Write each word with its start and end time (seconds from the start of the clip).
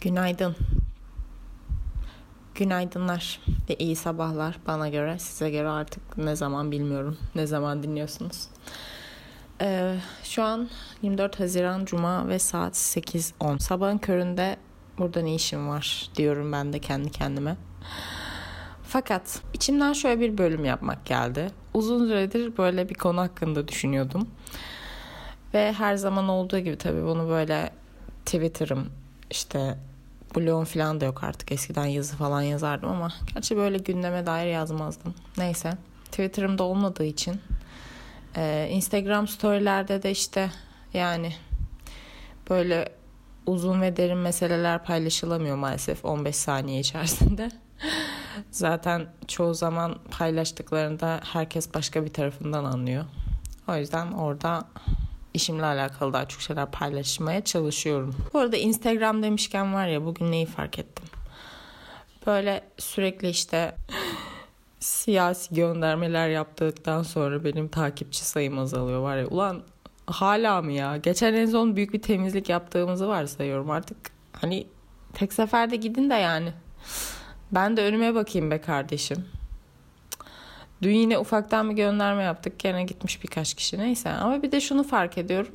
Günaydın. 0.00 0.56
Günaydınlar 2.54 3.40
ve 3.70 3.74
iyi 3.74 3.96
sabahlar 3.96 4.58
bana 4.66 4.88
göre. 4.88 5.18
Size 5.18 5.50
göre 5.50 5.68
artık 5.68 6.18
ne 6.18 6.36
zaman 6.36 6.70
bilmiyorum. 6.70 7.18
Ne 7.34 7.46
zaman 7.46 7.82
dinliyorsunuz. 7.82 8.48
Ee, 9.60 9.96
şu 10.22 10.42
an 10.42 10.68
24 11.02 11.40
Haziran 11.40 11.84
Cuma 11.84 12.28
ve 12.28 12.38
saat 12.38 12.74
8.10. 12.74 13.58
Sabahın 13.58 13.98
köründe 13.98 14.56
burada 14.98 15.22
ne 15.22 15.34
işim 15.34 15.68
var 15.68 16.10
diyorum 16.16 16.52
ben 16.52 16.72
de 16.72 16.78
kendi 16.78 17.10
kendime. 17.10 17.56
Fakat 18.82 19.42
içimden 19.54 19.92
şöyle 19.92 20.20
bir 20.20 20.38
bölüm 20.38 20.64
yapmak 20.64 21.06
geldi. 21.06 21.50
Uzun 21.74 22.06
süredir 22.06 22.56
böyle 22.56 22.88
bir 22.88 22.94
konu 22.94 23.20
hakkında 23.20 23.68
düşünüyordum. 23.68 24.28
Ve 25.54 25.72
her 25.72 25.96
zaman 25.96 26.28
olduğu 26.28 26.58
gibi 26.58 26.78
tabii 26.78 27.02
bunu 27.02 27.28
böyle 27.28 27.70
Twitter'ım 28.26 28.86
işte 29.30 29.78
blogum 30.36 30.64
falan 30.64 31.00
da 31.00 31.04
yok 31.04 31.24
artık. 31.24 31.52
Eskiden 31.52 31.86
yazı 31.86 32.16
falan 32.16 32.42
yazardım 32.42 32.88
ama 32.88 33.12
gerçi 33.34 33.56
böyle 33.56 33.78
gündeme 33.78 34.26
dair 34.26 34.52
yazmazdım. 34.52 35.14
Neyse. 35.38 35.72
Twitter'ımda 36.04 36.62
olmadığı 36.62 37.04
için 37.04 37.40
e, 38.36 38.68
Instagram 38.70 39.28
storylerde 39.28 40.02
de 40.02 40.10
işte 40.10 40.50
yani 40.94 41.32
böyle 42.50 42.88
uzun 43.46 43.82
ve 43.82 43.96
derin 43.96 44.18
meseleler 44.18 44.84
paylaşılamıyor 44.84 45.56
maalesef 45.56 46.04
15 46.04 46.36
saniye 46.36 46.80
içerisinde. 46.80 47.50
Zaten 48.50 49.06
çoğu 49.28 49.54
zaman 49.54 49.98
paylaştıklarında 50.18 51.20
herkes 51.32 51.74
başka 51.74 52.04
bir 52.04 52.12
tarafından 52.12 52.64
anlıyor. 52.64 53.04
O 53.68 53.76
yüzden 53.76 54.12
orada 54.12 54.64
işimle 55.38 55.64
alakalı 55.64 56.12
daha 56.12 56.28
çok 56.28 56.40
şeyler 56.42 56.70
paylaşmaya 56.70 57.44
çalışıyorum. 57.44 58.14
Bu 58.32 58.38
arada 58.38 58.56
Instagram 58.56 59.22
demişken 59.22 59.74
var 59.74 59.86
ya 59.86 60.04
bugün 60.04 60.32
neyi 60.32 60.46
fark 60.46 60.78
ettim. 60.78 61.04
Böyle 62.26 62.64
sürekli 62.78 63.28
işte 63.28 63.74
siyasi 64.80 65.54
göndermeler 65.54 66.28
yaptıktan 66.28 67.02
sonra 67.02 67.44
benim 67.44 67.68
takipçi 67.68 68.24
sayım 68.24 68.58
azalıyor 68.58 69.00
var 69.00 69.16
ya. 69.16 69.26
Ulan 69.26 69.62
hala 70.06 70.62
mı 70.62 70.72
ya? 70.72 70.96
Geçen 70.96 71.34
en 71.34 71.46
son 71.46 71.76
büyük 71.76 71.92
bir 71.92 72.02
temizlik 72.02 72.48
yaptığımızı 72.48 73.08
varsayıyorum 73.08 73.70
artık. 73.70 73.96
Hani 74.32 74.66
tek 75.14 75.32
seferde 75.32 75.76
gidin 75.76 76.10
de 76.10 76.14
yani. 76.14 76.52
Ben 77.52 77.76
de 77.76 77.82
önüme 77.82 78.14
bakayım 78.14 78.50
be 78.50 78.60
kardeşim. 78.60 79.37
Dün 80.82 80.94
yine 80.94 81.18
ufaktan 81.18 81.70
bir 81.70 81.74
gönderme 81.74 82.22
yaptık. 82.22 82.58
Gene 82.58 82.84
gitmiş 82.84 83.22
birkaç 83.22 83.54
kişi 83.54 83.78
neyse. 83.78 84.10
Ama 84.10 84.42
bir 84.42 84.52
de 84.52 84.60
şunu 84.60 84.82
fark 84.82 85.18
ediyorum. 85.18 85.52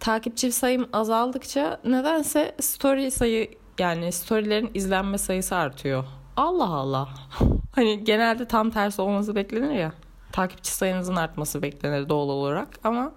Takipçi 0.00 0.52
sayım 0.52 0.88
azaldıkça 0.92 1.80
nedense 1.84 2.56
story 2.60 3.10
sayı 3.10 3.50
yani 3.78 4.12
storylerin 4.12 4.70
izlenme 4.74 5.18
sayısı 5.18 5.56
artıyor. 5.56 6.04
Allah 6.36 6.68
Allah. 6.68 7.08
hani 7.74 8.04
genelde 8.04 8.48
tam 8.48 8.70
tersi 8.70 9.02
olması 9.02 9.34
beklenir 9.34 9.74
ya. 9.74 9.92
Takipçi 10.32 10.70
sayınızın 10.70 11.16
artması 11.16 11.62
beklenir 11.62 12.08
doğal 12.08 12.28
olarak 12.28 12.68
ama 12.84 13.12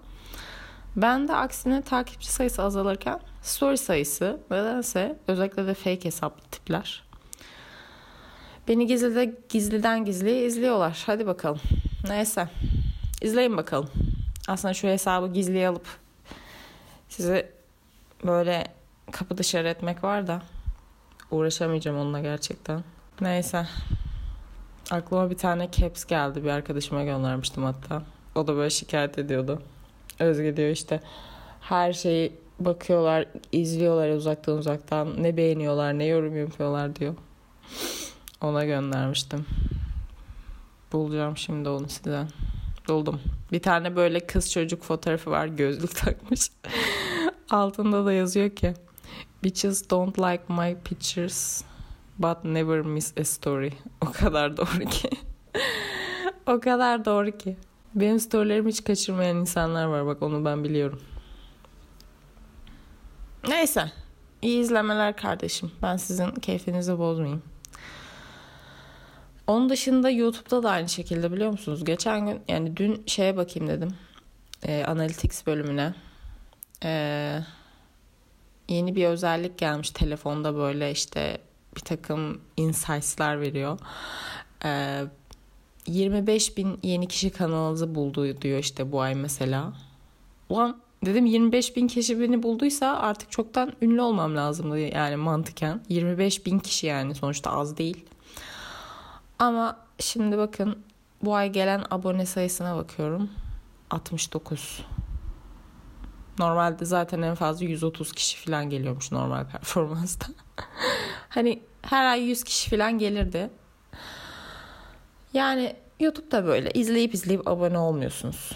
ben 0.95 1.27
de 1.27 1.35
aksine 1.35 1.81
takipçi 1.81 2.31
sayısı 2.31 2.63
azalırken 2.63 3.19
story 3.41 3.77
sayısı 3.77 4.39
nedense 4.51 5.19
özellikle 5.27 5.67
de 5.67 5.73
fake 5.73 6.05
hesaplı 6.05 6.49
tipler 6.51 7.08
Beni 8.69 8.87
gizlide, 8.87 9.35
gizliden 9.49 10.05
gizliye 10.05 10.45
izliyorlar. 10.45 11.03
Hadi 11.05 11.27
bakalım. 11.27 11.59
Neyse. 12.07 12.47
İzleyin 13.21 13.57
bakalım. 13.57 13.89
Aslında 14.47 14.73
şu 14.73 14.87
hesabı 14.87 15.33
gizliye 15.33 15.67
alıp 15.67 15.85
sizi 17.09 17.45
böyle 18.25 18.63
kapı 19.11 19.37
dışarı 19.37 19.67
etmek 19.67 20.03
var 20.03 20.27
da 20.27 20.41
uğraşamayacağım 21.31 21.97
onunla 21.97 22.19
gerçekten. 22.19 22.83
Neyse. 23.21 23.67
Aklıma 24.91 25.29
bir 25.29 25.37
tane 25.37 25.71
caps 25.71 26.05
geldi. 26.05 26.43
Bir 26.43 26.49
arkadaşıma 26.49 27.03
göndermiştim 27.03 27.63
hatta. 27.63 28.03
O 28.35 28.47
da 28.47 28.55
böyle 28.55 28.69
şikayet 28.69 29.19
ediyordu. 29.19 29.61
Özge 30.19 30.57
diyor 30.57 30.69
işte 30.69 30.99
her 31.61 31.93
şeyi 31.93 32.33
bakıyorlar, 32.59 33.25
izliyorlar 33.51 34.09
uzaktan 34.09 34.57
uzaktan. 34.57 35.23
Ne 35.23 35.37
beğeniyorlar, 35.37 35.99
ne 35.99 36.05
yorum 36.05 36.37
yapıyorlar 36.37 36.95
diyor. 36.95 37.15
Ona 38.41 38.65
göndermiştim. 38.65 39.45
Bulacağım 40.91 41.37
şimdi 41.37 41.69
onu 41.69 41.89
size. 41.89 42.27
Buldum. 42.87 43.21
Bir 43.51 43.61
tane 43.61 43.95
böyle 43.95 44.19
kız 44.19 44.51
çocuk 44.51 44.83
fotoğrafı 44.83 45.31
var. 45.31 45.47
Gözlük 45.47 45.95
takmış. 46.05 46.51
Altında 47.49 48.05
da 48.05 48.13
yazıyor 48.13 48.49
ki 48.49 48.73
Bitches 49.43 49.89
don't 49.89 50.17
like 50.17 50.43
my 50.49 50.75
pictures 50.83 51.63
but 52.17 52.43
never 52.43 52.81
miss 52.81 53.13
a 53.17 53.23
story. 53.23 53.71
O 54.01 54.11
kadar 54.11 54.57
doğru 54.57 54.85
ki. 54.89 55.09
o 56.47 56.59
kadar 56.59 57.05
doğru 57.05 57.37
ki. 57.37 57.57
Benim 57.95 58.19
storylerimi 58.19 58.71
hiç 58.71 58.83
kaçırmayan 58.83 59.37
insanlar 59.37 59.85
var. 59.85 60.05
Bak 60.05 60.23
onu 60.23 60.45
ben 60.45 60.63
biliyorum. 60.63 61.01
Neyse. 63.47 63.91
İyi 64.41 64.61
izlemeler 64.61 65.17
kardeşim. 65.17 65.71
Ben 65.81 65.97
sizin 65.97 66.31
keyfinizi 66.31 66.99
bozmayayım. 66.99 67.41
Onun 69.49 69.69
dışında 69.69 70.09
YouTube'da 70.09 70.63
da 70.63 70.69
aynı 70.69 70.89
şekilde 70.89 71.31
biliyor 71.31 71.51
musunuz? 71.51 71.85
Geçen 71.85 72.25
gün 72.25 72.39
yani 72.47 72.77
dün 72.77 73.03
şeye 73.05 73.37
bakayım 73.37 73.69
dedim. 73.69 73.89
E, 74.63 74.83
Analytics 74.83 75.45
bölümüne. 75.45 75.93
E, 76.83 77.39
yeni 78.67 78.95
bir 78.95 79.05
özellik 79.05 79.57
gelmiş 79.57 79.89
telefonda 79.89 80.55
böyle 80.55 80.91
işte 80.91 81.37
bir 81.75 81.81
takım 81.81 82.41
insights'lar 82.57 83.41
veriyor. 83.41 83.79
E, 84.65 85.03
25 85.87 86.57
bin 86.57 86.79
yeni 86.83 87.07
kişi 87.07 87.29
kanalınızı 87.29 87.95
buldu 87.95 88.41
diyor 88.41 88.59
işte 88.59 88.91
bu 88.91 89.01
ay 89.01 89.15
mesela. 89.15 89.73
Ulan 90.49 90.81
dedim 91.05 91.25
25 91.25 91.75
bin 91.75 91.87
kişi 91.87 92.19
beni 92.19 92.43
bulduysa 92.43 92.97
artık 92.97 93.31
çoktan 93.31 93.73
ünlü 93.81 94.01
olmam 94.01 94.35
lazımdı 94.35 94.79
yani 94.79 95.15
mantıken. 95.15 95.81
25 95.89 96.45
bin 96.45 96.59
kişi 96.59 96.87
yani 96.87 97.15
sonuçta 97.15 97.51
az 97.51 97.77
değil. 97.77 98.05
Ama 99.39 99.77
şimdi 99.99 100.37
bakın 100.37 100.83
bu 101.23 101.35
ay 101.35 101.49
gelen 101.51 101.83
abone 101.91 102.25
sayısına 102.25 102.75
bakıyorum. 102.75 103.29
69. 103.89 104.85
Normalde 106.39 106.85
zaten 106.85 107.21
en 107.21 107.35
fazla 107.35 107.65
130 107.65 108.11
kişi 108.13 108.37
falan 108.37 108.69
geliyormuş 108.69 109.11
normal 109.11 109.45
performansta. 109.45 110.27
hani 111.29 111.63
her 111.81 112.05
ay 112.05 112.21
100 112.21 112.43
kişi 112.43 112.69
falan 112.69 112.97
gelirdi. 112.97 113.49
Yani 115.33 115.75
YouTube'da 115.99 116.45
böyle 116.45 116.71
izleyip 116.71 117.13
izleyip 117.13 117.47
abone 117.47 117.77
olmuyorsunuz. 117.77 118.51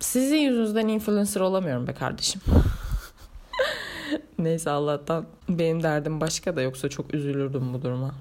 Sizin 0.00 0.36
yüzünüzden 0.36 0.88
influencer 0.88 1.40
olamıyorum 1.40 1.86
be 1.86 1.94
kardeşim. 1.94 2.40
Neyse 4.38 4.70
Allah'tan 4.70 5.26
benim 5.48 5.82
derdim 5.82 6.20
başka 6.20 6.56
da 6.56 6.62
yoksa 6.62 6.88
çok 6.88 7.14
üzülürdüm 7.14 7.74
bu 7.74 7.82
duruma. 7.82 8.14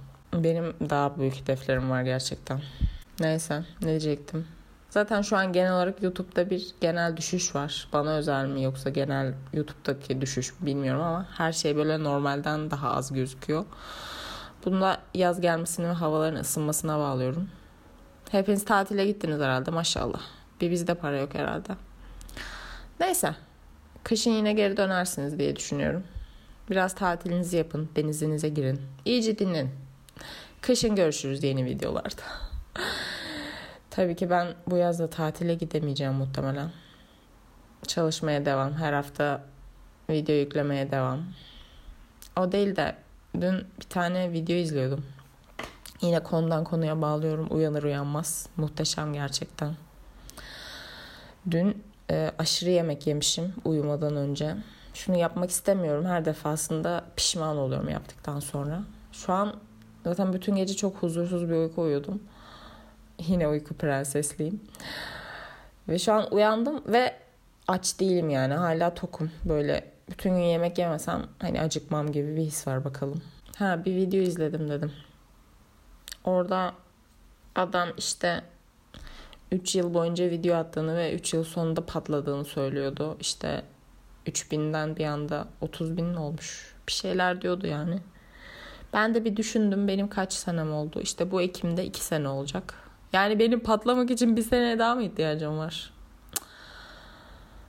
Benim 0.43 0.73
daha 0.89 1.19
büyük 1.19 1.35
hedeflerim 1.35 1.89
var 1.89 2.01
gerçekten. 2.01 2.61
Neyse 3.19 3.63
ne 3.81 3.87
diyecektim. 3.87 4.47
Zaten 4.89 5.21
şu 5.21 5.37
an 5.37 5.53
genel 5.53 5.73
olarak 5.73 6.03
YouTube'da 6.03 6.49
bir 6.49 6.67
genel 6.81 7.17
düşüş 7.17 7.55
var. 7.55 7.87
Bana 7.93 8.15
özel 8.15 8.45
mi 8.45 8.63
yoksa 8.63 8.89
genel 8.89 9.33
YouTube'daki 9.53 10.21
düşüş 10.21 10.53
bilmiyorum 10.61 11.01
ama 11.01 11.27
her 11.37 11.51
şey 11.51 11.75
böyle 11.75 12.03
normalden 12.03 12.71
daha 12.71 12.91
az 12.91 13.13
gözüküyor. 13.13 13.65
Bunu 14.65 14.81
da 14.81 14.97
yaz 15.13 15.41
gelmesini 15.41 15.87
ve 15.87 15.91
havaların 15.91 16.39
ısınmasına 16.39 16.99
bağlıyorum. 16.99 17.49
Hepiniz 18.29 18.65
tatile 18.65 19.05
gittiniz 19.05 19.39
herhalde 19.39 19.71
maşallah. 19.71 20.21
Bir 20.61 20.71
bizde 20.71 20.93
para 20.93 21.17
yok 21.17 21.33
herhalde. 21.33 21.69
Neyse. 22.99 23.35
Kışın 24.03 24.31
yine 24.31 24.53
geri 24.53 24.77
dönersiniz 24.77 25.39
diye 25.39 25.55
düşünüyorum. 25.55 26.03
Biraz 26.69 26.95
tatilinizi 26.95 27.57
yapın. 27.57 27.89
Denizinize 27.95 28.49
girin. 28.49 28.81
İyice 29.05 29.39
dinlenin. 29.39 29.84
Kışın 30.61 30.95
görüşürüz 30.95 31.43
yeni 31.43 31.65
videolarda. 31.65 32.21
Tabii 33.89 34.15
ki 34.15 34.29
ben 34.29 34.47
bu 34.67 34.77
yazda 34.77 35.09
tatile 35.09 35.55
gidemeyeceğim 35.55 36.13
muhtemelen. 36.13 36.71
Çalışmaya 37.87 38.45
devam. 38.45 38.73
Her 38.73 38.93
hafta 38.93 39.43
video 40.09 40.35
yüklemeye 40.35 40.91
devam. 40.91 41.23
O 42.39 42.51
değil 42.51 42.75
de 42.75 42.95
dün 43.41 43.67
bir 43.79 43.89
tane 43.89 44.31
video 44.31 44.55
izliyordum. 44.55 45.05
Yine 46.01 46.23
konudan 46.23 46.63
konuya 46.63 47.01
bağlıyorum. 47.01 47.47
Uyanır 47.49 47.83
uyanmaz. 47.83 48.49
Muhteşem 48.57 49.13
gerçekten. 49.13 49.75
Dün 51.51 51.83
e, 52.11 52.31
aşırı 52.37 52.69
yemek 52.69 53.07
yemişim 53.07 53.53
uyumadan 53.65 54.15
önce. 54.15 54.55
Şunu 54.93 55.17
yapmak 55.17 55.49
istemiyorum. 55.49 56.05
Her 56.05 56.25
defasında 56.25 57.05
pişman 57.15 57.57
oluyorum 57.57 57.89
yaptıktan 57.89 58.39
sonra. 58.39 58.83
Şu 59.11 59.33
an 59.33 59.55
Zaten 60.05 60.33
bütün 60.33 60.55
gece 60.55 60.75
çok 60.75 60.95
huzursuz 60.95 61.49
bir 61.49 61.55
uyku 61.55 61.81
uyudum. 61.81 62.23
Yine 63.19 63.47
uyku 63.47 63.73
prensesliyim. 63.73 64.61
Ve 65.89 65.99
şu 65.99 66.13
an 66.13 66.33
uyandım 66.33 66.83
ve 66.87 67.15
aç 67.67 67.99
değilim 67.99 68.29
yani. 68.29 68.53
Hala 68.53 68.93
tokum. 68.93 69.31
Böyle 69.45 69.91
bütün 70.09 70.29
gün 70.29 70.41
yemek 70.41 70.77
yemesem 70.77 71.25
hani 71.39 71.61
acıkmam 71.61 72.11
gibi 72.11 72.35
bir 72.35 72.41
his 72.41 72.67
var 72.67 72.85
bakalım. 72.85 73.21
Ha 73.57 73.85
bir 73.85 73.95
video 73.95 74.19
izledim 74.19 74.69
dedim. 74.69 74.91
Orada 76.23 76.73
adam 77.55 77.89
işte 77.97 78.41
3 79.51 79.75
yıl 79.75 79.93
boyunca 79.93 80.29
video 80.29 80.55
attığını 80.55 80.97
ve 80.97 81.13
3 81.13 81.33
yıl 81.33 81.43
sonunda 81.43 81.85
patladığını 81.85 82.45
söylüyordu. 82.45 83.17
İşte 83.19 83.63
3000'den 84.27 84.95
bir 84.95 85.05
anda 85.05 85.47
30 85.61 85.97
bin 85.97 86.13
olmuş. 86.13 86.75
Bir 86.87 86.93
şeyler 86.93 87.41
diyordu 87.41 87.67
yani. 87.67 87.99
Ben 88.95 89.15
de 89.15 89.25
bir 89.25 89.35
düşündüm 89.35 89.87
benim 89.87 90.09
kaç 90.09 90.33
senem 90.33 90.73
oldu. 90.73 90.99
İşte 91.01 91.31
bu 91.31 91.41
Ekim'de 91.41 91.85
2 91.85 92.03
sene 92.03 92.27
olacak. 92.27 92.73
Yani 93.13 93.39
benim 93.39 93.59
patlamak 93.59 94.11
için 94.11 94.35
bir 94.35 94.41
sene 94.41 94.79
daha 94.79 94.95
mı 94.95 95.03
ihtiyacım 95.03 95.57
var? 95.57 95.93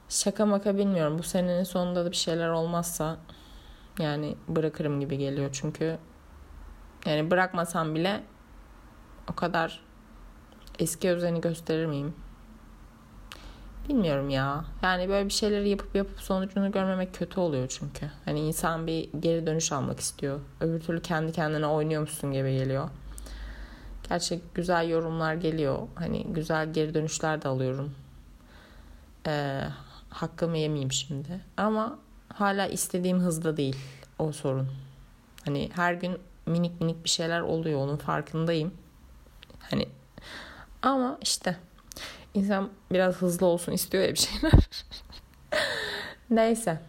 Şaka 0.08 0.46
maka 0.46 0.78
bilmiyorum. 0.78 1.18
Bu 1.18 1.22
senenin 1.22 1.64
sonunda 1.64 2.04
da 2.04 2.10
bir 2.10 2.16
şeyler 2.16 2.48
olmazsa 2.48 3.16
yani 3.98 4.36
bırakırım 4.48 5.00
gibi 5.00 5.18
geliyor. 5.18 5.50
Çünkü 5.52 5.98
yani 7.06 7.30
bırakmasam 7.30 7.94
bile 7.94 8.22
o 9.30 9.34
kadar 9.34 9.80
eski 10.78 11.10
özeni 11.10 11.40
gösterir 11.40 11.86
miyim? 11.86 12.14
Bilmiyorum 13.88 14.30
ya. 14.30 14.64
Yani 14.82 15.08
böyle 15.08 15.24
bir 15.24 15.32
şeyleri 15.32 15.68
yapıp 15.68 15.94
yapıp 15.94 16.20
sonucunu 16.20 16.72
görmemek 16.72 17.14
kötü 17.14 17.40
oluyor 17.40 17.68
çünkü. 17.68 18.10
Hani 18.24 18.40
insan 18.40 18.86
bir 18.86 19.08
geri 19.20 19.46
dönüş 19.46 19.72
almak 19.72 20.00
istiyor. 20.00 20.40
Öbür 20.60 20.80
türlü 20.80 21.02
kendi 21.02 21.32
kendine 21.32 21.66
oynuyormuşsun 21.66 22.32
gibi 22.32 22.58
geliyor. 22.58 22.88
Gerçek 24.08 24.54
güzel 24.54 24.88
yorumlar 24.88 25.34
geliyor. 25.34 25.78
Hani 25.94 26.24
güzel 26.24 26.72
geri 26.72 26.94
dönüşler 26.94 27.42
de 27.42 27.48
alıyorum. 27.48 27.94
Ee, 29.26 29.62
hakkımı 30.10 30.58
yemeyeyim 30.58 30.92
şimdi. 30.92 31.40
Ama 31.56 31.98
hala 32.28 32.66
istediğim 32.66 33.18
hızda 33.18 33.56
değil 33.56 33.76
o 34.18 34.32
sorun. 34.32 34.68
Hani 35.44 35.70
her 35.74 35.94
gün 35.94 36.18
minik 36.46 36.80
minik 36.80 37.04
bir 37.04 37.10
şeyler 37.10 37.40
oluyor 37.40 37.80
onun 37.80 37.96
farkındayım. 37.96 38.74
Hani 39.70 39.88
ama 40.82 41.18
işte 41.22 41.56
insan 42.36 42.70
biraz 42.92 43.14
hızlı 43.14 43.46
olsun 43.46 43.72
istiyor 43.72 44.04
ya 44.04 44.12
bir 44.12 44.18
şeyler. 44.18 44.52
Neyse. 46.30 46.80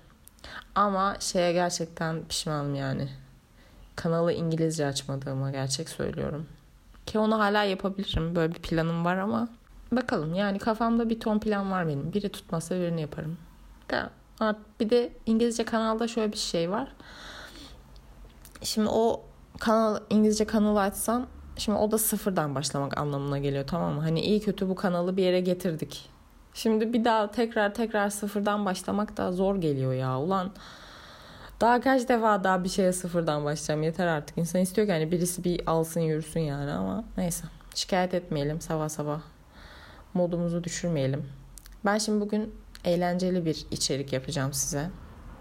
Ama 0.75 1.15
şeye 1.19 1.53
gerçekten 1.53 2.25
pişmanım 2.25 2.75
yani. 2.75 3.09
Kanalı 3.95 4.33
İngilizce 4.33 4.85
açmadığıma 4.85 5.51
gerçek 5.51 5.89
söylüyorum. 5.89 6.47
Ki 7.05 7.19
onu 7.19 7.39
hala 7.39 7.63
yapabilirim. 7.63 8.35
Böyle 8.35 8.55
bir 8.55 8.59
planım 8.59 9.05
var 9.05 9.17
ama 9.17 9.47
bakalım 9.91 10.33
yani 10.33 10.59
kafamda 10.59 11.09
bir 11.09 11.19
ton 11.19 11.39
plan 11.39 11.71
var 11.71 11.87
benim. 11.87 12.13
Biri 12.13 12.29
tutmasa 12.29 12.75
birini 12.75 13.01
yaparım. 13.01 13.37
Da 13.91 14.09
bir 14.79 14.89
de 14.89 15.13
İngilizce 15.25 15.65
kanalda 15.65 16.07
şöyle 16.07 16.31
bir 16.31 16.37
şey 16.37 16.71
var. 16.71 16.91
Şimdi 18.61 18.89
o 18.89 19.23
kanal 19.59 19.99
İngilizce 20.09 20.45
kanalı 20.45 20.81
açsam 20.81 21.27
şimdi 21.57 21.77
o 21.77 21.91
da 21.91 21.97
sıfırdan 21.97 22.55
başlamak 22.55 22.97
anlamına 22.97 23.37
geliyor 23.37 23.67
tamam 23.67 23.93
mı? 23.93 24.01
Hani 24.01 24.21
iyi 24.21 24.41
kötü 24.41 24.69
bu 24.69 24.75
kanalı 24.75 25.17
bir 25.17 25.23
yere 25.23 25.39
getirdik. 25.39 26.09
Şimdi 26.53 26.93
bir 26.93 27.05
daha 27.05 27.31
tekrar 27.31 27.73
tekrar 27.73 28.09
sıfırdan 28.09 28.65
başlamak 28.65 29.17
da 29.17 29.31
zor 29.31 29.55
geliyor 29.55 29.93
ya. 29.93 30.19
Ulan 30.19 30.51
daha 31.61 31.81
kaç 31.81 32.09
defa 32.09 32.43
daha 32.43 32.63
bir 32.63 32.69
şeye 32.69 32.93
sıfırdan 32.93 33.45
başlayacağım 33.45 33.83
yeter 33.83 34.07
artık. 34.07 34.37
İnsan 34.37 34.61
istiyor 34.61 34.87
ki 34.87 34.93
hani 34.93 35.11
birisi 35.11 35.43
bir 35.43 35.61
alsın 35.67 35.99
yürüsün 35.99 36.39
yani 36.39 36.71
ama 36.71 37.03
neyse. 37.17 37.45
Şikayet 37.75 38.13
etmeyelim 38.13 38.61
sabah 38.61 38.89
sabah. 38.89 39.21
Modumuzu 40.13 40.63
düşürmeyelim. 40.63 41.25
Ben 41.85 41.97
şimdi 41.97 42.21
bugün 42.21 42.55
eğlenceli 42.85 43.45
bir 43.45 43.65
içerik 43.71 44.13
yapacağım 44.13 44.53
size. 44.53 44.89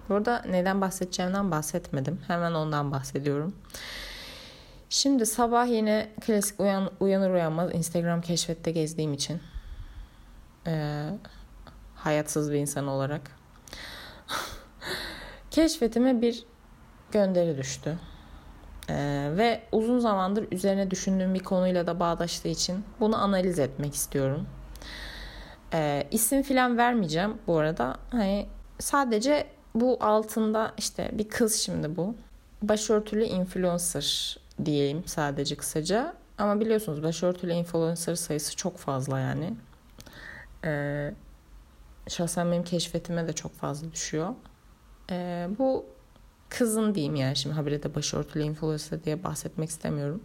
Burada 0.09 0.43
neden 0.49 0.81
bahsedeceğimden 0.81 1.51
bahsetmedim. 1.51 2.19
Hemen 2.27 2.53
ondan 2.53 2.93
bahsediyorum. 2.93 3.55
Şimdi 4.91 5.27
sabah 5.27 5.69
yine 5.69 6.09
klasik 6.21 6.61
uyan, 6.61 6.91
uyanır 7.01 7.31
uyanmaz 7.31 7.75
Instagram 7.75 8.21
keşfette 8.21 8.71
gezdiğim 8.71 9.13
için 9.13 9.41
e, 10.67 11.05
hayatsız 11.95 12.53
bir 12.53 12.59
insan 12.59 12.87
olarak 12.87 13.21
keşfetime 15.51 16.23
bir 16.23 16.45
gönderi 17.13 17.59
düştü. 17.59 17.99
Ee, 18.91 19.31
ve 19.37 19.63
uzun 19.73 19.99
zamandır 19.99 20.53
üzerine 20.53 20.91
düşündüğüm 20.91 21.35
bir 21.35 21.45
konuyla 21.45 21.87
da 21.87 22.01
bağdaştığı 22.01 22.49
için 22.49 22.85
bunu 23.01 23.23
analiz 23.23 23.59
etmek 23.59 23.95
istiyorum. 23.95 24.47
Ee, 25.73 26.07
isim 26.11 26.43
filan 26.43 26.79
vermeyeceğim 26.79 27.39
bu 27.47 27.59
arada. 27.59 27.97
Hani 28.11 28.47
sadece 28.79 29.47
bu 29.75 29.99
altında 30.01 30.73
işte 30.79 31.11
bir 31.13 31.29
kız 31.29 31.55
şimdi 31.55 31.97
bu. 31.97 32.15
Başörtülü 32.63 33.25
influencer 33.25 34.39
diyeyim 34.65 35.03
sadece 35.07 35.57
kısaca. 35.57 36.15
Ama 36.39 36.61
biliyorsunuz 36.61 37.03
başörtülü 37.03 37.53
influencer 37.53 38.15
sayısı 38.15 38.57
çok 38.57 38.79
fazla 38.79 39.19
yani. 39.19 39.55
Ee, 40.65 41.15
şahsen 42.09 42.53
benim 42.53 42.65
keşfetime 42.65 43.29
de 43.29 43.33
çok 43.33 43.55
fazla 43.55 43.93
düşüyor. 43.93 44.35
Ee, 45.11 45.49
bu 45.59 45.87
kızın 46.49 46.95
diyeyim 46.95 47.15
yani 47.15 47.37
şimdi 47.37 47.55
habire 47.55 47.83
de 47.83 47.95
başörtülü 47.95 48.43
influencer 48.43 49.05
diye 49.05 49.25
bahsetmek 49.25 49.69
istemiyorum. 49.69 50.23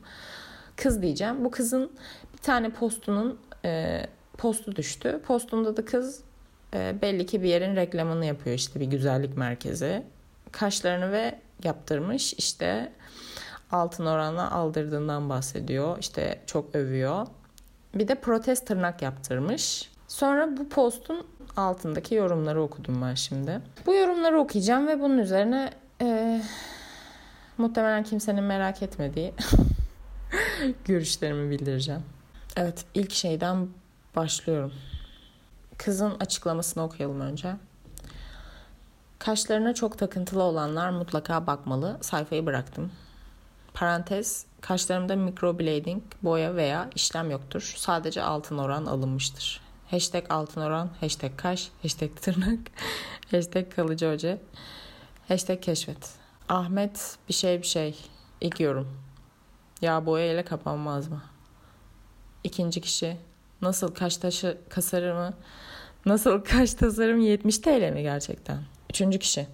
Kız 0.76 1.02
diyeceğim. 1.02 1.46
Bu 1.46 1.52
kızın 1.52 1.92
bir 2.34 2.38
tane 2.38 2.70
postunun 2.70 3.40
e, 3.66 4.06
postu 4.38 4.76
düştü. 4.76 5.22
Postunda 5.26 5.78
da 5.78 5.86
kız 5.86 6.24
e, 6.74 7.02
belli 7.02 7.26
ki 7.26 7.44
bir 7.44 7.48
yerin 7.48 7.76
reklamını 7.76 8.26
yapıyor 8.26 8.56
işte 8.56 8.80
bir 8.80 8.86
güzellik 8.86 9.38
merkezi. 9.38 10.04
Kaşlarını 10.52 11.12
ve 11.12 11.40
yaptırmış 11.64 12.34
işte 12.34 12.92
altın 13.72 14.06
oranla 14.06 14.52
aldırdığından 14.52 15.30
bahsediyor. 15.30 15.98
İşte 16.00 16.42
çok 16.46 16.76
övüyor. 16.76 17.28
Bir 17.96 18.08
de 18.08 18.16
protest 18.16 18.68
tırnak 18.68 19.02
yaptırmış. 19.02 19.92
Sonra 20.08 20.58
bu 20.58 20.70
postun 20.70 21.28
altındaki 21.58 22.16
yorumları 22.16 22.62
okudum 22.62 23.02
ben 23.02 23.14
şimdi. 23.14 23.62
Bu 23.86 23.94
yorumları 23.94 24.40
okuyacağım 24.40 24.88
ve 24.88 25.00
bunun 25.00 25.18
üzerine 25.18 25.72
e, 26.02 26.42
muhtemelen 27.58 28.04
kimsenin 28.04 28.44
merak 28.44 28.82
etmediği 28.82 29.34
görüşlerimi 30.86 31.50
bildireceğim. 31.52 32.02
Evet 32.56 32.86
ilk 32.94 33.12
şeyden 33.12 33.68
başlıyorum. 34.16 34.74
Kızın 35.78 36.14
açıklamasını 36.20 36.84
okuyalım 36.84 37.22
önce. 37.22 37.56
Kaşlarına 39.20 39.74
çok 39.74 39.98
takıntılı 39.98 40.44
olanlar 40.44 40.90
mutlaka 40.90 41.48
bakmalı. 41.48 41.98
Sayfayı 42.02 42.46
bıraktım. 42.46 42.92
Parantez, 43.74 44.46
kaşlarımda 44.62 45.16
microblading, 45.16 46.04
boya 46.24 46.56
veya 46.56 46.90
işlem 46.96 47.32
yoktur. 47.32 47.74
Sadece 47.78 48.24
altın 48.24 48.58
oran 48.58 48.86
alınmıştır. 48.86 49.62
Hashtag 49.92 50.26
altın 50.30 50.62
oran, 50.62 50.90
hashtag 51.00 51.32
kaş, 51.38 51.70
hashtag 51.82 52.16
tırnak, 52.22 52.60
hashtag 53.32 53.76
kalıcı 53.76 54.12
hoca, 54.12 54.38
hashtag 55.28 55.62
keşfet. 55.62 56.10
Ahmet 56.50 57.18
bir 57.30 57.34
şey 57.34 57.62
bir 57.62 57.68
şey. 57.68 58.00
İlk 58.42 58.60
yorum. 58.60 58.98
Ya 59.82 60.06
boya 60.06 60.34
ile 60.34 60.46
kapanmaz 60.46 61.08
mı? 61.08 61.22
İkinci 62.44 62.82
kişi. 62.82 63.18
Nasıl 63.62 63.94
kaş 63.94 64.18
taşı 64.18 64.58
kasarı 64.70 65.16
mı? 65.16 65.34
Nasıl 66.06 66.44
kaş 66.44 66.74
tasarım 66.74 67.20
70 67.20 67.58
TL 67.58 67.92
mi 67.94 68.02
gerçekten? 68.02 68.64
Üçüncü 68.90 69.20
kişi. 69.20 69.48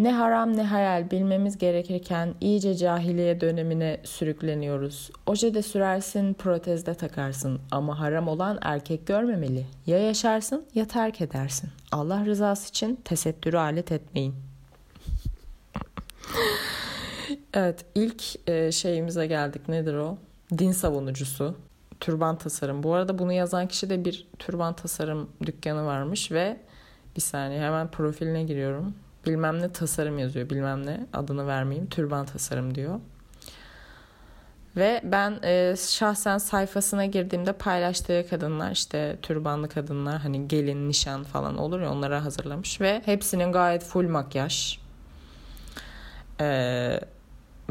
Ne 0.00 0.12
haram 0.12 0.56
ne 0.56 0.62
hayal 0.62 1.10
bilmemiz 1.10 1.58
gerekirken 1.58 2.34
iyice 2.40 2.74
cahiliye 2.74 3.40
dönemine 3.40 4.00
sürükleniyoruz. 4.04 5.10
Oje 5.26 5.54
de 5.54 5.62
sürersin, 5.62 6.34
protezde 6.34 6.94
takarsın 6.94 7.60
ama 7.70 8.00
haram 8.00 8.28
olan 8.28 8.58
erkek 8.62 9.06
görmemeli. 9.06 9.66
Ya 9.86 9.98
yaşarsın 9.98 10.66
ya 10.74 10.86
terk 10.86 11.20
edersin. 11.20 11.70
Allah 11.92 12.26
rızası 12.26 12.68
için 12.68 12.96
tesettürü 13.04 13.56
alet 13.56 13.92
etmeyin. 13.92 14.34
evet 17.54 17.84
ilk 17.94 18.48
e, 18.48 18.72
şeyimize 18.72 19.26
geldik. 19.26 19.68
Nedir 19.68 19.94
o? 19.94 20.18
Din 20.58 20.72
savunucusu. 20.72 21.54
Türban 22.00 22.38
tasarım. 22.38 22.82
Bu 22.82 22.94
arada 22.94 23.18
bunu 23.18 23.32
yazan 23.32 23.68
kişi 23.68 23.90
de 23.90 24.04
bir 24.04 24.28
türban 24.38 24.76
tasarım 24.76 25.30
dükkanı 25.46 25.86
varmış 25.86 26.32
ve 26.32 26.56
bir 27.16 27.20
saniye 27.20 27.60
hemen 27.60 27.90
profiline 27.90 28.44
giriyorum 28.44 28.94
bilmem 29.26 29.62
ne 29.62 29.72
tasarım 29.72 30.18
yazıyor 30.18 30.50
bilmem 30.50 30.86
ne 30.86 31.06
adını 31.12 31.46
vermeyeyim 31.46 31.88
türban 31.88 32.26
tasarım 32.26 32.74
diyor. 32.74 33.00
Ve 34.76 35.00
ben 35.04 35.38
e, 35.42 35.74
şahsen 35.76 36.38
sayfasına 36.38 37.06
girdiğimde 37.06 37.52
paylaştığı 37.52 38.26
kadınlar 38.30 38.70
işte 38.70 39.16
türbanlı 39.22 39.68
kadınlar 39.68 40.18
hani 40.20 40.48
gelin 40.48 40.88
nişan 40.88 41.24
falan 41.24 41.58
olur 41.58 41.80
ya 41.80 41.92
onlara 41.92 42.24
hazırlamış 42.24 42.80
ve 42.80 43.02
hepsinin 43.04 43.52
gayet 43.52 43.84
full 43.84 44.08
makyaj. 44.08 44.78
Ee, 46.40 47.00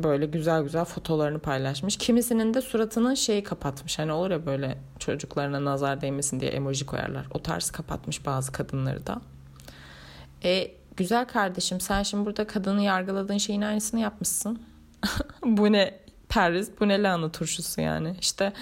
böyle 0.03 0.25
güzel 0.25 0.63
güzel 0.63 0.85
fotolarını 0.85 1.39
paylaşmış. 1.39 1.97
Kimisinin 1.97 2.53
de 2.53 2.61
suratını 2.61 3.17
şeyi 3.17 3.43
kapatmış. 3.43 3.99
Hani 3.99 4.11
olur 4.11 4.31
ya 4.31 4.45
böyle 4.45 4.77
çocuklarına 4.99 5.65
nazar 5.65 6.01
değmesin 6.01 6.39
diye 6.39 6.51
emoji 6.51 6.85
koyarlar. 6.85 7.27
O 7.31 7.41
tarz 7.41 7.71
kapatmış 7.71 8.25
bazı 8.25 8.51
kadınları 8.51 9.07
da. 9.07 9.21
E 10.43 10.71
güzel 10.99 11.25
kardeşim 11.25 11.81
sen 11.81 12.03
şimdi 12.03 12.25
burada 12.25 12.47
kadını 12.47 12.81
yargıladığın 12.81 13.37
şeyin 13.37 13.61
aynısını 13.61 13.99
yapmışsın. 13.99 14.61
bu 15.45 15.71
ne 15.71 15.99
Paris, 16.29 16.69
bu 16.79 16.87
ne 16.87 17.03
lahana 17.03 17.31
turşusu 17.31 17.81
yani. 17.81 18.15
İşte 18.21 18.53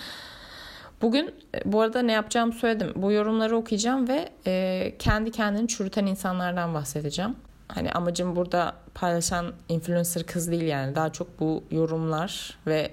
bugün 1.01 1.33
e, 1.55 1.71
bu 1.71 1.81
arada 1.81 2.01
ne 2.01 2.11
yapacağımı 2.11 2.53
söyledim. 2.53 2.93
Bu 2.95 3.11
yorumları 3.11 3.57
okuyacağım 3.57 4.07
ve 4.07 4.29
e, 4.47 4.93
kendi 4.99 5.31
kendini 5.31 5.67
çürüten 5.67 6.05
insanlardan 6.05 6.73
bahsedeceğim. 6.73 7.35
Hani 7.67 7.91
amacım 7.91 8.35
burada 8.35 8.75
paylaşan 8.93 9.53
influencer 9.69 10.23
kız 10.23 10.51
değil 10.51 10.63
yani. 10.63 10.95
Daha 10.95 11.11
çok 11.11 11.39
bu 11.39 11.63
yorumlar 11.71 12.57
ve 12.67 12.91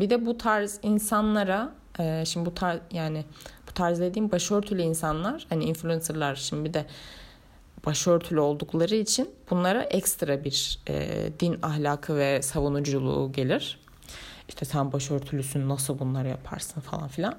bir 0.00 0.10
de 0.10 0.26
bu 0.26 0.38
tarz 0.38 0.78
insanlara 0.82 1.72
e, 1.98 2.24
şimdi 2.26 2.46
bu 2.46 2.54
tarz 2.54 2.80
yani 2.92 3.24
bu 3.68 3.72
tarz 3.72 4.00
dediğim 4.00 4.32
başörtülü 4.32 4.82
insanlar 4.82 5.46
hani 5.48 5.64
influencerlar 5.64 6.34
şimdi 6.34 6.68
bir 6.68 6.74
de 6.74 6.86
başörtülü 7.86 8.40
oldukları 8.40 8.94
için 8.94 9.30
bunlara 9.50 9.82
ekstra 9.82 10.44
bir 10.44 10.78
e, 10.88 11.08
din 11.40 11.58
ahlakı 11.62 12.16
ve 12.16 12.42
savunuculuğu 12.42 13.32
gelir. 13.32 13.80
İşte 14.48 14.64
sen 14.64 14.92
başörtülüsün 14.92 15.68
nasıl 15.68 15.98
bunları 15.98 16.28
yaparsın 16.28 16.80
falan 16.80 17.08
filan. 17.08 17.34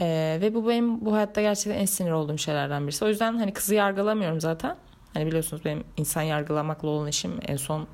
E, 0.00 0.38
ve 0.40 0.54
bu 0.54 0.68
benim 0.68 1.04
bu 1.04 1.14
hayatta 1.14 1.40
gerçekten 1.40 1.80
en 1.80 1.84
sinir 1.84 2.10
olduğum 2.10 2.38
şeylerden 2.38 2.86
birisi. 2.86 3.04
O 3.04 3.08
yüzden 3.08 3.36
hani 3.38 3.52
kızı 3.52 3.74
yargılamıyorum 3.74 4.40
zaten. 4.40 4.76
Hani 5.14 5.26
biliyorsunuz 5.26 5.64
benim 5.64 5.84
insan 5.96 6.22
yargılamakla 6.22 6.88
olan 6.88 7.08
işim 7.08 7.38
en 7.48 7.56
son 7.56 7.86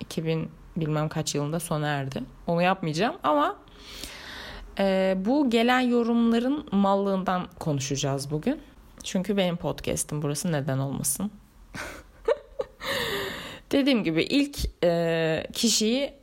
2000 0.00 0.50
bilmem 0.76 1.08
kaç 1.08 1.34
yılında 1.34 1.60
sona 1.60 1.86
erdi. 1.86 2.22
Onu 2.46 2.62
yapmayacağım 2.62 3.16
ama 3.22 3.56
e, 4.78 5.16
bu 5.18 5.50
gelen 5.50 5.80
yorumların 5.80 6.66
mallığından 6.72 7.48
konuşacağız 7.58 8.30
bugün. 8.30 8.60
Çünkü 9.04 9.36
benim 9.36 9.56
podcast'im 9.56 10.22
burası 10.22 10.52
neden 10.52 10.78
olmasın. 10.78 11.30
Dediğim 13.72 14.04
gibi 14.04 14.22
ilk 14.22 14.58
e, 14.84 15.46
kişiyi 15.52 16.14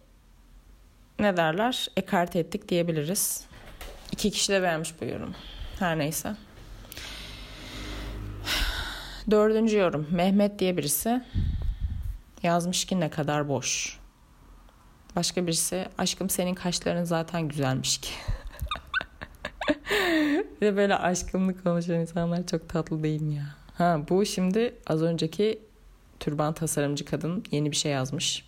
ne 1.19 1.37
derler 1.37 1.87
ekart 1.97 2.35
ettik 2.35 2.69
diyebiliriz. 2.69 3.45
İki 4.11 4.31
kişi 4.31 4.51
de 4.51 4.61
vermiş 4.61 4.93
bu 5.01 5.05
yorum. 5.05 5.35
Her 5.79 5.97
neyse. 5.97 6.35
Dördüncü 9.31 9.77
yorum. 9.77 10.07
Mehmet 10.11 10.59
diye 10.59 10.77
birisi 10.77 11.21
yazmış 12.43 12.85
ki 12.85 12.99
ne 12.99 13.09
kadar 13.09 13.49
boş. 13.49 13.99
Başka 15.15 15.47
birisi 15.47 15.87
aşkım 15.97 16.29
senin 16.29 16.53
kaşların 16.53 17.03
zaten 17.03 17.47
güzelmiş 17.47 17.97
ki. 17.97 18.11
De 20.61 20.77
böyle 20.77 20.95
aşkımlı 20.95 21.63
konuşan 21.63 21.99
insanlar 21.99 22.47
çok 22.47 22.69
tatlı 22.69 23.03
değil 23.03 23.21
mi 23.21 23.35
ya? 23.35 23.45
Ha 23.73 23.99
bu 24.09 24.25
şimdi 24.25 24.73
az 24.87 25.01
önceki 25.01 25.59
türban 26.19 26.53
tasarımcı 26.53 27.05
kadın 27.05 27.43
yeni 27.51 27.71
bir 27.71 27.75
şey 27.75 27.91
yazmış. 27.91 28.45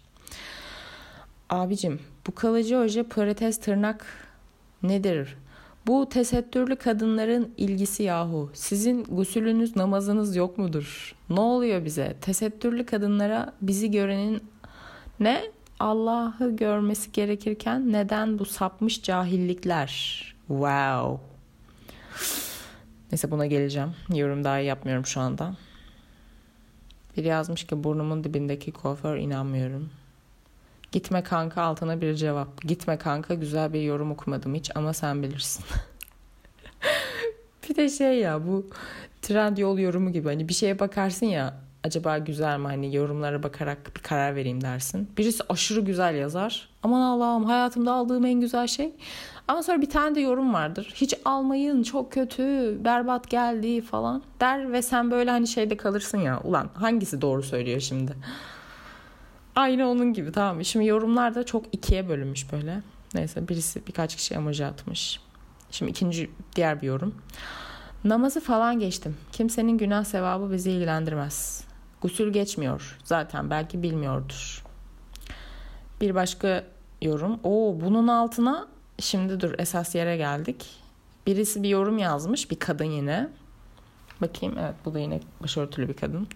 Abicim 1.50 2.00
bu 2.28 2.36
kalıcı 2.36 2.78
oje 2.78 3.04
pilates 3.04 3.60
tırnak 3.60 4.06
nedir? 4.84 5.38
Bu 5.88 6.10
tesettürlü 6.10 6.76
kadınların 6.76 7.54
ilgisi 7.58 8.04
yahu. 8.04 8.52
Sizin 8.54 9.04
gusülünüz 9.04 9.76
namazınız 9.76 10.36
yok 10.36 10.58
mudur? 10.58 11.16
Ne 11.30 11.40
oluyor 11.40 11.86
bize? 11.86 12.16
Tesettürlü 12.22 12.86
kadınlara 12.86 13.54
bizi 13.62 13.92
görenin 13.92 14.44
ne? 15.20 15.42
Allah'ı 15.80 16.56
görmesi 16.56 17.12
gerekirken 17.12 17.92
neden 17.92 18.40
bu 18.40 18.46
sapmış 18.46 19.04
cahillikler? 19.04 20.24
Wow. 20.48 21.33
Neyse 23.12 23.32
buna 23.32 23.46
geleceğim. 23.46 23.96
Yorum 24.14 24.44
daha 24.44 24.58
yapmıyorum 24.58 25.06
şu 25.06 25.22
anda. 25.22 25.56
Biri 27.18 27.28
yazmış 27.28 27.68
ki 27.68 27.84
burnumun 27.84 28.24
dibindeki 28.24 28.72
kuaför 28.72 29.18
inanmıyorum. 29.18 29.90
Gitme 30.92 31.24
kanka 31.24 31.62
altına 31.62 32.02
bir 32.02 32.16
cevap. 32.16 32.62
Gitme 32.62 32.98
kanka 32.98 33.34
güzel 33.34 33.74
bir 33.74 33.82
yorum 33.82 34.12
okumadım 34.12 34.56
hiç 34.56 34.72
ama 34.76 34.94
sen 34.94 35.24
bilirsin. 35.24 35.66
bir 37.70 37.76
de 37.76 37.90
şey 37.90 38.20
ya 38.20 38.48
bu 38.48 38.70
trend 39.22 39.58
yol 39.58 39.78
yorumu 39.78 40.12
gibi 40.12 40.28
hani 40.28 40.50
bir 40.50 40.54
şeye 40.54 40.80
bakarsın 40.80 41.26
ya 41.26 41.54
acaba 41.84 42.18
güzel 42.18 42.60
mi 42.60 42.68
hani 42.68 42.96
yorumlara 42.96 43.44
bakarak 43.44 43.96
bir 43.96 44.02
karar 44.02 44.36
vereyim 44.36 44.62
dersin. 44.62 45.10
Birisi 45.18 45.44
aşırı 45.50 45.82
güzel 45.82 46.16
yazar. 46.16 46.70
Aman 46.84 47.02
Allah'ım 47.02 47.46
hayatımda 47.46 47.94
aldığım 47.94 48.26
en 48.26 48.42
güzel 48.42 48.68
şey. 48.68 48.92
Ama 49.48 49.64
sonra 49.64 49.82
bir 49.82 49.90
tane 49.90 50.16
de 50.16 50.20
yorum 50.20 50.54
vardır. 50.54 50.94
Hiç 50.96 51.14
almayın 51.26 51.84
çok 51.84 52.12
kötü 52.12 52.78
berbat 52.84 53.30
geldi 53.30 53.82
falan 53.82 54.24
der 54.40 54.72
ve 54.72 54.82
sen 54.82 55.12
böyle 55.12 55.32
hani 55.32 55.48
şeyde 55.48 55.78
kalırsın 55.78 56.18
ya. 56.18 56.42
Ulan 56.44 56.70
hangisi 56.74 57.22
doğru 57.22 57.44
söylüyor 57.44 57.80
şimdi? 57.80 58.14
Aynı 59.56 59.90
onun 59.90 60.14
gibi 60.14 60.32
tamam? 60.32 60.66
Şimdi 60.66 60.86
yorumlar 60.86 61.36
da 61.36 61.46
çok 61.46 61.66
ikiye 61.72 62.10
bölünmüş 62.10 62.52
böyle. 62.52 62.82
Neyse 63.14 63.48
birisi 63.48 63.88
birkaç 63.88 64.16
kişi 64.16 64.34
emoji 64.34 64.66
atmış. 64.66 65.20
Şimdi 65.72 65.92
ikinci 65.92 66.32
diğer 66.56 66.82
bir 66.82 66.88
yorum. 66.88 67.16
Namazı 68.04 68.40
falan 68.40 68.80
geçtim. 68.80 69.18
Kimsenin 69.32 69.78
günah 69.78 70.04
sevabı 70.04 70.52
bizi 70.52 70.72
ilgilendirmez. 70.72 71.64
Gusül 72.02 72.34
geçmiyor. 72.34 72.98
Zaten 73.04 73.50
belki 73.50 73.84
bilmiyordur. 73.84 74.64
Bir 76.02 76.16
başka 76.16 76.64
yorum. 77.02 77.40
Oo 77.44 77.78
bunun 77.82 78.08
altına 78.08 78.68
şimdi 79.04 79.40
dur 79.40 79.54
esas 79.58 79.96
yere 79.96 80.18
geldik. 80.18 80.66
Birisi 81.28 81.64
bir 81.64 81.70
yorum 81.70 81.98
yazmış. 81.98 82.52
Bir 82.52 82.60
kadın 82.60 82.86
yine. 82.86 83.30
Bakayım 84.22 84.56
evet 84.60 84.76
bu 84.86 84.94
da 84.94 85.00
yine 85.00 85.20
başörtülü 85.44 85.90
bir 85.90 85.94
kadın. 85.94 86.28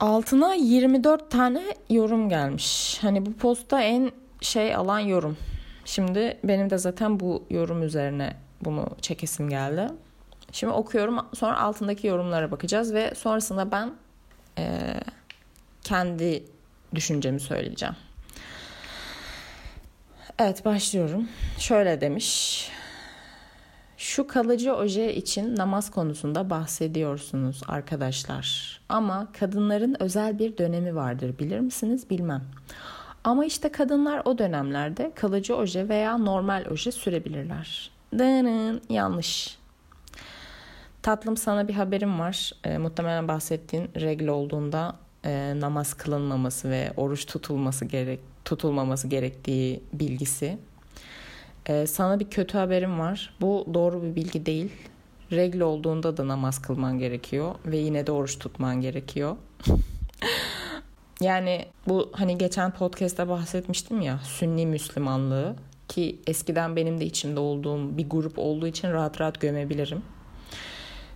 Altına 0.00 0.54
24 0.54 1.30
tane 1.30 1.62
yorum 1.90 2.28
gelmiş. 2.28 2.98
Hani 3.02 3.26
bu 3.26 3.32
posta 3.32 3.80
en 3.82 4.12
şey 4.40 4.74
alan 4.74 4.98
yorum. 4.98 5.36
Şimdi 5.84 6.38
benim 6.44 6.70
de 6.70 6.78
zaten 6.78 7.20
bu 7.20 7.44
yorum 7.50 7.82
üzerine 7.82 8.36
bunu 8.64 8.88
çekesim 9.00 9.48
geldi. 9.48 9.88
Şimdi 10.52 10.72
okuyorum 10.72 11.18
sonra 11.34 11.60
altındaki 11.60 12.06
yorumlara 12.06 12.50
bakacağız 12.50 12.94
ve 12.94 13.14
sonrasında 13.14 13.70
ben 13.70 13.92
e, 14.58 14.94
kendi 15.82 16.44
düşüncemi 16.94 17.40
söyleyeceğim. 17.40 17.96
Evet 20.38 20.64
başlıyorum. 20.64 21.28
Şöyle 21.58 22.00
demiş. 22.00 22.68
Şu 23.96 24.26
kalıcı 24.26 24.74
oje 24.74 25.14
için 25.14 25.56
namaz 25.56 25.90
konusunda 25.90 26.50
bahsediyorsunuz 26.50 27.62
arkadaşlar. 27.68 28.80
Ama 28.88 29.28
kadınların 29.38 29.96
özel 30.00 30.38
bir 30.38 30.58
dönemi 30.58 30.96
vardır 30.96 31.38
bilir 31.38 31.60
misiniz 31.60 32.10
bilmem. 32.10 32.44
Ama 33.24 33.44
işte 33.44 33.72
kadınlar 33.72 34.22
o 34.24 34.38
dönemlerde 34.38 35.12
kalıcı 35.14 35.56
oje 35.56 35.88
veya 35.88 36.18
normal 36.18 36.64
oje 36.70 36.92
sürebilirler. 36.92 37.90
Dının 38.12 38.80
yanlış. 38.88 39.58
Tatlım 41.02 41.36
sana 41.36 41.68
bir 41.68 41.74
haberim 41.74 42.18
var. 42.20 42.52
E, 42.64 42.78
muhtemelen 42.78 43.28
bahsettiğin 43.28 43.90
regl 43.96 44.28
olduğunda 44.28 44.96
e, 45.24 45.60
namaz 45.60 45.94
kılınmaması 45.94 46.70
ve 46.70 46.92
oruç 46.96 47.26
tutulması 47.26 47.84
gerek 47.84 48.20
tutulmaması 48.46 49.08
gerektiği 49.08 49.80
bilgisi. 49.92 50.58
E, 51.66 51.86
sana 51.86 52.20
bir 52.20 52.30
kötü 52.30 52.58
haberim 52.58 52.98
var. 52.98 53.34
Bu 53.40 53.66
doğru 53.74 54.02
bir 54.02 54.14
bilgi 54.14 54.46
değil. 54.46 54.72
Regl 55.32 55.60
olduğunda 55.60 56.16
da 56.16 56.28
namaz 56.28 56.62
kılman 56.62 56.98
gerekiyor 56.98 57.54
ve 57.66 57.76
yine 57.76 58.06
de 58.06 58.12
oruç 58.12 58.38
tutman 58.38 58.80
gerekiyor. 58.80 59.36
yani 61.20 61.66
bu 61.88 62.10
hani 62.12 62.38
geçen 62.38 62.70
podcast'ta 62.70 63.28
bahsetmiştim 63.28 64.00
ya 64.00 64.18
Sünni 64.24 64.66
Müslümanlığı 64.66 65.56
ki 65.88 66.18
eskiden 66.26 66.76
benim 66.76 67.00
de 67.00 67.04
içinde 67.04 67.40
olduğum 67.40 67.98
bir 67.98 68.08
grup 68.08 68.38
olduğu 68.38 68.66
için 68.66 68.92
rahat 68.92 69.20
rahat 69.20 69.40
gömebilirim. 69.40 70.02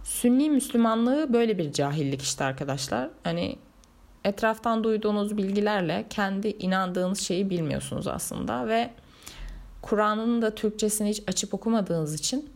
Sünni 0.04 0.50
Müslümanlığı 0.50 1.32
böyle 1.32 1.58
bir 1.58 1.72
cahillik 1.72 2.22
işte 2.22 2.44
arkadaşlar. 2.44 3.10
Hani 3.24 3.56
etraftan 4.24 4.84
duyduğunuz 4.84 5.36
bilgilerle 5.36 6.06
kendi 6.10 6.48
inandığınız 6.48 7.20
şeyi 7.20 7.50
bilmiyorsunuz 7.50 8.06
aslında 8.06 8.68
ve 8.68 8.90
Kur'an'ın 9.82 10.42
da 10.42 10.54
Türkçesini 10.54 11.08
hiç 11.08 11.22
açıp 11.26 11.54
okumadığınız 11.54 12.14
için 12.14 12.50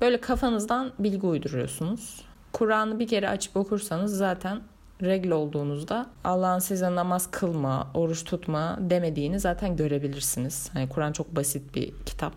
böyle 0.00 0.20
kafanızdan 0.20 0.92
bilgi 0.98 1.26
uyduruyorsunuz. 1.26 2.20
Kur'an'ı 2.52 2.98
bir 2.98 3.08
kere 3.08 3.28
açıp 3.28 3.56
okursanız 3.56 4.16
zaten 4.16 4.60
regl 5.02 5.30
olduğunuzda 5.30 6.06
Allah'ın 6.24 6.58
size 6.58 6.94
namaz 6.94 7.30
kılma, 7.30 7.90
oruç 7.94 8.24
tutma 8.24 8.78
demediğini 8.80 9.40
zaten 9.40 9.76
görebilirsiniz. 9.76 10.70
Hani 10.72 10.88
Kur'an 10.88 11.12
çok 11.12 11.36
basit 11.36 11.74
bir 11.74 11.92
kitap. 12.06 12.32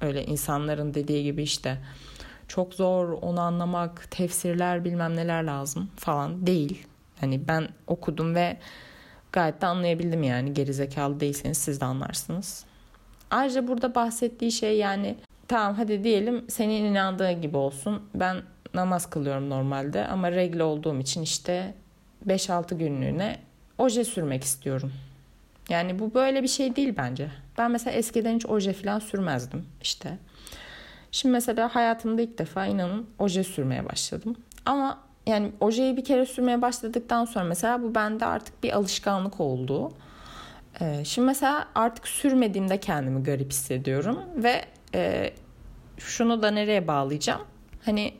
Öyle 0.00 0.24
insanların 0.24 0.94
dediği 0.94 1.24
gibi 1.24 1.42
işte 1.42 1.78
çok 2.48 2.74
zor 2.74 3.08
onu 3.08 3.40
anlamak, 3.40 4.10
tefsirler 4.10 4.84
bilmem 4.84 5.16
neler 5.16 5.44
lazım 5.44 5.90
falan 5.96 6.46
değil. 6.46 6.86
Hani 7.20 7.48
ben 7.48 7.68
okudum 7.86 8.34
ve 8.34 8.56
gayet 9.32 9.62
de 9.62 9.66
anlayabildim 9.66 10.22
yani 10.22 10.54
gerizekalı 10.54 11.20
değilseniz 11.20 11.58
siz 11.58 11.80
de 11.80 11.84
anlarsınız. 11.84 12.64
Ayrıca 13.30 13.68
burada 13.68 13.94
bahsettiği 13.94 14.52
şey 14.52 14.76
yani 14.78 15.16
tamam 15.48 15.74
hadi 15.74 16.04
diyelim 16.04 16.44
senin 16.48 16.84
inandığın 16.84 17.42
gibi 17.42 17.56
olsun. 17.56 18.02
Ben 18.14 18.42
namaz 18.74 19.10
kılıyorum 19.10 19.50
normalde 19.50 20.06
ama 20.06 20.32
regle 20.32 20.62
olduğum 20.62 20.98
için 20.98 21.22
işte 21.22 21.74
5-6 22.26 22.74
günlüğüne 22.74 23.38
oje 23.78 24.04
sürmek 24.04 24.44
istiyorum. 24.44 24.92
Yani 25.68 25.98
bu 25.98 26.14
böyle 26.14 26.42
bir 26.42 26.48
şey 26.48 26.76
değil 26.76 26.94
bence. 26.96 27.28
Ben 27.58 27.70
mesela 27.70 27.96
eskiden 27.96 28.34
hiç 28.34 28.46
oje 28.46 28.72
falan 28.72 28.98
sürmezdim 28.98 29.66
işte. 29.82 30.18
Şimdi 31.14 31.32
mesela 31.32 31.74
hayatımda 31.74 32.22
ilk 32.22 32.38
defa 32.38 32.66
inanın 32.66 33.06
oje 33.18 33.44
sürmeye 33.44 33.88
başladım. 33.88 34.36
Ama 34.66 34.98
yani 35.26 35.52
ojeyi 35.60 35.96
bir 35.96 36.04
kere 36.04 36.26
sürmeye 36.26 36.62
başladıktan 36.62 37.24
sonra 37.24 37.44
mesela 37.44 37.82
bu 37.82 37.94
bende 37.94 38.26
artık 38.26 38.62
bir 38.62 38.72
alışkanlık 38.76 39.40
oldu. 39.40 39.92
Ee, 40.80 41.04
şimdi 41.04 41.26
mesela 41.26 41.68
artık 41.74 42.08
sürmediğimde 42.08 42.80
kendimi 42.80 43.22
garip 43.22 43.50
hissediyorum 43.50 44.18
ve 44.36 44.64
e, 44.94 45.32
şunu 45.98 46.42
da 46.42 46.50
nereye 46.50 46.88
bağlayacağım? 46.88 47.42
Hani 47.84 48.14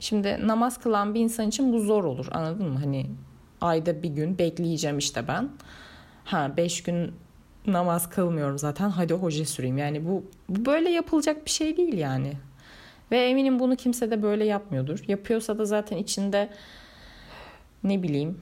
şimdi 0.00 0.38
namaz 0.46 0.78
kılan 0.78 1.14
bir 1.14 1.20
insan 1.20 1.48
için 1.48 1.72
bu 1.72 1.80
zor 1.80 2.04
olur 2.04 2.26
anladın 2.30 2.68
mı? 2.68 2.78
Hani 2.78 3.06
ayda 3.60 4.02
bir 4.02 4.10
gün 4.10 4.38
bekleyeceğim 4.38 4.98
işte 4.98 5.28
ben. 5.28 5.48
Ha 6.24 6.56
beş 6.56 6.82
gün 6.82 7.12
namaz 7.68 8.10
kılmıyorum 8.10 8.58
zaten 8.58 8.90
hadi 8.90 9.14
hoca 9.14 9.44
süreyim. 9.44 9.78
Yani 9.78 10.06
bu, 10.06 10.24
bu 10.48 10.66
böyle 10.66 10.90
yapılacak 10.90 11.44
bir 11.44 11.50
şey 11.50 11.76
değil 11.76 11.98
yani. 11.98 12.32
Ve 13.10 13.28
eminim 13.28 13.58
bunu 13.58 13.76
kimse 13.76 14.10
de 14.10 14.22
böyle 14.22 14.44
yapmıyordur. 14.44 14.98
Yapıyorsa 15.08 15.58
da 15.58 15.64
zaten 15.64 15.96
içinde 15.96 16.50
ne 17.84 18.02
bileyim 18.02 18.40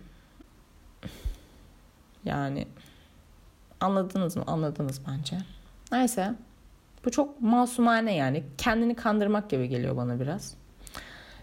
yani 2.24 2.66
anladınız 3.80 4.36
mı? 4.36 4.44
Anladınız 4.46 5.00
bence. 5.08 5.36
Neyse. 5.92 6.34
Bu 7.04 7.10
çok 7.10 7.40
masumane 7.40 8.14
yani. 8.14 8.44
Kendini 8.58 8.94
kandırmak 8.94 9.50
gibi 9.50 9.68
geliyor 9.68 9.96
bana 9.96 10.20
biraz. 10.20 10.54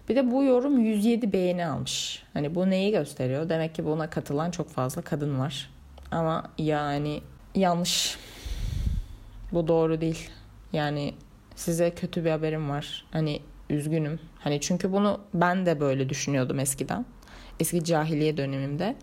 Bir 0.10 0.16
de 0.16 0.32
bu 0.32 0.44
yorum 0.44 0.80
107 0.80 1.34
beğeni 1.34 1.66
almış. 1.66 2.24
Hani 2.34 2.56
bu 2.56 2.70
neyi 2.70 2.92
gösteriyor? 2.92 3.50
Demek 3.50 3.76
ki 3.76 3.86
buna 3.86 4.10
katılan 4.10 4.52
çok 4.52 4.70
fazla 4.70 5.02
kadın 5.02 5.40
var. 5.40 5.70
Ama 6.12 6.44
yani 6.58 7.22
yanlış. 7.56 8.18
Bu 9.52 9.68
doğru 9.68 10.02
değil. 10.02 10.30
Yani 10.74 11.14
size 11.56 11.92
kötü 11.92 12.26
bir 12.26 12.30
haberim 12.30 12.70
var. 12.70 13.06
Hani 13.12 13.42
üzgünüm. 13.70 14.20
Hani 14.40 14.62
çünkü 14.62 14.92
bunu 14.92 15.20
ben 15.34 15.66
de 15.66 15.80
böyle 15.80 16.10
düşünüyordum 16.10 16.60
eskiden. 16.60 17.06
Eski 17.60 17.84
cahiliye 17.84 18.38
dönemimde. 18.38 18.96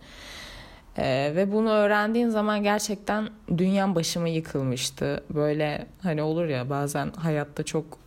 Ee, 0.98 1.32
ve 1.36 1.52
bunu 1.52 1.70
öğrendiğin 1.70 2.28
zaman 2.28 2.62
gerçekten 2.62 3.28
dünyam 3.58 3.94
başıma 3.94 4.28
yıkılmıştı. 4.28 5.24
Böyle 5.30 5.86
hani 6.02 6.22
olur 6.22 6.46
ya 6.46 6.70
bazen 6.70 7.12
hayatta 7.16 7.62
çok 7.62 7.98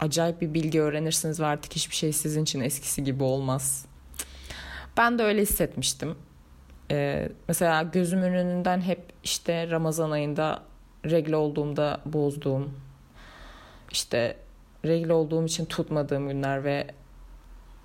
acayip 0.00 0.40
bir 0.40 0.54
bilgi 0.54 0.80
öğrenirsiniz 0.80 1.40
ve 1.40 1.46
artık 1.46 1.72
hiçbir 1.76 1.94
şey 1.96 2.12
sizin 2.12 2.42
için 2.42 2.60
eskisi 2.60 3.04
gibi 3.04 3.24
olmaz. 3.24 3.86
Ben 4.96 5.18
de 5.18 5.22
öyle 5.22 5.42
hissetmiştim. 5.42 6.14
Ee, 6.92 7.28
mesela 7.48 7.82
gözümün 7.82 8.32
önünden 8.32 8.80
hep 8.80 9.00
işte 9.24 9.70
Ramazan 9.70 10.10
ayında 10.10 10.62
regle 11.04 11.36
olduğumda 11.36 12.00
bozduğum, 12.04 12.74
işte 13.90 14.36
regle 14.84 15.12
olduğum 15.12 15.44
için 15.44 15.64
tutmadığım 15.64 16.28
günler 16.28 16.64
ve 16.64 16.86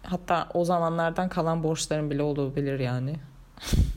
hatta 0.04 0.50
o 0.54 0.66
zamanlardan 0.66 1.30
kalan 1.30 1.64
borçlarım 1.64 2.12
bile 2.12 2.22
olabilir 2.22 2.80
yani. 2.80 3.16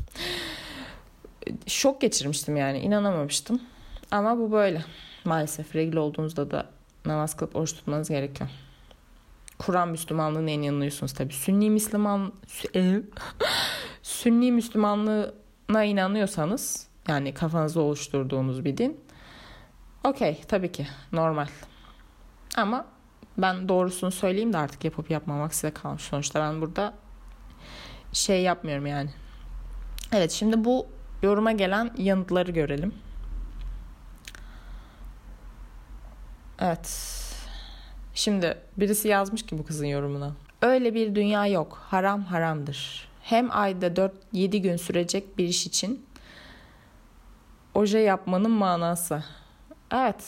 Şok 1.66 2.00
geçirmiştim 2.00 2.56
yani 2.56 2.78
inanamamıştım. 2.78 3.60
Ama 4.10 4.38
bu 4.38 4.52
böyle. 4.52 4.84
Maalesef 5.24 5.76
regle 5.76 6.00
olduğunuzda 6.00 6.50
da 6.50 6.66
namaz 7.06 7.36
kılıp 7.36 7.56
oruç 7.56 7.72
tutmanız 7.72 8.08
gerekiyor. 8.08 8.50
Kur'an 9.60 9.88
Müslümanlığına 9.88 10.50
inanıyorsunuz 10.50 11.12
tabii. 11.12 11.32
Sünni 11.32 11.70
Müslüman 11.70 12.32
e, 12.74 13.02
Sünni 14.02 14.52
Müslümanlığına 14.52 15.84
inanıyorsanız 15.84 16.86
yani 17.08 17.34
kafanızda 17.34 17.80
oluşturduğunuz 17.80 18.64
bir 18.64 18.76
din 18.76 19.00
okey 20.04 20.40
tabii 20.48 20.72
ki 20.72 20.86
normal. 21.12 21.46
Ama 22.56 22.86
ben 23.38 23.68
doğrusunu 23.68 24.10
söyleyeyim 24.10 24.52
de 24.52 24.58
artık 24.58 24.84
yapıp 24.84 25.10
yapmamak 25.10 25.54
size 25.54 25.70
kalmış. 25.70 26.02
Sonuçta 26.02 26.40
ben 26.40 26.60
burada 26.60 26.94
şey 28.12 28.42
yapmıyorum 28.42 28.86
yani. 28.86 29.10
Evet 30.12 30.32
şimdi 30.32 30.64
bu 30.64 30.86
yoruma 31.22 31.52
gelen 31.52 31.90
yanıtları 31.98 32.50
görelim. 32.50 32.94
Evet. 36.58 37.19
Şimdi 38.20 38.58
birisi 38.76 39.08
yazmış 39.08 39.46
ki 39.46 39.58
bu 39.58 39.64
kızın 39.64 39.86
yorumuna. 39.86 40.32
Öyle 40.62 40.94
bir 40.94 41.14
dünya 41.14 41.46
yok. 41.46 41.78
Haram 41.90 42.22
haramdır. 42.22 43.08
Hem 43.22 43.48
ayda 43.50 43.86
4-7 43.86 44.56
gün 44.56 44.76
sürecek 44.76 45.38
bir 45.38 45.44
iş 45.44 45.66
için 45.66 46.06
oje 47.74 47.98
yapmanın 47.98 48.50
manası. 48.50 49.24
Evet. 49.90 50.24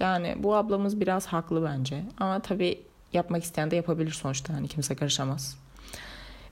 Yani 0.00 0.34
bu 0.38 0.56
ablamız 0.56 1.00
biraz 1.00 1.26
haklı 1.26 1.64
bence. 1.64 2.04
Ama 2.20 2.40
tabii 2.40 2.80
yapmak 3.12 3.44
isteyen 3.44 3.70
de 3.70 3.76
yapabilir 3.76 4.10
sonuçta. 4.10 4.54
Hani 4.54 4.68
kimse 4.68 4.94
karışamaz. 4.94 5.58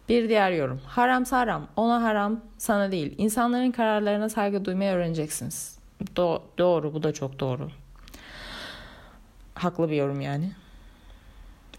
Bir 0.08 0.28
diğer 0.28 0.50
yorum. 0.50 0.80
Haramsa 0.86 1.38
haram. 1.38 1.66
Ona 1.76 2.02
haram, 2.02 2.40
sana 2.58 2.92
değil. 2.92 3.14
İnsanların 3.18 3.70
kararlarına 3.70 4.28
saygı 4.28 4.64
duymayı 4.64 4.92
öğreneceksiniz. 4.92 5.78
Do- 6.16 6.42
doğru, 6.58 6.94
bu 6.94 7.02
da 7.02 7.12
çok 7.12 7.40
doğru. 7.40 7.68
Haklı 9.54 9.90
bir 9.90 9.96
yorum 9.96 10.20
yani. 10.20 10.52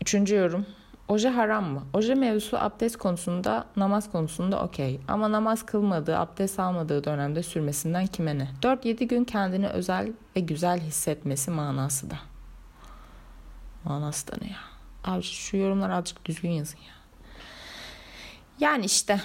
Üçüncü 0.05 0.35
yorum. 0.35 0.65
Oje 1.07 1.29
haram 1.29 1.65
mı? 1.65 1.83
Oje 1.93 2.15
mevzusu 2.15 2.57
abdest 2.57 2.97
konusunda, 2.97 3.65
namaz 3.75 4.11
konusunda 4.11 4.63
okey. 4.63 4.99
Ama 5.07 5.31
namaz 5.31 5.65
kılmadığı, 5.65 6.17
abdest 6.17 6.59
almadığı 6.59 7.03
dönemde 7.03 7.43
sürmesinden 7.43 8.07
kime 8.07 8.37
ne? 8.37 8.49
4-7 8.61 9.03
gün 9.03 9.23
kendini 9.23 9.67
özel 9.67 10.11
ve 10.35 10.39
güzel 10.39 10.79
hissetmesi 10.79 11.51
manası 11.51 12.09
da. 12.09 12.15
Manası 13.83 14.27
da 14.27 14.35
ne 14.41 14.47
ya? 14.47 14.59
Abi 15.03 15.23
şu 15.23 15.57
yorumlar 15.57 15.89
azıcık 15.89 16.25
düzgün 16.25 16.49
yazın 16.49 16.79
ya. 16.79 16.95
Yani 18.59 18.85
işte. 18.85 19.21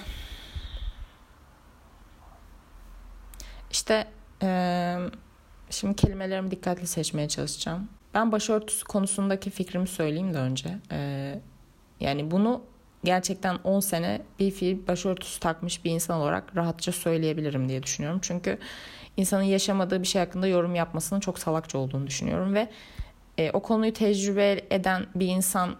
İşte 3.71 4.07
ee, 4.43 4.99
şimdi 5.71 5.97
kelimelerimi 5.97 6.51
dikkatli 6.51 6.87
seçmeye 6.87 7.29
çalışacağım. 7.29 7.89
Ben 8.15 8.33
başörtüsü 8.33 8.85
konusundaki 8.85 9.51
fikrimi 9.51 9.87
söyleyeyim 9.87 10.35
de 10.35 10.39
önce. 10.39 10.69
Ee, 10.93 11.41
yani 12.01 12.31
bunu 12.31 12.63
gerçekten 13.05 13.57
10 13.65 13.81
sene 13.81 14.23
bir 14.39 14.51
fiil 14.51 14.87
başörtüsü 14.87 15.41
takmış 15.41 15.85
bir 15.85 15.91
insan 15.91 16.21
olarak 16.21 16.57
rahatça 16.57 16.93
söyleyebilirim 16.93 17.69
diye 17.69 17.83
düşünüyorum. 17.83 18.19
Çünkü 18.23 18.59
insanın 19.17 19.43
yaşamadığı 19.43 20.03
bir 20.03 20.07
şey 20.07 20.23
hakkında 20.23 20.47
yorum 20.47 20.75
yapmasının 20.75 21.21
çok 21.21 21.39
salakça 21.39 21.79
olduğunu 21.79 22.07
düşünüyorum 22.07 22.55
ve 22.55 22.69
e, 23.39 23.51
o 23.51 23.61
konuyu 23.61 23.93
tecrübe 23.93 24.61
eden 24.71 25.07
bir 25.15 25.27
insan 25.27 25.77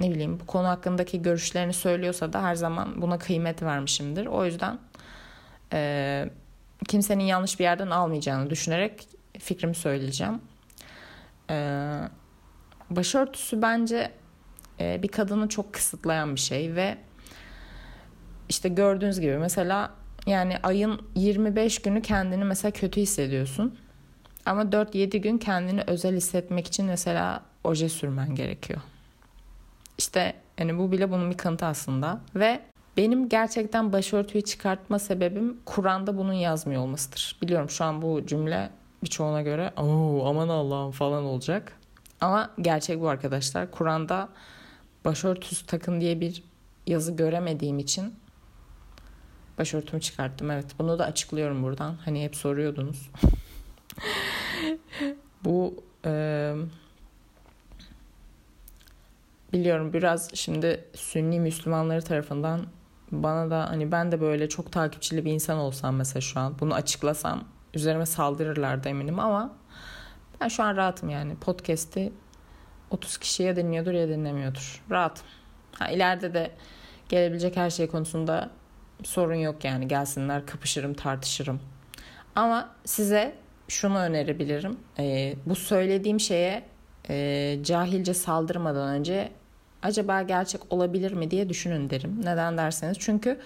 ne 0.00 0.10
bileyim 0.10 0.40
bu 0.40 0.46
konu 0.46 0.68
hakkındaki 0.68 1.22
görüşlerini 1.22 1.72
söylüyorsa 1.72 2.32
da 2.32 2.42
her 2.42 2.54
zaman 2.54 3.02
buna 3.02 3.18
kıymet 3.18 3.62
vermişimdir. 3.62 4.26
O 4.26 4.44
yüzden 4.44 4.78
e, 5.72 6.30
kimsenin 6.88 7.24
yanlış 7.24 7.58
bir 7.58 7.64
yerden 7.64 7.90
almayacağını 7.90 8.50
düşünerek 8.50 9.08
fikrimi 9.38 9.74
söyleyeceğim. 9.74 10.40
E, 11.50 11.98
başörtüsü 12.90 13.62
bence 13.62 14.10
e, 14.80 15.02
bir 15.02 15.08
kadını 15.08 15.48
çok 15.48 15.72
kısıtlayan 15.72 16.34
bir 16.34 16.40
şey 16.40 16.74
ve 16.74 16.98
işte 18.48 18.68
gördüğünüz 18.68 19.20
gibi 19.20 19.38
mesela 19.38 19.90
yani 20.26 20.56
ayın 20.62 21.02
25 21.14 21.82
günü 21.82 22.02
kendini 22.02 22.44
mesela 22.44 22.72
kötü 22.72 23.00
hissediyorsun. 23.00 23.78
Ama 24.46 24.62
4-7 24.62 25.16
gün 25.18 25.38
kendini 25.38 25.82
özel 25.86 26.16
hissetmek 26.16 26.66
için 26.66 26.86
mesela 26.86 27.42
oje 27.64 27.88
sürmen 27.88 28.34
gerekiyor. 28.34 28.80
İşte 29.98 30.34
yani 30.58 30.78
bu 30.78 30.92
bile 30.92 31.10
bunun 31.10 31.30
bir 31.30 31.36
kanıtı 31.36 31.66
aslında. 31.66 32.20
Ve 32.34 32.60
benim 32.96 33.28
gerçekten 33.28 33.92
başörtüyü 33.92 34.44
çıkartma 34.44 34.98
sebebim 34.98 35.56
Kur'an'da 35.64 36.18
bunun 36.18 36.32
yazmıyor 36.32 36.82
olmasıdır. 36.82 37.36
Biliyorum 37.42 37.70
şu 37.70 37.84
an 37.84 38.02
bu 38.02 38.26
cümle 38.26 38.70
birçoğuna 39.04 39.42
göre 39.42 39.72
Oo, 39.76 40.26
aman 40.26 40.48
Allah'ım 40.48 40.90
falan 40.90 41.24
olacak. 41.24 41.72
Ama 42.20 42.50
gerçek 42.60 43.00
bu 43.00 43.08
arkadaşlar. 43.08 43.70
Kur'an'da 43.70 44.28
başörtüsü 45.04 45.66
takın 45.66 46.00
diye 46.00 46.20
bir 46.20 46.42
yazı 46.86 47.12
göremediğim 47.12 47.78
için 47.78 48.14
başörtümü 49.58 50.00
çıkarttım. 50.00 50.50
Evet 50.50 50.66
bunu 50.78 50.98
da 50.98 51.04
açıklıyorum 51.04 51.62
buradan. 51.62 51.96
Hani 52.04 52.24
hep 52.24 52.36
soruyordunuz. 52.36 53.10
bu 55.44 55.84
e, 56.04 56.54
biliyorum 59.52 59.92
biraz 59.92 60.34
şimdi 60.34 60.84
Sünni 60.94 61.40
Müslümanları 61.40 62.02
tarafından 62.02 62.66
bana 63.12 63.50
da 63.50 63.70
hani 63.70 63.92
ben 63.92 64.12
de 64.12 64.20
böyle 64.20 64.48
çok 64.48 64.72
takipçili 64.72 65.24
bir 65.24 65.32
insan 65.32 65.58
olsam 65.58 65.96
mesela 65.96 66.20
şu 66.20 66.40
an 66.40 66.54
bunu 66.60 66.74
açıklasam 66.74 67.44
üzerime 67.76 68.06
saldırırlardı 68.06 68.88
eminim 68.88 69.18
ama 69.18 69.52
ben 70.40 70.48
şu 70.48 70.62
an 70.62 70.76
rahatım 70.76 71.10
yani 71.10 71.36
podcast'i 71.36 72.12
30 72.90 73.18
kişiye 73.18 73.56
dinliyordur 73.56 73.92
ya 73.92 74.08
dinlemiyordur. 74.08 74.82
Rahatım. 74.90 75.26
Ha, 75.78 75.88
ileride 75.88 76.34
de 76.34 76.50
gelebilecek 77.08 77.56
her 77.56 77.70
şey 77.70 77.86
konusunda 77.86 78.50
sorun 79.02 79.34
yok 79.34 79.64
yani 79.64 79.88
gelsinler 79.88 80.46
kapışırım 80.46 80.94
tartışırım. 80.94 81.60
Ama 82.34 82.70
size 82.84 83.34
şunu 83.68 83.98
önerebilirim. 83.98 84.76
Ee, 84.98 85.34
bu 85.46 85.54
söylediğim 85.54 86.20
şeye 86.20 86.62
e, 87.10 87.58
cahilce 87.62 88.14
saldırmadan 88.14 88.88
önce 88.88 89.32
acaba 89.82 90.22
gerçek 90.22 90.72
olabilir 90.72 91.12
mi 91.12 91.30
diye 91.30 91.48
düşünün 91.48 91.90
derim. 91.90 92.20
Neden 92.24 92.58
derseniz 92.58 92.96
çünkü 93.00 93.40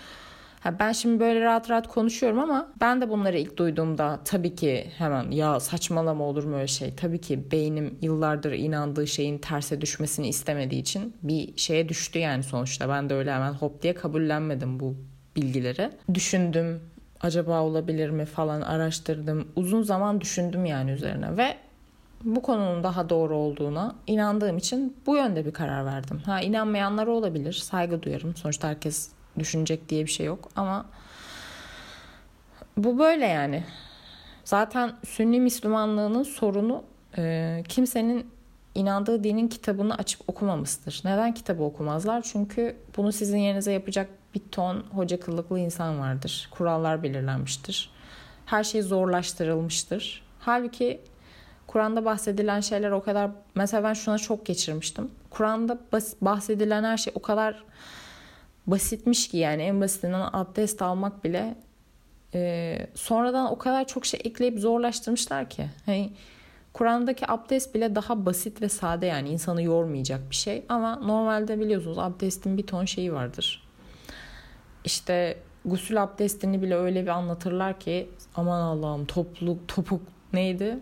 Ha 0.60 0.78
ben 0.78 0.92
şimdi 0.92 1.20
böyle 1.20 1.40
rahat 1.40 1.70
rahat 1.70 1.88
konuşuyorum 1.88 2.38
ama 2.38 2.68
ben 2.80 3.00
de 3.00 3.10
bunları 3.10 3.38
ilk 3.38 3.56
duyduğumda 3.56 4.20
tabii 4.24 4.54
ki 4.54 4.86
hemen 4.98 5.30
ya 5.30 5.60
saçmalama 5.60 6.24
olur 6.24 6.44
mu 6.44 6.56
öyle 6.56 6.66
şey? 6.66 6.94
Tabii 6.94 7.20
ki 7.20 7.50
beynim 7.52 7.98
yıllardır 8.02 8.52
inandığı 8.52 9.06
şeyin 9.06 9.38
terse 9.38 9.80
düşmesini 9.80 10.28
istemediği 10.28 10.80
için 10.80 11.16
bir 11.22 11.56
şeye 11.56 11.88
düştü 11.88 12.18
yani 12.18 12.42
sonuçta. 12.42 12.88
Ben 12.88 13.10
de 13.10 13.14
öyle 13.14 13.32
hemen 13.32 13.52
hop 13.52 13.82
diye 13.82 13.94
kabullenmedim 13.94 14.80
bu 14.80 14.94
bilgileri. 15.36 15.90
Düşündüm 16.14 16.80
acaba 17.20 17.60
olabilir 17.62 18.10
mi 18.10 18.24
falan 18.24 18.60
araştırdım. 18.60 19.48
Uzun 19.56 19.82
zaman 19.82 20.20
düşündüm 20.20 20.64
yani 20.64 20.90
üzerine 20.90 21.36
ve 21.36 21.56
bu 22.24 22.42
konunun 22.42 22.82
daha 22.82 23.08
doğru 23.08 23.36
olduğuna 23.36 23.94
inandığım 24.06 24.56
için 24.56 24.96
bu 25.06 25.16
yönde 25.16 25.46
bir 25.46 25.52
karar 25.52 25.86
verdim. 25.86 26.20
Ha 26.26 26.40
inanmayanlar 26.40 27.06
olabilir. 27.06 27.52
Saygı 27.52 28.02
duyarım. 28.02 28.36
Sonuçta 28.36 28.68
herkes 28.68 29.10
düşünecek 29.40 29.88
diye 29.88 30.04
bir 30.04 30.10
şey 30.10 30.26
yok 30.26 30.48
ama 30.56 30.86
bu 32.76 32.98
böyle 32.98 33.26
yani. 33.26 33.64
Zaten 34.44 34.92
Sünni 35.06 35.40
Müslümanlığının 35.40 36.22
sorunu 36.22 36.84
e, 37.18 37.62
kimsenin 37.68 38.30
inandığı 38.74 39.24
dinin 39.24 39.48
kitabını 39.48 39.94
açıp 39.94 40.20
okumamıştır. 40.26 41.00
Neden 41.04 41.34
kitabı 41.34 41.62
okumazlar? 41.62 42.22
Çünkü 42.22 42.76
bunu 42.96 43.12
sizin 43.12 43.38
yerinize 43.38 43.72
yapacak 43.72 44.08
bir 44.34 44.40
ton 44.52 44.84
hoca 44.94 45.20
kıllıklı 45.20 45.58
insan 45.58 46.00
vardır. 46.00 46.48
Kurallar 46.50 47.02
belirlenmiştir. 47.02 47.90
Her 48.46 48.64
şey 48.64 48.82
zorlaştırılmıştır. 48.82 50.22
Halbuki 50.40 51.00
Kur'an'da 51.66 52.04
bahsedilen 52.04 52.60
şeyler 52.60 52.90
o 52.90 53.02
kadar... 53.02 53.30
Mesela 53.54 53.84
ben 53.84 53.94
şuna 53.94 54.18
çok 54.18 54.46
geçirmiştim. 54.46 55.10
Kur'an'da 55.30 55.78
bahsedilen 56.20 56.84
her 56.84 56.96
şey 56.96 57.12
o 57.16 57.22
kadar 57.22 57.64
basitmiş 58.68 59.28
ki 59.28 59.36
yani 59.36 59.62
en 59.62 59.80
basitinden 59.80 60.28
abdest 60.32 60.82
almak 60.82 61.24
bile 61.24 61.54
e, 62.34 62.86
sonradan 62.94 63.52
o 63.52 63.58
kadar 63.58 63.86
çok 63.86 64.06
şey 64.06 64.20
ekleyip 64.24 64.58
zorlaştırmışlar 64.58 65.50
ki. 65.50 65.66
Hani 65.86 66.12
Kur'an'daki 66.72 67.30
abdest 67.30 67.74
bile 67.74 67.94
daha 67.94 68.26
basit 68.26 68.62
ve 68.62 68.68
sade 68.68 69.06
yani 69.06 69.28
insanı 69.28 69.62
yormayacak 69.62 70.30
bir 70.30 70.36
şey. 70.36 70.64
Ama 70.68 70.96
normalde 70.96 71.60
biliyorsunuz 71.60 71.98
abdestin 71.98 72.58
bir 72.58 72.66
ton 72.66 72.84
şeyi 72.84 73.12
vardır. 73.12 73.68
İşte 74.84 75.38
gusül 75.64 76.02
abdestini 76.02 76.62
bile 76.62 76.76
öyle 76.76 77.02
bir 77.02 77.08
anlatırlar 77.08 77.80
ki 77.80 78.10
aman 78.34 78.60
Allah'ım 78.60 79.06
topluk 79.06 79.68
topuk 79.68 80.02
neydi? 80.32 80.78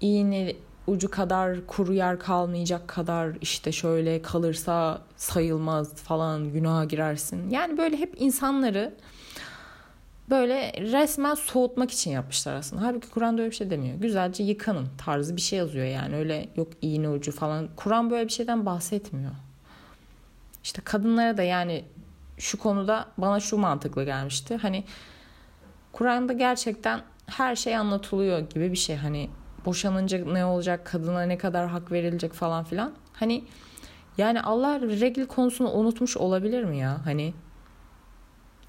İğne 0.00 0.52
ucu 0.86 1.10
kadar 1.10 1.66
kuru 1.66 1.92
yer 1.92 2.18
kalmayacak 2.18 2.88
kadar 2.88 3.36
işte 3.40 3.72
şöyle 3.72 4.22
kalırsa 4.22 5.02
sayılmaz 5.16 5.94
falan 5.94 6.52
günaha 6.52 6.88
girersin. 6.88 7.50
Yani 7.50 7.78
böyle 7.78 7.96
hep 7.96 8.14
insanları 8.20 8.94
böyle 10.30 10.72
resmen 10.72 11.34
soğutmak 11.34 11.90
için 11.90 12.10
yapmışlar 12.10 12.54
aslında. 12.54 12.82
Halbuki 12.82 13.10
Kur'an'da 13.10 13.42
öyle 13.42 13.50
bir 13.50 13.56
şey 13.56 13.70
demiyor. 13.70 13.98
Güzelce 13.98 14.44
yıkanın 14.44 14.88
tarzı 14.98 15.36
bir 15.36 15.40
şey 15.40 15.58
yazıyor 15.58 15.86
yani. 15.86 16.16
Öyle 16.16 16.48
yok 16.56 16.68
iğne 16.82 17.08
ucu 17.08 17.32
falan. 17.32 17.68
Kur'an 17.76 18.10
böyle 18.10 18.24
bir 18.24 18.32
şeyden 18.32 18.66
bahsetmiyor. 18.66 19.32
İşte 20.64 20.82
kadınlara 20.84 21.36
da 21.36 21.42
yani 21.42 21.84
şu 22.38 22.58
konuda 22.58 23.06
bana 23.18 23.40
şu 23.40 23.56
mantıklı 23.56 24.04
gelmişti. 24.04 24.56
Hani 24.56 24.84
Kur'an'da 25.92 26.32
gerçekten 26.32 27.00
her 27.26 27.56
şey 27.56 27.76
anlatılıyor 27.76 28.38
gibi 28.38 28.72
bir 28.72 28.76
şey. 28.76 28.96
Hani 28.96 29.30
boşanınca 29.66 30.24
ne 30.24 30.44
olacak, 30.44 30.86
kadına 30.86 31.22
ne 31.22 31.38
kadar 31.38 31.68
hak 31.68 31.92
verilecek 31.92 32.32
falan 32.32 32.64
filan. 32.64 32.92
Hani 33.12 33.44
yani 34.18 34.42
Allah 34.42 34.80
regl 34.80 35.26
konusunu 35.26 35.72
unutmuş 35.72 36.16
olabilir 36.16 36.64
mi 36.64 36.78
ya? 36.78 37.00
Hani 37.04 37.34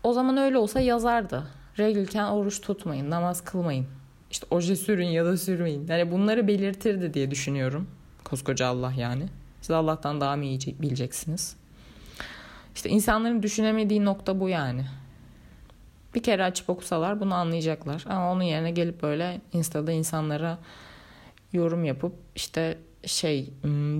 o 0.03 0.13
zaman 0.13 0.37
öyle 0.37 0.57
olsa 0.57 0.79
yazardı. 0.79 1.43
Reglken 1.79 2.25
oruç 2.25 2.61
tutmayın, 2.61 3.09
namaz 3.09 3.43
kılmayın. 3.43 3.87
İşte 4.31 4.47
oje 4.49 4.75
sürün 4.75 5.07
ya 5.07 5.25
da 5.25 5.37
sürmeyin. 5.37 5.87
Yani 5.87 6.11
bunları 6.11 6.47
belirtirdi 6.47 7.13
diye 7.13 7.31
düşünüyorum. 7.31 7.87
Koskoca 8.23 8.67
Allah 8.67 8.93
yani. 8.97 9.25
Siz 9.61 9.71
Allah'tan 9.71 10.21
daha 10.21 10.35
mı 10.35 10.45
iyi 10.45 10.59
bileceksiniz? 10.81 11.55
İşte 12.75 12.89
insanların 12.89 13.43
düşünemediği 13.43 14.05
nokta 14.05 14.39
bu 14.39 14.49
yani. 14.49 14.85
Bir 16.15 16.23
kere 16.23 16.43
açıp 16.43 16.69
okusalar 16.69 17.19
bunu 17.19 17.33
anlayacaklar. 17.33 18.05
Ama 18.09 18.31
onun 18.31 18.43
yerine 18.43 18.71
gelip 18.71 19.01
böyle 19.03 19.41
Insta'da 19.53 19.91
insanlara 19.91 20.57
yorum 21.53 21.85
yapıp 21.85 22.13
işte 22.35 22.77
şey 23.05 23.53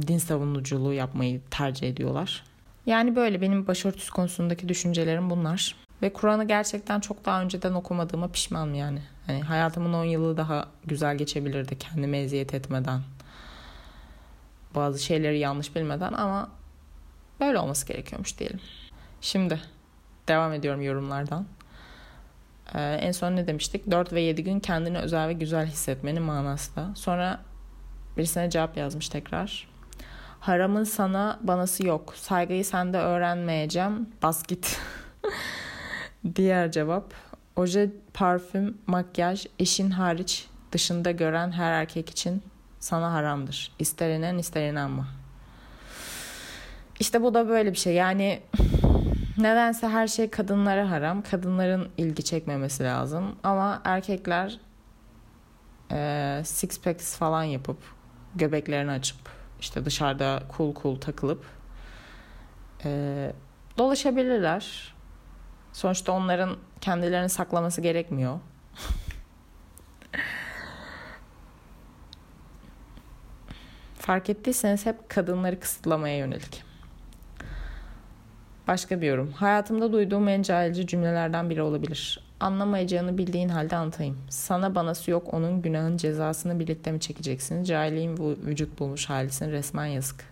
din 0.08 0.18
savunuculuğu 0.18 0.94
yapmayı 0.94 1.42
tercih 1.52 1.90
ediyorlar. 1.90 2.44
Yani 2.86 3.16
böyle 3.16 3.42
benim 3.42 3.68
başörtüsü 3.68 4.12
konusundaki 4.12 4.70
düşüncelerim 4.70 5.30
bunlar. 5.30 5.76
Ve 6.02 6.14
Kur'an'ı 6.14 6.48
gerçekten 6.48 7.00
çok 7.00 7.26
daha 7.26 7.42
önceden 7.42 7.74
okumadığıma 7.74 8.28
pişmanım 8.28 8.74
yani. 8.74 9.02
Hani 9.28 9.42
hayatımın 9.42 9.94
10 9.94 10.04
yılı 10.04 10.38
daha 10.38 10.68
güzel 10.86 11.18
geçebilirdi 11.18 11.78
kendime 11.78 12.18
eziyet 12.20 12.54
etmeden. 12.54 13.02
Bazı 14.76 15.04
şeyleri 15.04 15.40
yanlış 15.40 15.76
bilmeden 15.76 16.14
ama 16.14 16.50
böyle 17.40 17.58
olması 17.58 17.88
gerekiyormuş 17.88 18.40
diyelim. 18.40 18.60
Şimdi 19.22 19.60
devam 20.28 20.54
ediyorum 20.54 20.82
yorumlardan. 20.82 21.46
Ee, 22.76 22.82
en 22.82 23.12
son 23.12 23.36
ne 23.36 23.48
demiştik? 23.48 23.92
4 23.92 24.14
ve 24.14 24.22
7 24.22 24.44
gün 24.44 24.60
kendini 24.60 24.98
özel 24.98 25.28
ve 25.28 25.34
güzel 25.34 25.66
hissetmenin 25.66 26.24
manası 26.24 26.76
da. 26.76 26.92
Sonra 26.96 27.40
birisine 28.18 28.50
cevap 28.50 28.78
yazmış 28.78 29.10
tekrar. 29.10 29.68
Haramın 30.40 30.84
sana 30.84 31.40
banası 31.42 31.88
yok. 31.88 32.14
Saygıyı 32.16 32.66
sende 32.66 32.98
öğrenmeyeceğim. 32.98 34.10
Bas 34.24 34.44
git. 34.44 34.80
Diğer 36.36 36.72
cevap. 36.72 37.14
Oje, 37.56 37.90
parfüm, 38.14 38.78
makyaj 38.88 39.46
eşin 39.60 39.90
hariç 39.90 40.48
dışında 40.72 41.12
gören 41.12 41.52
her 41.52 41.72
erkek 41.72 42.10
için 42.10 42.44
sana 42.80 43.14
haramdır. 43.14 43.72
İster 43.80 44.10
inen 44.10 44.38
ister 44.38 44.70
inanma. 44.70 45.08
İşte 47.00 47.22
bu 47.22 47.34
da 47.34 47.48
böyle 47.48 47.72
bir 47.72 47.78
şey. 47.78 47.94
Yani 47.94 48.42
nedense 49.38 49.88
her 49.88 50.08
şey 50.08 50.30
kadınlara 50.30 50.92
haram. 50.92 51.22
Kadınların 51.22 51.90
ilgi 51.98 52.24
çekmemesi 52.24 52.84
lazım. 52.84 53.36
Ama 53.44 53.82
erkekler 53.86 54.60
e, 55.92 56.42
six 56.46 56.82
packs 56.82 57.18
falan 57.18 57.44
yapıp 57.44 57.78
göbeklerini 58.36 58.92
açıp 58.92 59.18
işte 59.60 59.86
dışarıda 59.86 60.44
cool 60.58 60.76
cool 60.76 61.00
takılıp 61.00 61.46
e, 62.86 63.32
dolaşabilirler. 63.78 64.94
Sonuçta 65.74 66.12
onların 66.12 66.58
kendilerini 66.82 67.30
saklaması 67.30 67.82
gerekmiyor. 67.82 68.40
Fark 74.00 74.30
ettiyseniz 74.30 74.86
hep 74.86 75.10
kadınları 75.10 75.60
kısıtlamaya 75.60 76.18
yönelik. 76.18 76.73
Başka 78.68 79.02
bir 79.02 79.08
yorum. 79.08 79.32
Hayatımda 79.32 79.92
duyduğum 79.92 80.28
en 80.28 80.42
cahilce 80.42 80.88
cümlelerden 80.88 81.50
biri 81.50 81.62
olabilir. 81.62 82.20
Anlamayacağını 82.40 83.18
bildiğin 83.18 83.50
halde 83.50 83.76
anlatayım. 83.76 84.18
Sana 84.30 84.76
banası 84.76 85.12
yok 85.12 85.34
onun 85.34 85.62
günahın 85.62 85.98
cezasını 85.98 86.60
birlikte 86.60 86.92
mi 86.92 87.00
çekeceksin? 87.00 87.64
Cahiliğin 87.64 88.18
bu 88.18 88.36
vücut 88.46 88.80
bulmuş 88.80 89.10
halisin 89.10 89.52
resmen 89.52 89.86
yazık. 89.86 90.26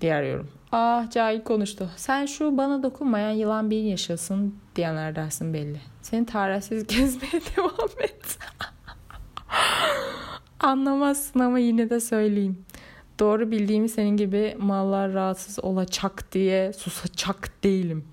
Diğer 0.00 0.22
yorum. 0.22 0.48
Ah 0.72 1.10
cahil 1.10 1.42
konuştu. 1.42 1.90
Sen 1.96 2.26
şu 2.26 2.56
bana 2.56 2.82
dokunmayan 2.82 3.30
yılan 3.30 3.70
bir 3.70 3.82
yaşasın 3.82 4.54
diyenler 4.76 5.16
dersin 5.16 5.54
belli. 5.54 5.80
Seni 6.02 6.26
tarihsiz 6.26 6.86
gezmeye 6.86 7.42
devam 7.56 7.90
et. 8.02 8.20
Anlamazsın 10.60 11.40
ama 11.40 11.58
yine 11.58 11.90
de 11.90 12.00
söyleyeyim. 12.00 12.64
Doğru 13.18 13.50
bildiğimi 13.50 13.88
senin 13.88 14.16
gibi 14.16 14.56
mallar 14.58 15.12
rahatsız 15.12 15.64
olacak 15.64 16.32
diye 16.32 16.72
susacak 16.72 17.64
değilim. 17.64 18.04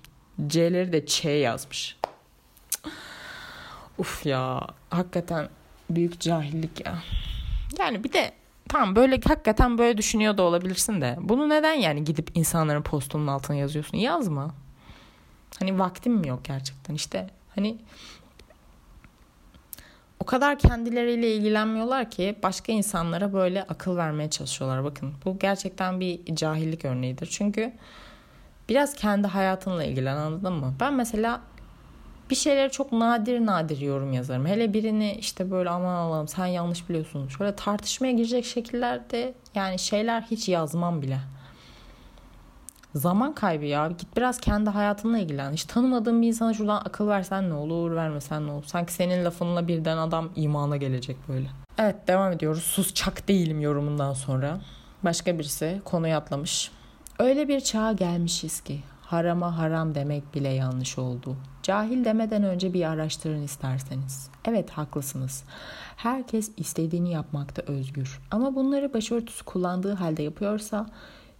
C'leri 0.46 0.92
de 0.92 1.06
Ç 1.06 1.24
yazmış. 1.24 1.96
Uf 3.98 4.26
ya 4.26 4.60
hakikaten 4.90 5.48
büyük 5.90 6.20
cahillik 6.20 6.86
ya. 6.86 6.98
Yani 7.78 8.04
bir 8.04 8.12
de 8.12 8.32
tamam 8.68 8.96
böyle 8.96 9.20
hakikaten 9.24 9.78
böyle 9.78 9.98
düşünüyor 9.98 10.36
da 10.36 10.42
olabilirsin 10.42 11.00
de 11.00 11.16
bunu 11.20 11.48
neden 11.48 11.72
yani 11.74 12.04
gidip 12.04 12.30
insanların 12.34 12.82
postunun 12.82 13.26
altına 13.26 13.56
yazıyorsun? 13.56 13.98
Yazma. 13.98 14.54
Hani 15.58 15.78
vaktim 15.78 16.12
mi 16.12 16.28
yok 16.28 16.44
gerçekten 16.44 16.94
işte 16.94 17.30
hani 17.54 17.78
o 20.24 20.26
kadar 20.26 20.58
kendileriyle 20.58 21.34
ilgilenmiyorlar 21.34 22.10
ki 22.10 22.36
başka 22.42 22.72
insanlara 22.72 23.32
böyle 23.32 23.62
akıl 23.62 23.96
vermeye 23.96 24.30
çalışıyorlar. 24.30 24.84
Bakın 24.84 25.12
bu 25.24 25.38
gerçekten 25.38 26.00
bir 26.00 26.34
cahillik 26.34 26.84
örneğidir. 26.84 27.26
Çünkü 27.26 27.72
biraz 28.68 28.94
kendi 28.94 29.26
hayatınla 29.26 29.84
ilgilen 29.84 30.16
anladın 30.16 30.52
mı? 30.52 30.74
Ben 30.80 30.94
mesela 30.94 31.40
bir 32.30 32.34
şeyleri 32.34 32.70
çok 32.70 32.92
nadir 32.92 33.46
nadir 33.46 33.80
yorum 33.80 34.12
yazarım. 34.12 34.46
Hele 34.46 34.74
birini 34.74 35.12
işte 35.12 35.50
böyle 35.50 35.70
aman 35.70 35.94
Allah'ım 35.94 36.28
sen 36.28 36.46
yanlış 36.46 36.88
biliyorsun. 36.88 37.28
Şöyle 37.28 37.56
tartışmaya 37.56 38.12
girecek 38.12 38.44
şekillerde 38.44 39.34
yani 39.54 39.78
şeyler 39.78 40.20
hiç 40.22 40.48
yazmam 40.48 41.02
bile. 41.02 41.18
Zaman 42.94 43.34
kaybı 43.34 43.64
ya. 43.64 43.88
Git 43.88 44.16
biraz 44.16 44.40
kendi 44.40 44.70
hayatınla 44.70 45.18
ilgilen. 45.18 45.52
Hiç 45.52 45.64
tanımadığın 45.64 46.22
bir 46.22 46.26
insana 46.26 46.54
şuradan 46.54 46.76
akıl 46.76 47.08
versen 47.08 47.50
ne 47.50 47.54
olur, 47.54 47.96
vermesen 47.96 48.46
ne 48.46 48.52
olur. 48.52 48.64
Sanki 48.64 48.92
senin 48.92 49.24
lafınla 49.24 49.68
birden 49.68 49.96
adam 49.96 50.30
imana 50.36 50.76
gelecek 50.76 51.16
böyle. 51.28 51.46
Evet 51.78 52.08
devam 52.08 52.32
ediyoruz. 52.32 52.62
Susçak 52.62 53.28
değilim 53.28 53.60
yorumundan 53.60 54.12
sonra. 54.12 54.60
Başka 55.02 55.38
birisi 55.38 55.80
konuya 55.84 56.18
atlamış. 56.18 56.70
Öyle 57.18 57.48
bir 57.48 57.60
çağa 57.60 57.92
gelmişiz 57.92 58.60
ki 58.60 58.80
harama 59.02 59.58
haram 59.58 59.94
demek 59.94 60.34
bile 60.34 60.48
yanlış 60.48 60.98
oldu. 60.98 61.36
Cahil 61.62 62.04
demeden 62.04 62.42
önce 62.42 62.72
bir 62.72 62.84
araştırın 62.84 63.42
isterseniz. 63.42 64.28
Evet 64.44 64.70
haklısınız. 64.70 65.44
Herkes 65.96 66.50
istediğini 66.56 67.12
yapmakta 67.12 67.62
özgür. 67.62 68.20
Ama 68.30 68.54
bunları 68.54 68.94
başörtüsü 68.94 69.44
kullandığı 69.44 69.94
halde 69.94 70.22
yapıyorsa 70.22 70.86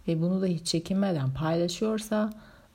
ve 0.07 0.21
bunu 0.21 0.41
da 0.41 0.45
hiç 0.45 0.67
çekinmeden 0.67 1.33
paylaşıyorsa 1.33 2.29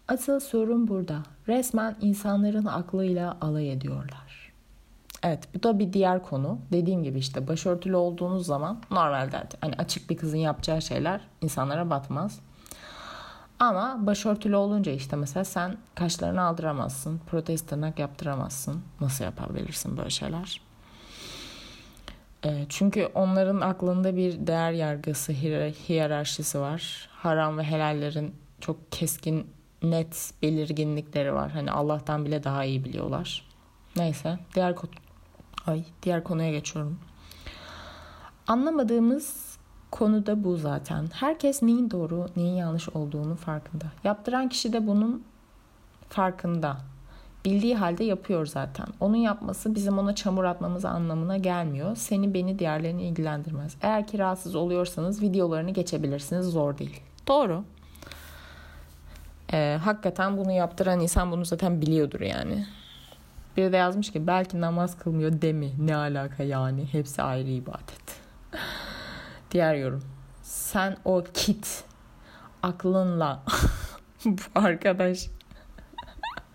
asıl 0.08 0.40
sorun 0.40 0.88
burada. 0.88 1.22
Resmen 1.48 1.96
insanların 2.00 2.64
aklıyla 2.64 3.36
alay 3.40 3.72
ediyorlar. 3.72 4.52
Evet 5.22 5.48
bu 5.54 5.62
da 5.62 5.78
bir 5.78 5.92
diğer 5.92 6.22
konu. 6.22 6.58
Dediğim 6.72 7.02
gibi 7.02 7.18
işte 7.18 7.48
başörtülü 7.48 7.96
olduğunuz 7.96 8.46
zaman 8.46 8.82
normalde 8.90 9.42
hani 9.60 9.74
açık 9.78 10.10
bir 10.10 10.16
kızın 10.16 10.38
yapacağı 10.38 10.82
şeyler 10.82 11.20
insanlara 11.40 11.90
batmaz. 11.90 12.40
Ama 13.58 14.06
başörtülü 14.06 14.56
olunca 14.56 14.92
işte 14.92 15.16
mesela 15.16 15.44
sen 15.44 15.76
kaşlarını 15.94 16.42
aldıramazsın, 16.42 17.20
protez 17.30 17.62
tırnak 17.62 17.98
yaptıramazsın. 17.98 18.82
Nasıl 19.00 19.24
yapabilirsin 19.24 19.96
böyle 19.96 20.10
şeyler? 20.10 20.69
E, 22.44 22.66
çünkü 22.68 23.08
onların 23.14 23.60
aklında 23.60 24.16
bir 24.16 24.46
değer 24.46 24.72
yargısı, 24.72 25.32
hiyerarşisi 25.88 26.60
var. 26.60 27.08
Haram 27.12 27.58
ve 27.58 27.64
helallerin 27.64 28.34
çok 28.60 28.92
keskin, 28.92 29.46
net 29.82 30.32
belirginlikleri 30.42 31.34
var. 31.34 31.50
Hani 31.50 31.70
Allah'tan 31.70 32.24
bile 32.24 32.44
daha 32.44 32.64
iyi 32.64 32.84
biliyorlar. 32.84 33.46
Neyse, 33.96 34.38
diğer 34.54 34.74
ay 35.66 35.84
diğer 36.02 36.24
konuya 36.24 36.50
geçiyorum. 36.50 36.98
Anlamadığımız 38.46 39.58
konu 39.90 40.26
da 40.26 40.44
bu 40.44 40.56
zaten. 40.56 41.08
Herkes 41.12 41.62
neyin 41.62 41.90
doğru, 41.90 42.26
neyin 42.36 42.54
yanlış 42.54 42.88
olduğunu 42.88 43.36
farkında. 43.36 43.84
Yaptıran 44.04 44.48
kişi 44.48 44.72
de 44.72 44.86
bunun 44.86 45.24
farkında. 46.08 46.76
Bildiği 47.44 47.76
halde 47.76 48.04
yapıyor 48.04 48.46
zaten. 48.46 48.86
Onun 49.00 49.16
yapması 49.16 49.74
bizim 49.74 49.98
ona 49.98 50.14
çamur 50.14 50.44
atmamız 50.44 50.84
anlamına 50.84 51.36
gelmiyor. 51.36 51.96
Seni 51.96 52.34
beni 52.34 52.58
diğerlerini 52.58 53.02
ilgilendirmez. 53.02 53.76
Eğer 53.82 54.06
ki 54.06 54.18
rahatsız 54.18 54.54
oluyorsanız 54.54 55.22
videolarını 55.22 55.70
geçebilirsiniz. 55.70 56.46
Zor 56.46 56.78
değil. 56.78 57.00
Doğru. 57.28 57.64
Ee, 59.52 59.78
hakikaten 59.84 60.36
bunu 60.36 60.52
yaptıran 60.52 61.00
insan 61.00 61.32
bunu 61.32 61.44
zaten 61.44 61.80
biliyordur 61.80 62.20
yani. 62.20 62.66
Biri 63.56 63.72
de 63.72 63.76
yazmış 63.76 64.12
ki 64.12 64.26
belki 64.26 64.60
namaz 64.60 64.98
kılmıyor 64.98 65.42
demi. 65.42 65.86
Ne 65.86 65.96
alaka 65.96 66.42
yani? 66.42 66.86
Hepsi 66.92 67.22
ayrı 67.22 67.48
ibadet. 67.48 68.20
Diğer 69.50 69.74
yorum. 69.74 70.02
Sen 70.42 70.96
o 71.04 71.24
kit 71.34 71.84
aklınla 72.62 73.42
bu 74.24 74.40
arkadaş 74.54 75.26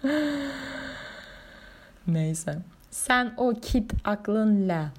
Neyse. 2.08 2.58
Sen 2.92 3.34
o 3.38 3.54
kit 3.62 3.94
aklınla 4.04 4.92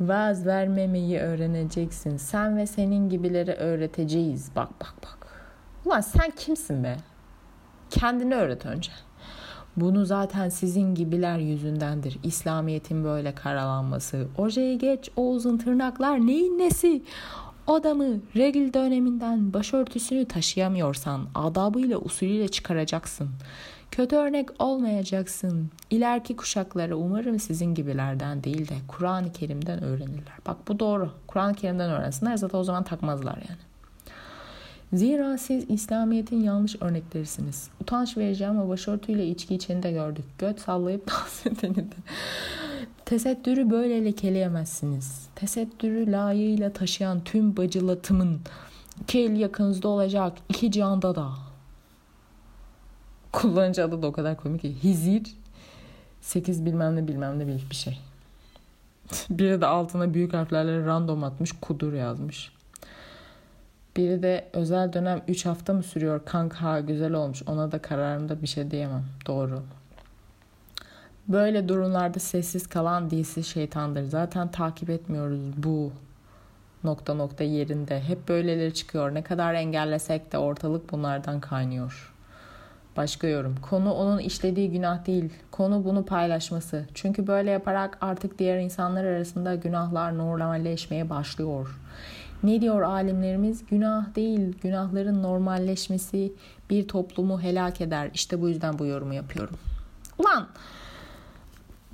vaaz 0.00 0.46
vermemeyi 0.46 1.18
öğreneceksin. 1.18 2.16
Sen 2.16 2.56
ve 2.56 2.66
senin 2.66 3.08
gibileri 3.08 3.52
öğreteceğiz. 3.52 4.50
Bak 4.56 4.70
bak 4.80 4.94
bak. 5.02 5.26
Ulan 5.84 6.00
sen 6.00 6.30
kimsin 6.30 6.84
be? 6.84 6.96
Kendini 7.90 8.34
öğret 8.34 8.66
önce. 8.66 8.92
Bunu 9.76 10.04
zaten 10.04 10.48
sizin 10.48 10.94
gibiler 10.94 11.38
yüzündendir. 11.38 12.18
İslamiyet'in 12.22 13.04
böyle 13.04 13.34
karalanması. 13.34 14.28
Ojeyi 14.38 14.78
geç 14.78 15.10
o 15.16 15.30
uzun 15.30 15.58
tırnaklar 15.58 16.26
neyin 16.26 16.58
nesi? 16.58 17.02
Adamı 17.66 18.20
regl 18.36 18.74
döneminden 18.74 19.52
başörtüsünü 19.52 20.28
taşıyamıyorsan 20.28 21.28
adabıyla 21.34 21.98
usulüyle 21.98 22.48
çıkaracaksın. 22.48 23.30
Kötü 23.90 24.16
örnek 24.16 24.48
olmayacaksın. 24.58 25.70
İleriki 25.90 26.36
kuşaklara 26.36 26.94
umarım 26.94 27.38
sizin 27.38 27.74
gibilerden 27.74 28.44
değil 28.44 28.68
de 28.68 28.74
Kur'an-ı 28.88 29.32
Kerim'den 29.32 29.82
öğrenirler. 29.82 30.34
Bak 30.46 30.56
bu 30.68 30.78
doğru. 30.78 31.10
Kur'an-ı 31.26 31.54
Kerim'den 31.54 31.90
öğrensinler 31.90 32.36
zaten 32.36 32.58
o 32.58 32.64
zaman 32.64 32.84
takmazlar 32.84 33.36
yani. 33.36 33.60
Zira 34.92 35.38
siz 35.38 35.70
İslamiyet'in 35.70 36.40
yanlış 36.42 36.76
örneklerisiniz. 36.82 37.68
Utanç 37.80 38.16
vereceğim 38.16 38.58
ama 38.58 38.68
başörtüyle 38.68 39.26
içki 39.26 39.54
içeni 39.54 39.82
de 39.82 39.92
gördük. 39.92 40.24
Göt 40.38 40.60
sallayıp 40.60 41.06
dans 41.10 41.46
edeni 41.46 41.76
de. 41.76 41.96
Tesettürü 43.04 43.70
böyle 43.70 44.04
lekeleyemezsiniz. 44.04 45.28
Tesettürü 45.36 46.12
layığıyla 46.12 46.72
taşıyan 46.72 47.20
tüm 47.24 47.56
bacılatımın 47.56 48.40
iki 49.02 49.18
el 49.20 49.36
yakınızda 49.36 49.88
olacak 49.88 50.32
iki 50.48 50.72
canda 50.72 51.14
da 51.14 51.49
Kullanıcı 53.32 53.84
adı 53.84 54.02
da 54.02 54.06
o 54.06 54.12
kadar 54.12 54.36
komik 54.36 54.60
ki. 54.60 54.74
Hizir 54.82 55.22
8 56.20 56.64
bilmem 56.64 56.96
ne 56.96 57.08
bilmem 57.08 57.38
ne 57.38 57.46
bir 57.46 57.74
şey. 57.74 57.98
Biri 59.30 59.60
de 59.60 59.66
altına 59.66 60.14
büyük 60.14 60.34
harflerle 60.34 60.86
random 60.86 61.24
atmış 61.24 61.52
kudur 61.60 61.92
yazmış. 61.92 62.52
Biri 63.96 64.22
de 64.22 64.48
özel 64.52 64.92
dönem 64.92 65.22
3 65.28 65.46
hafta 65.46 65.72
mı 65.72 65.82
sürüyor 65.82 66.20
kanka 66.24 66.80
güzel 66.80 67.12
olmuş 67.12 67.42
ona 67.46 67.72
da 67.72 67.82
kararımda 67.82 68.42
bir 68.42 68.46
şey 68.46 68.70
diyemem. 68.70 69.04
Doğru. 69.26 69.62
Böyle 71.28 71.68
durumlarda 71.68 72.18
sessiz 72.18 72.66
kalan 72.66 73.10
dilsiz 73.10 73.46
şeytandır. 73.46 74.04
Zaten 74.04 74.50
takip 74.50 74.90
etmiyoruz 74.90 75.40
bu 75.56 75.92
nokta 76.84 77.14
nokta 77.14 77.44
yerinde. 77.44 78.00
Hep 78.00 78.28
böyleleri 78.28 78.74
çıkıyor. 78.74 79.14
Ne 79.14 79.22
kadar 79.22 79.54
engellesek 79.54 80.32
de 80.32 80.38
ortalık 80.38 80.92
bunlardan 80.92 81.40
kaynıyor. 81.40 82.14
Başka 82.96 83.26
yorum. 83.26 83.56
Konu 83.62 83.92
onun 83.92 84.18
işlediği 84.18 84.70
günah 84.70 85.06
değil. 85.06 85.30
Konu 85.50 85.84
bunu 85.84 86.04
paylaşması. 86.04 86.86
Çünkü 86.94 87.26
böyle 87.26 87.50
yaparak 87.50 87.98
artık 88.00 88.38
diğer 88.38 88.58
insanlar 88.58 89.04
arasında 89.04 89.54
günahlar 89.54 90.18
normalleşmeye 90.18 91.10
başlıyor. 91.10 91.80
Ne 92.42 92.60
diyor 92.60 92.82
alimlerimiz? 92.82 93.66
Günah 93.66 94.14
değil, 94.14 94.54
günahların 94.62 95.22
normalleşmesi 95.22 96.32
bir 96.70 96.88
toplumu 96.88 97.42
helak 97.42 97.80
eder. 97.80 98.10
İşte 98.14 98.40
bu 98.40 98.48
yüzden 98.48 98.78
bu 98.78 98.86
yorumu 98.86 99.14
yapıyorum. 99.14 99.56
Ulan 100.18 100.48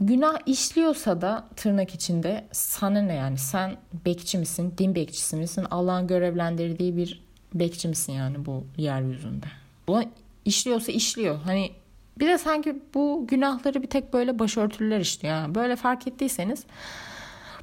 günah 0.00 0.38
işliyorsa 0.46 1.20
da 1.20 1.44
tırnak 1.56 1.94
içinde 1.94 2.44
sana 2.52 3.00
ne 3.00 3.14
yani? 3.14 3.38
Sen 3.38 3.76
bekçi 4.06 4.38
misin, 4.38 4.74
din 4.78 4.94
bekçisi 4.94 5.36
misin? 5.36 5.66
Allah'ın 5.70 6.06
görevlendirdiği 6.06 6.96
bir 6.96 7.22
bekçi 7.54 7.88
misin 7.88 8.12
yani 8.12 8.46
bu 8.46 8.64
yeryüzünde? 8.76 9.46
Ulan 9.88 10.06
işliyorsa 10.46 10.92
işliyor. 10.92 11.38
Hani 11.44 11.72
bir 12.18 12.26
de 12.26 12.38
sanki 12.38 12.82
bu 12.94 13.26
günahları 13.28 13.82
bir 13.82 13.88
tek 13.88 14.12
böyle 14.12 14.38
başörtülüler 14.38 15.00
işliyor. 15.00 15.34
Yani 15.34 15.54
böyle 15.54 15.76
fark 15.76 16.06
ettiyseniz 16.06 16.66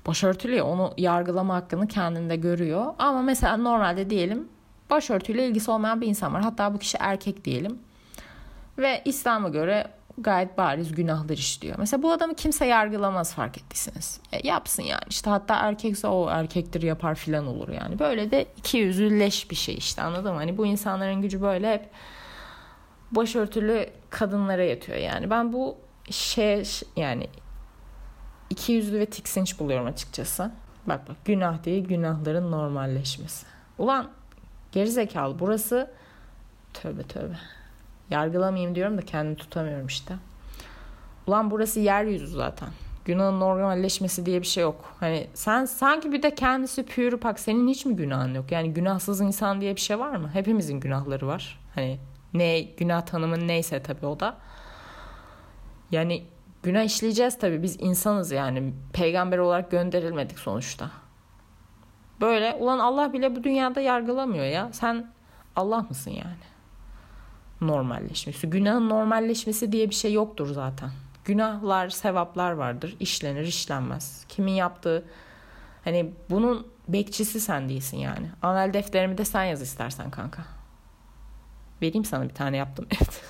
başörtülü 0.07 0.61
onu 0.61 0.93
yargılama 0.97 1.55
hakkını 1.55 1.87
kendinde 1.87 2.35
görüyor. 2.35 2.93
Ama 2.99 3.21
mesela 3.21 3.57
normalde 3.57 4.09
diyelim 4.09 4.47
başörtüyle 4.89 5.47
ilgisi 5.47 5.71
olmayan 5.71 6.01
bir 6.01 6.07
insan 6.07 6.33
var. 6.33 6.41
Hatta 6.41 6.73
bu 6.73 6.79
kişi 6.79 6.97
erkek 6.99 7.45
diyelim. 7.45 7.79
Ve 8.77 9.01
İslam'a 9.05 9.49
göre 9.49 9.87
gayet 10.17 10.57
bariz 10.57 10.91
günahlar 10.91 11.37
işliyor. 11.37 11.75
Mesela 11.79 12.03
bu 12.03 12.11
adamı 12.11 12.35
kimse 12.35 12.65
yargılamaz 12.65 13.33
fark 13.33 13.57
ettiyseniz. 13.57 14.19
E, 14.31 14.47
yapsın 14.47 14.83
yani 14.83 15.01
işte 15.09 15.29
hatta 15.29 15.55
erkekse 15.55 16.07
o 16.07 16.29
erkektir 16.29 16.81
yapar 16.81 17.15
filan 17.15 17.47
olur 17.47 17.69
yani. 17.69 17.99
Böyle 17.99 18.31
de 18.31 18.45
iki 18.57 18.77
yüzlü 18.77 19.19
leş 19.19 19.51
bir 19.51 19.55
şey 19.55 19.75
işte 19.75 20.01
anladın 20.01 20.31
mı? 20.33 20.37
Hani 20.37 20.57
bu 20.57 20.65
insanların 20.65 21.21
gücü 21.21 21.41
böyle 21.41 21.73
hep 21.73 21.89
başörtülü 23.15 23.89
kadınlara 24.09 24.63
yatıyor 24.63 24.97
yani. 24.97 25.29
Ben 25.29 25.53
bu 25.53 25.77
şey 26.09 26.63
yani 26.95 27.27
iki 28.49 28.73
yüzlü 28.73 28.99
ve 28.99 29.05
tiksinç 29.05 29.59
buluyorum 29.59 29.87
açıkçası. 29.87 30.51
Bak 30.85 31.09
bak 31.09 31.15
günah 31.25 31.65
değil 31.65 31.85
günahların 31.87 32.51
normalleşmesi. 32.51 33.45
Ulan 33.77 34.09
gerizekalı 34.71 35.39
burası 35.39 35.91
tövbe 36.73 37.03
tövbe. 37.03 37.37
Yargılamayayım 38.09 38.75
diyorum 38.75 38.97
da 38.97 39.01
kendimi 39.01 39.35
tutamıyorum 39.35 39.87
işte. 39.87 40.15
Ulan 41.27 41.51
burası 41.51 41.79
yeryüzü 41.79 42.27
zaten. 42.27 42.69
Günahın 43.05 43.39
normalleşmesi 43.39 44.25
diye 44.25 44.41
bir 44.41 44.47
şey 44.47 44.63
yok. 44.63 44.95
Hani 44.99 45.27
sen 45.33 45.65
sanki 45.65 46.11
bir 46.11 46.23
de 46.23 46.35
kendisi 46.35 46.85
pure 46.85 47.17
pak. 47.17 47.39
Senin 47.39 47.67
hiç 47.67 47.85
mi 47.85 47.95
günahın 47.95 48.33
yok? 48.33 48.51
Yani 48.51 48.73
günahsız 48.73 49.21
insan 49.21 49.61
diye 49.61 49.75
bir 49.75 49.81
şey 49.81 49.99
var 49.99 50.15
mı? 50.15 50.29
Hepimizin 50.33 50.79
günahları 50.79 51.27
var. 51.27 51.59
Hani 51.75 51.99
ne 52.33 52.61
günah 52.61 53.01
tanımın 53.01 53.47
neyse 53.47 53.83
tabii 53.83 54.05
o 54.05 54.19
da. 54.19 54.37
Yani 55.91 56.23
günah 56.63 56.83
işleyeceğiz 56.83 57.39
tabii. 57.39 57.63
Biz 57.63 57.77
insanız 57.79 58.31
yani. 58.31 58.73
Peygamber 58.93 59.37
olarak 59.37 59.71
gönderilmedik 59.71 60.39
sonuçta. 60.39 60.91
Böyle 62.21 62.53
ulan 62.59 62.79
Allah 62.79 63.13
bile 63.13 63.35
bu 63.35 63.43
dünyada 63.43 63.81
yargılamıyor 63.81 64.45
ya. 64.45 64.69
Sen 64.73 65.11
Allah 65.55 65.81
mısın 65.89 66.11
yani? 66.11 66.43
Normalleşmesi. 67.61 68.49
Günahın 68.49 68.89
normalleşmesi 68.89 69.71
diye 69.71 69.89
bir 69.89 69.95
şey 69.95 70.13
yoktur 70.13 70.47
zaten. 70.53 70.89
Günahlar, 71.25 71.89
sevaplar 71.89 72.51
vardır. 72.51 72.95
İşlenir, 72.99 73.43
işlenmez. 73.43 74.25
Kimin 74.29 74.51
yaptığı 74.51 75.05
hani 75.83 76.13
bunun 76.29 76.67
bekçisi 76.87 77.39
sen 77.39 77.69
değilsin 77.69 77.97
yani. 77.97 78.29
Amel 78.41 78.73
defterimi 78.73 79.17
de 79.17 79.25
sen 79.25 79.43
yaz 79.43 79.61
istersen 79.61 80.11
kanka. 80.11 80.43
Vereyim 81.83 82.05
sana 82.05 82.23
bir 82.23 82.33
tane 82.33 82.57
yaptım. 82.57 82.85
Evet. 83.05 83.21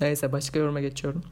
Neyse 0.00 0.32
başka 0.32 0.58
yoruma 0.58 0.80
geçiyorum. 0.80 1.22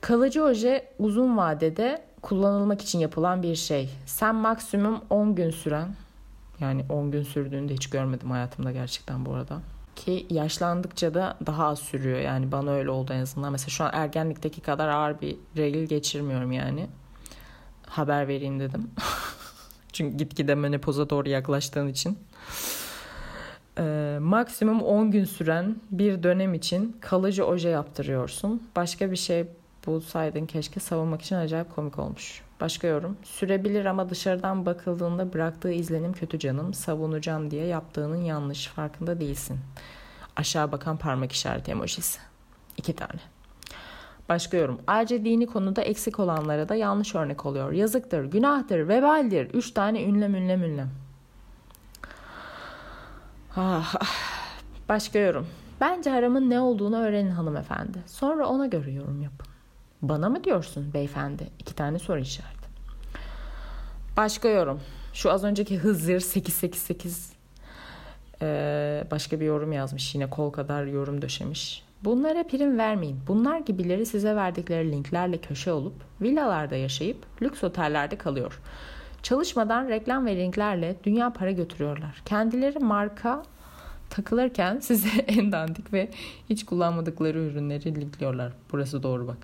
Kalıcı 0.00 0.44
oje 0.44 0.92
uzun 0.98 1.36
vadede 1.36 2.04
kullanılmak 2.22 2.82
için 2.82 2.98
yapılan 2.98 3.42
bir 3.42 3.54
şey. 3.54 3.90
Sen 4.06 4.34
maksimum 4.34 5.00
10 5.10 5.34
gün 5.34 5.50
süren 5.50 5.88
yani 6.60 6.84
10 6.88 7.10
gün 7.10 7.22
sürdüğünü 7.22 7.68
de 7.68 7.74
hiç 7.74 7.90
görmedim 7.90 8.30
hayatımda 8.30 8.72
gerçekten 8.72 9.26
bu 9.26 9.34
arada. 9.34 9.60
Ki 9.96 10.26
yaşlandıkça 10.30 11.14
da 11.14 11.36
daha 11.46 11.66
az 11.66 11.78
sürüyor 11.78 12.18
yani 12.18 12.52
bana 12.52 12.70
öyle 12.70 12.90
oldu 12.90 13.12
en 13.12 13.20
azından. 13.20 13.52
Mesela 13.52 13.70
şu 13.70 13.84
an 13.84 13.90
ergenlikteki 13.92 14.60
kadar 14.60 14.88
ağır 14.88 15.20
bir 15.20 15.36
regl 15.56 15.88
geçirmiyorum 15.88 16.52
yani. 16.52 16.86
Haber 17.86 18.28
vereyim 18.28 18.60
dedim. 18.60 18.90
Çünkü 19.92 20.16
gitgide 20.16 20.54
menopoza 20.54 21.10
doğru 21.10 21.28
yaklaştığın 21.28 21.88
için. 21.88 22.18
Ee, 23.78 24.18
maksimum 24.20 24.82
10 24.82 25.10
gün 25.10 25.24
süren 25.24 25.76
bir 25.90 26.22
dönem 26.22 26.54
için 26.54 26.96
kalıcı 27.00 27.46
oje 27.46 27.68
yaptırıyorsun. 27.68 28.68
Başka 28.76 29.10
bir 29.10 29.16
şey 29.16 29.46
bulsaydın 29.86 30.46
keşke 30.46 30.80
savunmak 30.80 31.22
için 31.22 31.36
acayip 31.36 31.74
komik 31.74 31.98
olmuş. 31.98 32.42
Başka 32.60 32.86
yorum. 32.86 33.16
Sürebilir 33.22 33.84
ama 33.84 34.10
dışarıdan 34.10 34.66
bakıldığında 34.66 35.32
bıraktığı 35.32 35.72
izlenim 35.72 36.12
kötü 36.12 36.38
canım. 36.38 36.74
Savunacağım 36.74 37.50
diye 37.50 37.66
yaptığının 37.66 38.22
yanlış. 38.22 38.66
Farkında 38.66 39.20
değilsin. 39.20 39.58
Aşağı 40.36 40.72
bakan 40.72 40.96
parmak 40.96 41.32
işareti 41.32 41.70
emojisi. 41.70 42.18
İki 42.76 42.96
tane. 42.96 43.20
Başka 44.28 44.56
yorum. 44.56 44.80
Ayrıca 44.86 45.24
dini 45.24 45.46
konuda 45.46 45.82
eksik 45.82 46.18
olanlara 46.18 46.68
da 46.68 46.74
yanlış 46.74 47.14
örnek 47.14 47.46
oluyor. 47.46 47.72
Yazıktır, 47.72 48.24
günahtır, 48.24 48.88
vebaldir. 48.88 49.50
Üç 49.54 49.70
tane 49.70 50.04
ünlem 50.04 50.34
ünlem 50.34 50.62
ünlem. 50.62 50.90
Ah, 53.56 53.94
başka 54.88 55.18
yorum. 55.18 55.46
Bence 55.80 56.10
haramın 56.10 56.50
ne 56.50 56.60
olduğunu 56.60 56.96
öğrenin 57.00 57.30
hanımefendi. 57.30 57.98
Sonra 58.06 58.46
ona 58.46 58.66
göre 58.66 58.92
yorum 58.92 59.22
yapın. 59.22 59.46
Bana 60.02 60.28
mı 60.28 60.44
diyorsun 60.44 60.94
beyefendi? 60.94 61.48
İki 61.58 61.74
tane 61.74 61.98
soru 61.98 62.18
işareti. 62.18 62.68
Başka 64.16 64.48
yorum. 64.48 64.80
Şu 65.14 65.32
az 65.32 65.44
önceki 65.44 65.78
Hızır 65.78 66.20
888 66.20 67.32
ee, 68.42 69.04
başka 69.10 69.40
bir 69.40 69.46
yorum 69.46 69.72
yazmış. 69.72 70.14
Yine 70.14 70.30
kol 70.30 70.50
kadar 70.50 70.84
yorum 70.84 71.22
döşemiş. 71.22 71.82
Bunlara 72.04 72.46
prim 72.46 72.78
vermeyin. 72.78 73.20
Bunlar 73.28 73.58
gibileri 73.58 74.06
size 74.06 74.36
verdikleri 74.36 74.92
linklerle 74.92 75.38
köşe 75.38 75.72
olup 75.72 75.94
villalarda 76.20 76.76
yaşayıp 76.76 77.42
lüks 77.42 77.64
otellerde 77.64 78.18
kalıyor. 78.18 78.60
Çalışmadan 79.22 79.88
reklam 79.88 80.26
ve 80.26 80.36
linklerle 80.36 80.96
dünya 81.04 81.32
para 81.32 81.50
götürüyorlar. 81.50 82.22
Kendileri 82.24 82.78
marka 82.78 83.42
takılırken 84.10 84.78
size 84.80 85.08
en 85.18 85.52
dandik 85.52 85.92
ve 85.92 86.10
hiç 86.50 86.64
kullanmadıkları 86.66 87.38
ürünleri 87.38 87.94
linkliyorlar. 87.94 88.52
Burası 88.72 89.02
doğru 89.02 89.26
bak. 89.26 89.38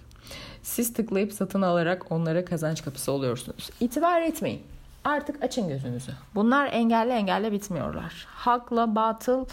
Siz 0.63 0.93
tıklayıp 0.93 1.33
satın 1.33 1.63
alarak 1.63 2.13
onlara 2.13 2.45
kazanç 2.45 2.85
kapısı 2.85 3.13
oluyorsunuz. 3.13 3.71
İtibar 3.81 4.23
etmeyin. 4.23 4.63
Artık 5.05 5.45
açın 5.45 5.69
gözünüzü. 5.69 6.13
Bunlar 6.35 6.67
engelli 6.73 7.13
engelli 7.13 7.53
bitmiyorlar. 7.53 8.27
Hakla 8.29 8.95
batıl 8.95 9.45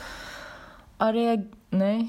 araya 0.99 1.43
ne 1.73 2.08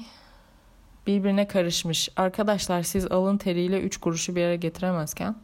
birbirine 1.07 1.47
karışmış. 1.47 2.09
Arkadaşlar 2.15 2.83
siz 2.83 3.11
alın 3.11 3.37
teriyle 3.37 3.81
3 3.81 3.97
kuruşu 3.97 4.35
bir 4.35 4.41
yere 4.41 4.55
getiremezken 4.55 5.35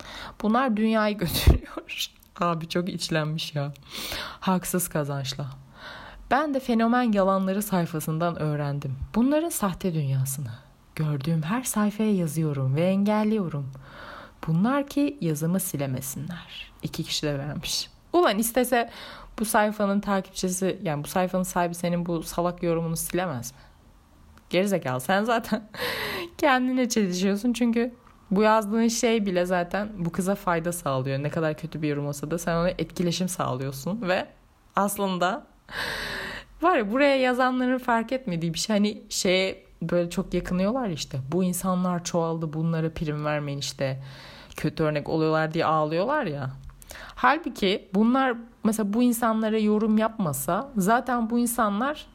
bunlar 0.42 0.78
dünyayı 0.78 1.18
götürüyor. 1.18 2.12
Abi 2.42 2.70
çok 2.70 2.90
içlenmiş 2.90 3.56
ya. 3.56 3.74
Haksız 4.40 4.88
kazançla. 4.88 5.46
Ben 6.32 6.54
de 6.54 6.60
fenomen 6.60 7.12
yalanları 7.12 7.62
sayfasından 7.62 8.40
öğrendim. 8.42 8.98
Bunların 9.16 9.50
sahte 9.50 9.94
dünyasını. 9.94 10.52
Gördüğüm 10.96 11.42
her 11.42 11.64
sayfaya 11.64 12.14
yazıyorum 12.14 12.76
ve 12.76 12.82
engelliyorum. 12.86 13.72
Bunlar 14.48 14.88
ki 14.88 15.18
yazımı 15.22 15.60
silemesinler. 15.60 16.72
İki 16.84 17.04
kişi 17.04 17.24
de 17.24 17.40
vermiş. 17.40 17.90
Ulan 18.14 18.38
istese 18.38 18.90
bu 19.40 19.46
sayfanın 19.46 20.00
takipçisi 20.00 20.80
yani 20.84 21.04
bu 21.04 21.08
sayfanın 21.08 21.44
sahibi 21.44 21.76
senin 21.76 22.06
bu 22.06 22.24
salak 22.24 22.64
yorumunu 22.64 22.98
silemez 22.98 23.52
mi? 23.52 23.58
Gerizekalı 24.50 25.02
sen 25.02 25.24
zaten 25.24 25.70
kendine 26.38 26.90
çelişiyorsun 26.90 27.54
çünkü 27.54 27.94
bu 28.32 28.42
yazdığın 28.42 28.88
şey 28.88 29.26
bile 29.26 29.46
zaten 29.46 29.90
bu 29.98 30.12
kıza 30.12 30.36
fayda 30.36 30.72
sağlıyor. 30.72 31.24
Ne 31.24 31.30
kadar 31.30 31.58
kötü 31.58 31.82
bir 31.82 31.88
yorum 31.88 32.08
olsa 32.08 32.32
da 32.32 32.38
sen 32.38 32.56
ona 32.56 32.70
etkileşim 32.70 33.30
sağlıyorsun 33.30 34.02
ve 34.02 34.28
aslında 34.76 35.48
var 36.62 36.78
ya 36.78 36.92
buraya 36.92 37.18
yazanların 37.18 37.78
fark 37.78 38.12
etmediği 38.12 38.54
bir 38.54 38.60
şey 38.60 38.76
hani 38.76 39.04
şeye 39.10 39.64
böyle 39.82 40.10
çok 40.10 40.34
yakınıyorlar 40.34 40.90
işte. 40.90 41.20
Bu 41.32 41.44
insanlar 41.44 42.04
çoğaldı 42.04 42.54
bunlara 42.54 42.90
prim 42.90 43.26
vermeyin 43.26 43.60
işte 43.60 44.04
kötü 44.56 44.84
örnek 44.84 45.10
oluyorlar 45.10 45.54
diye 45.54 45.66
ağlıyorlar 45.66 46.26
ya. 46.26 46.50
Halbuki 47.16 47.90
bunlar 47.94 48.38
mesela 48.64 48.94
bu 48.94 49.04
insanlara 49.04 49.58
yorum 49.58 49.98
yapmasa 49.98 50.70
zaten 50.78 51.30
bu 51.30 51.40
insanlar 51.40 52.06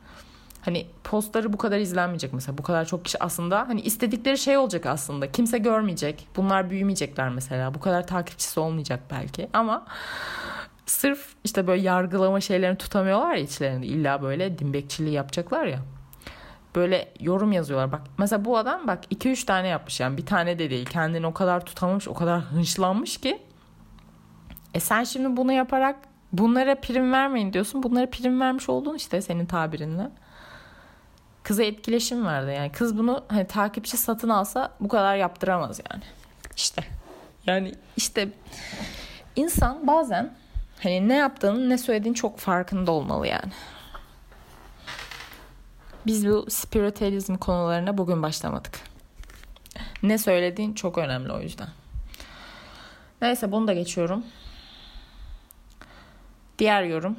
hani 0.62 0.86
postları 1.04 1.52
bu 1.52 1.58
kadar 1.58 1.78
izlenmeyecek 1.78 2.32
mesela 2.32 2.58
bu 2.58 2.62
kadar 2.62 2.84
çok 2.84 3.04
kişi 3.04 3.22
aslında 3.22 3.68
hani 3.68 3.80
istedikleri 3.80 4.38
şey 4.38 4.56
olacak 4.56 4.86
aslında 4.86 5.32
kimse 5.32 5.58
görmeyecek 5.58 6.28
bunlar 6.36 6.70
büyümeyecekler 6.70 7.28
mesela 7.28 7.74
bu 7.74 7.80
kadar 7.80 8.06
takipçisi 8.06 8.60
olmayacak 8.60 9.00
belki 9.10 9.48
ama 9.52 9.86
sırf 10.86 11.34
işte 11.44 11.66
böyle 11.66 11.82
yargılama 11.82 12.40
şeylerini 12.40 12.78
tutamıyorlar 12.78 13.34
ya 13.34 13.42
içlerinde 13.42 13.86
illa 13.86 14.22
böyle 14.22 14.58
dimbekçiliği 14.58 15.14
yapacaklar 15.14 15.66
ya 15.66 15.78
böyle 16.74 17.12
yorum 17.20 17.52
yazıyorlar. 17.52 17.92
Bak 17.92 18.02
mesela 18.18 18.44
bu 18.44 18.58
adam 18.58 18.86
bak 18.86 19.12
2-3 19.12 19.46
tane 19.46 19.68
yapmış 19.68 20.00
yani 20.00 20.16
bir 20.16 20.26
tane 20.26 20.58
de 20.58 20.70
değil. 20.70 20.86
Kendini 20.86 21.26
o 21.26 21.34
kadar 21.34 21.64
tutamamış, 21.64 22.08
o 22.08 22.14
kadar 22.14 22.40
hınçlanmış 22.40 23.16
ki. 23.16 23.42
E 24.74 24.80
sen 24.80 25.04
şimdi 25.04 25.36
bunu 25.36 25.52
yaparak 25.52 25.96
bunlara 26.32 26.74
prim 26.74 27.12
vermeyin 27.12 27.52
diyorsun. 27.52 27.82
Bunlara 27.82 28.10
prim 28.10 28.40
vermiş 28.40 28.68
oldun 28.68 28.94
işte 28.94 29.20
senin 29.20 29.46
tabirinle. 29.46 30.10
Kıza 31.42 31.62
etkileşim 31.62 32.26
verdi 32.26 32.50
yani. 32.50 32.72
Kız 32.72 32.98
bunu 32.98 33.24
hani 33.28 33.46
takipçi 33.46 33.96
satın 33.96 34.28
alsa 34.28 34.72
bu 34.80 34.88
kadar 34.88 35.16
yaptıramaz 35.16 35.80
yani. 35.90 36.02
İşte 36.56 36.84
yani 37.46 37.74
işte 37.96 38.28
insan 39.36 39.86
bazen 39.86 40.34
hani 40.82 41.08
ne 41.08 41.16
yaptığını 41.16 41.68
ne 41.68 41.78
söylediğini 41.78 42.14
çok 42.14 42.38
farkında 42.38 42.92
olmalı 42.92 43.26
yani. 43.26 43.52
Biz 46.06 46.26
bu 46.26 46.46
spiritüalizm 46.50 47.36
konularına 47.36 47.98
bugün 47.98 48.22
başlamadık. 48.22 48.80
Ne 50.02 50.18
söylediğin 50.18 50.74
çok 50.74 50.98
önemli 50.98 51.32
o 51.32 51.40
yüzden. 51.40 51.68
Neyse 53.22 53.52
bunu 53.52 53.66
da 53.68 53.72
geçiyorum. 53.72 54.24
Diğer 56.58 56.82
yorum. 56.82 57.16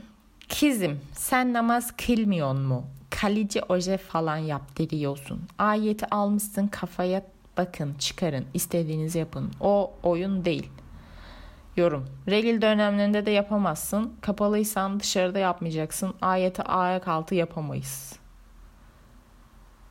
Kizim 0.53 0.99
sen 1.13 1.53
namaz 1.53 1.97
kılmıyor 1.97 2.53
mu? 2.53 2.85
Kalici 3.09 3.61
oje 3.61 3.97
falan 3.97 4.37
yaptırıyorsun. 4.37 5.41
Ayeti 5.57 6.05
almışsın 6.15 6.67
kafaya 6.67 7.23
bakın 7.57 7.93
çıkarın 7.93 8.45
istediğinizi 8.53 9.19
yapın. 9.19 9.51
O 9.59 9.93
oyun 10.03 10.45
değil. 10.45 10.69
Yorum. 11.77 12.05
Regil 12.29 12.61
dönemlerinde 12.61 13.25
de 13.25 13.31
yapamazsın. 13.31 14.13
Kapalıysan 14.21 14.99
dışarıda 14.99 15.39
yapmayacaksın. 15.39 16.13
Ayeti 16.21 16.61
ayak 16.63 17.07
altı 17.07 17.35
yapamayız. 17.35 18.15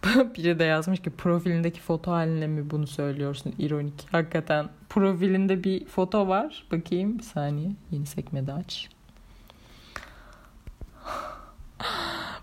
Biri 0.37 0.59
de 0.59 0.65
yazmış 0.65 1.03
ki 1.03 1.11
profilindeki 1.11 1.81
foto 1.81 2.13
haline 2.13 2.47
mi 2.47 2.71
bunu 2.71 2.87
söylüyorsun? 2.87 3.55
İronik. 3.59 4.07
Hakikaten 4.13 4.69
profilinde 4.89 5.65
bir 5.65 5.87
foto 5.87 6.29
var. 6.29 6.65
Bakayım 6.73 7.19
bir 7.19 7.25
saniye. 7.25 7.71
Yeni 7.91 8.07
sekmede 8.07 8.53
aç. 8.53 8.92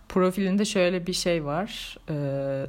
Profilinde 0.10 0.66
şöyle 0.66 1.08
bir 1.08 1.14
şey 1.14 1.46
var. 1.46 1.98
Ee, 2.10 2.66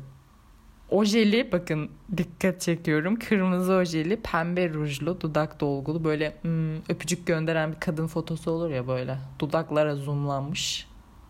ojeli 0.91 1.53
bakın 1.53 1.91
dikkat 2.17 2.61
çekiyorum. 2.61 3.19
Kırmızı 3.19 3.73
ojeli, 3.73 4.17
pembe 4.17 4.69
rujlu, 4.69 5.21
dudak 5.21 5.61
dolgulu 5.61 6.05
böyle 6.05 6.37
hmm, 6.43 6.77
öpücük 6.77 7.27
gönderen 7.27 7.73
bir 7.73 7.81
kadın 7.81 8.07
fotosu 8.07 8.51
olur 8.51 8.71
ya 8.71 8.89
böyle. 8.89 9.19
Dudaklara 9.39 9.97
zoomlanmış. 9.97 10.87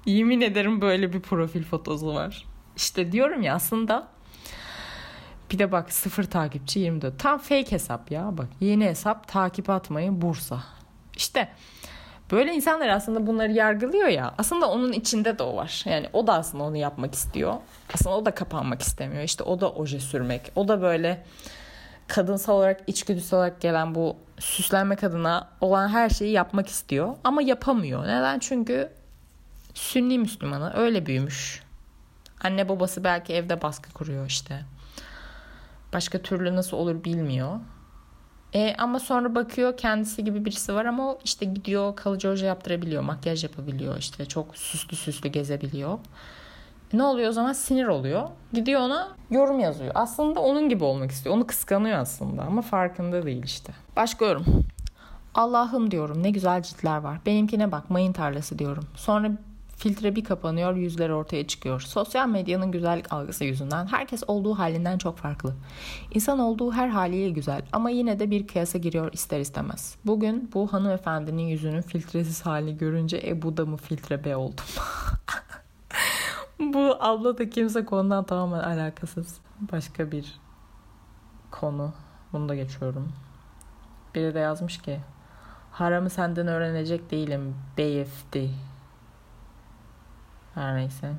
Yemin 0.07 0.41
ederim 0.41 0.81
böyle 0.81 1.13
bir 1.13 1.21
profil 1.21 1.65
fotosu 1.65 2.15
var. 2.15 2.47
İşte 2.77 3.13
diyorum 3.13 3.43
ya 3.43 3.55
aslında 3.55 4.09
bir 5.51 5.59
de 5.59 5.73
bak 5.73 5.93
sıfır 5.93 6.25
takipçi 6.25 6.81
24. 6.81 7.19
Tam 7.19 7.39
fake 7.39 7.73
hesap 7.73 8.11
ya 8.11 8.39
bak. 8.39 8.49
Yeni 8.61 8.85
hesap 8.85 9.29
takip 9.29 9.71
atmayın 9.71 10.23
Bursa. 10.23 10.63
İşte 11.17 11.49
böyle 12.33 12.55
insanlar 12.55 12.89
aslında 12.89 13.27
bunları 13.27 13.53
yargılıyor 13.53 14.09
ya. 14.09 14.35
Aslında 14.39 14.71
onun 14.71 14.93
içinde 14.93 15.39
de 15.39 15.43
o 15.43 15.57
var. 15.57 15.83
Yani 15.87 16.09
o 16.13 16.27
da 16.27 16.35
aslında 16.35 16.65
onu 16.65 16.77
yapmak 16.77 17.15
istiyor. 17.15 17.55
Aslında 17.95 18.17
o 18.17 18.27
da 18.27 18.31
kapanmak 18.31 18.83
istemiyor. 18.83 19.23
İşte 19.23 19.45
o 19.45 19.61
da 19.61 19.73
oje 19.73 20.01
sürmek. 20.01 20.53
O 20.57 20.69
da 20.69 20.83
böyle 20.83 21.25
kadınsal 22.09 22.55
olarak 22.55 22.81
içgüdüsel 22.87 23.39
olarak 23.39 23.61
gelen 23.61 23.95
bu 23.95 24.17
süslenme 24.39 24.97
kadına 24.97 25.49
olan 25.61 25.89
her 25.89 26.11
şeyi 26.11 26.33
yapmak 26.33 26.69
istiyor. 26.69 27.17
Ama 27.25 27.43
yapamıyor. 27.43 28.03
Neden? 28.03 28.39
Çünkü 28.39 28.93
Sünni 29.75 30.19
Müslümanı 30.19 30.73
öyle 30.77 31.07
büyümüş. 31.07 31.63
Anne 32.41 32.69
babası 32.69 33.05
belki 33.05 33.33
evde 33.33 33.63
baskı 33.63 33.93
kuruyor 33.93 34.27
işte. 34.27 34.65
Başka 35.93 36.19
türlü 36.19 36.57
nasıl 36.57 36.77
olur 36.77 37.05
bilmiyor. 37.05 37.61
E, 38.55 38.75
ama 38.79 38.99
sonra 38.99 39.35
bakıyor 39.35 39.77
kendisi 39.77 40.25
gibi 40.25 40.45
birisi 40.45 40.75
var 40.75 40.85
ama 40.85 41.17
işte 41.25 41.45
gidiyor 41.45 41.97
kalıcı 41.97 42.29
oje 42.29 42.47
yaptırabiliyor, 42.47 43.03
makyaj 43.03 43.45
yapabiliyor 43.45 43.99
işte 43.99 44.27
çok 44.27 44.57
süslü 44.57 44.97
süslü 44.97 45.29
gezebiliyor. 45.29 45.99
Ne 46.93 47.03
oluyor 47.03 47.29
o 47.29 47.33
zaman 47.33 47.53
sinir 47.53 47.87
oluyor. 47.87 48.29
Gidiyor 48.53 48.81
ona 48.81 49.09
yorum 49.31 49.61
yazıyor. 49.61 49.93
Aslında 49.95 50.41
onun 50.41 50.69
gibi 50.69 50.85
olmak 50.85 51.11
istiyor. 51.11 51.35
Onu 51.35 51.47
kıskanıyor 51.47 51.99
aslında 51.99 52.43
ama 52.43 52.63
farkında 52.63 53.27
değil 53.27 53.43
işte. 53.45 53.73
Başka 53.97 54.25
yorum. 54.25 54.45
Allah'ım 55.35 55.91
diyorum 55.91 56.23
ne 56.23 56.31
güzel 56.31 56.63
ciltler 56.63 56.97
var. 56.97 57.19
Benimkine 57.27 57.73
bak 57.73 57.91
mayın 57.91 58.13
tarlası 58.13 58.59
diyorum. 58.59 58.85
Sonra 58.97 59.31
Filtre 59.81 60.17
bir 60.17 60.25
kapanıyor, 60.25 60.77
yüzler 60.77 61.11
ortaya 61.11 61.47
çıkıyor. 61.47 61.81
Sosyal 61.81 62.29
medyanın 62.29 62.73
güzellik 62.73 63.13
algısı 63.13 63.45
yüzünden 63.45 63.87
herkes 63.87 64.23
olduğu 64.27 64.59
halinden 64.59 64.99
çok 64.99 65.19
farklı. 65.19 65.55
İnsan 66.15 66.39
olduğu 66.39 66.73
her 66.73 66.89
haliyle 66.89 67.31
güzel 67.31 67.63
ama 67.73 67.91
yine 67.91 68.19
de 68.19 68.31
bir 68.31 68.47
kıyasa 68.47 68.79
giriyor 68.79 69.13
ister 69.13 69.41
istemez. 69.41 69.97
Bugün 70.07 70.51
bu 70.55 70.73
hanımefendinin 70.73 71.43
yüzünün 71.43 71.81
filtresiz 71.81 72.47
halini 72.47 72.79
görünce 72.79 73.23
e 73.25 73.43
bu 73.43 73.57
da 73.57 73.67
mı 73.67 73.77
filtre 73.77 74.25
be 74.25 74.37
oldum. 74.37 74.65
bu 76.61 76.97
abla 77.01 77.39
da 77.39 77.51
kimse 77.51 77.85
konudan 77.85 78.25
tamamen 78.25 78.61
alakasız. 78.61 79.39
Başka 79.73 80.13
bir 80.13 80.41
konu. 81.51 81.93
Bunu 82.33 82.49
da 82.49 82.55
geçiyorum. 82.55 83.13
Biri 84.15 84.35
de 84.35 84.39
yazmış 84.39 84.79
ki 84.79 85.01
Haramı 85.71 86.11
senden 86.11 86.47
öğrenecek 86.47 87.11
değilim 87.11 87.55
beyefti. 87.79 88.51
Her 90.61 90.77
neyse. 90.77 91.13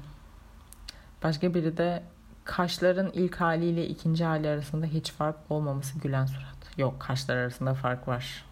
Başka 1.24 1.54
biri 1.54 1.78
de 1.78 2.04
kaşların 2.44 3.12
ilk 3.14 3.36
haliyle 3.36 3.88
ikinci 3.88 4.26
hali 4.26 4.50
arasında 4.50 4.86
hiç 4.86 5.12
fark 5.12 5.36
olmaması 5.50 6.00
gülen 6.00 6.26
surat. 6.26 6.78
Yok 6.78 7.00
kaşlar 7.00 7.38
arasında 7.38 7.74
fark 7.74 8.08
var. 8.08 8.46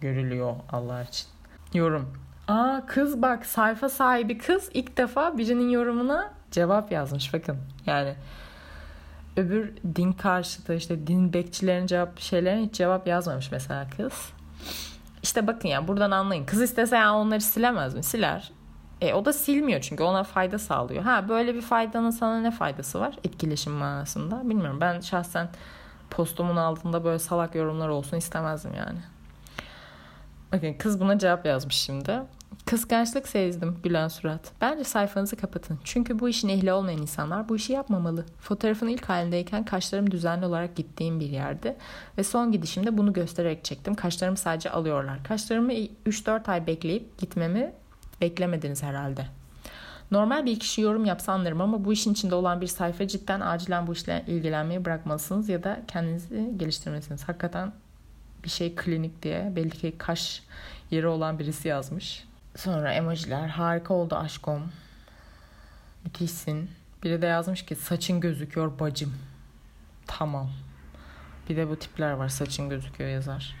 Görülüyor 0.00 0.54
Allah 0.72 1.02
için. 1.02 1.26
Yorum. 1.74 2.12
Aa 2.48 2.86
kız 2.86 3.22
bak 3.22 3.46
sayfa 3.46 3.88
sahibi 3.88 4.38
kız 4.38 4.70
ilk 4.74 4.96
defa 4.96 5.38
birinin 5.38 5.68
yorumuna 5.68 6.30
cevap 6.50 6.92
yazmış 6.92 7.34
bakın. 7.34 7.58
Yani 7.86 8.14
öbür 9.36 9.72
din 9.96 10.12
karşıtı 10.12 10.74
işte 10.74 11.06
din 11.06 11.32
bekçilerin 11.32 11.86
cevap 11.86 12.20
şeylerine 12.20 12.66
hiç 12.66 12.74
cevap 12.74 13.06
yazmamış 13.06 13.52
mesela 13.52 13.86
kız. 13.96 14.32
İşte 15.22 15.46
bakın 15.46 15.68
ya 15.68 15.88
buradan 15.88 16.10
anlayın. 16.10 16.46
Kız 16.46 16.62
istese 16.62 16.96
yani 16.96 17.16
onları 17.16 17.40
silemez 17.40 17.94
mi? 17.94 18.02
Siler. 18.02 18.52
E, 19.02 19.14
o 19.14 19.24
da 19.24 19.32
silmiyor 19.32 19.80
çünkü 19.80 20.02
ona 20.02 20.24
fayda 20.24 20.58
sağlıyor. 20.58 21.02
Ha 21.02 21.28
böyle 21.28 21.54
bir 21.54 21.62
faydanın 21.62 22.10
sana 22.10 22.40
ne 22.40 22.50
faydası 22.50 23.00
var 23.00 23.18
etkileşim 23.24 23.72
manasında 23.72 24.48
bilmiyorum. 24.48 24.80
Ben 24.80 25.00
şahsen 25.00 25.48
postumun 26.10 26.56
altında 26.56 27.04
böyle 27.04 27.18
salak 27.18 27.54
yorumlar 27.54 27.88
olsun 27.88 28.16
istemezdim 28.16 28.74
yani. 28.74 28.98
Bakın 30.52 30.74
kız 30.74 31.00
buna 31.00 31.18
cevap 31.18 31.46
yazmış 31.46 31.76
şimdi. 31.76 32.20
Kıskançlık 32.66 33.28
sezdim 33.28 33.78
gülen 33.82 34.08
surat. 34.08 34.52
Bence 34.60 34.84
sayfanızı 34.84 35.36
kapatın. 35.36 35.78
Çünkü 35.84 36.18
bu 36.18 36.28
işin 36.28 36.48
ehli 36.48 36.72
olmayan 36.72 37.02
insanlar 37.02 37.48
bu 37.48 37.56
işi 37.56 37.72
yapmamalı. 37.72 38.26
Fotoğrafın 38.40 38.88
ilk 38.88 39.04
halindeyken 39.04 39.64
kaşlarım 39.64 40.10
düzenli 40.10 40.46
olarak 40.46 40.76
gittiğim 40.76 41.20
bir 41.20 41.30
yerde. 41.30 41.76
Ve 42.18 42.22
son 42.22 42.52
gidişimde 42.52 42.98
bunu 42.98 43.12
göstererek 43.12 43.64
çektim. 43.64 43.94
Kaşlarımı 43.94 44.36
sadece 44.36 44.70
alıyorlar. 44.70 45.24
Kaşlarımı 45.24 45.72
3-4 45.72 46.50
ay 46.50 46.66
bekleyip 46.66 47.18
gitmemi 47.18 47.72
beklemediniz 48.22 48.82
herhalde. 48.82 49.26
Normal 50.10 50.46
bir 50.46 50.58
kişi 50.58 50.80
yorum 50.80 51.04
yapsa 51.04 51.32
anlarım 51.32 51.60
ama 51.60 51.84
bu 51.84 51.92
işin 51.92 52.12
içinde 52.12 52.34
olan 52.34 52.60
bir 52.60 52.66
sayfa 52.66 53.08
cidden 53.08 53.40
acilen 53.40 53.86
bu 53.86 53.92
işle 53.92 54.24
ilgilenmeyi 54.26 54.84
bırakmalısınız 54.84 55.48
ya 55.48 55.62
da 55.62 55.80
kendinizi 55.88 56.52
geliştirmelisiniz. 56.56 57.28
Hakikaten 57.28 57.72
bir 58.44 58.48
şey 58.48 58.74
klinik 58.74 59.22
diye 59.22 59.52
belli 59.56 59.70
ki 59.70 59.94
kaş 59.98 60.42
yeri 60.90 61.06
olan 61.06 61.38
birisi 61.38 61.68
yazmış. 61.68 62.24
Sonra 62.56 62.92
emojiler 62.92 63.48
harika 63.48 63.94
oldu 63.94 64.16
aşkom. 64.16 64.62
Müthişsin. 66.04 66.70
Biri 67.02 67.22
de 67.22 67.26
yazmış 67.26 67.66
ki 67.66 67.74
saçın 67.76 68.20
gözüküyor 68.20 68.78
bacım. 68.78 69.14
Tamam. 70.06 70.50
Bir 71.48 71.56
de 71.56 71.68
bu 71.68 71.76
tipler 71.76 72.12
var 72.12 72.28
saçın 72.28 72.68
gözüküyor 72.68 73.10
yazar. 73.10 73.54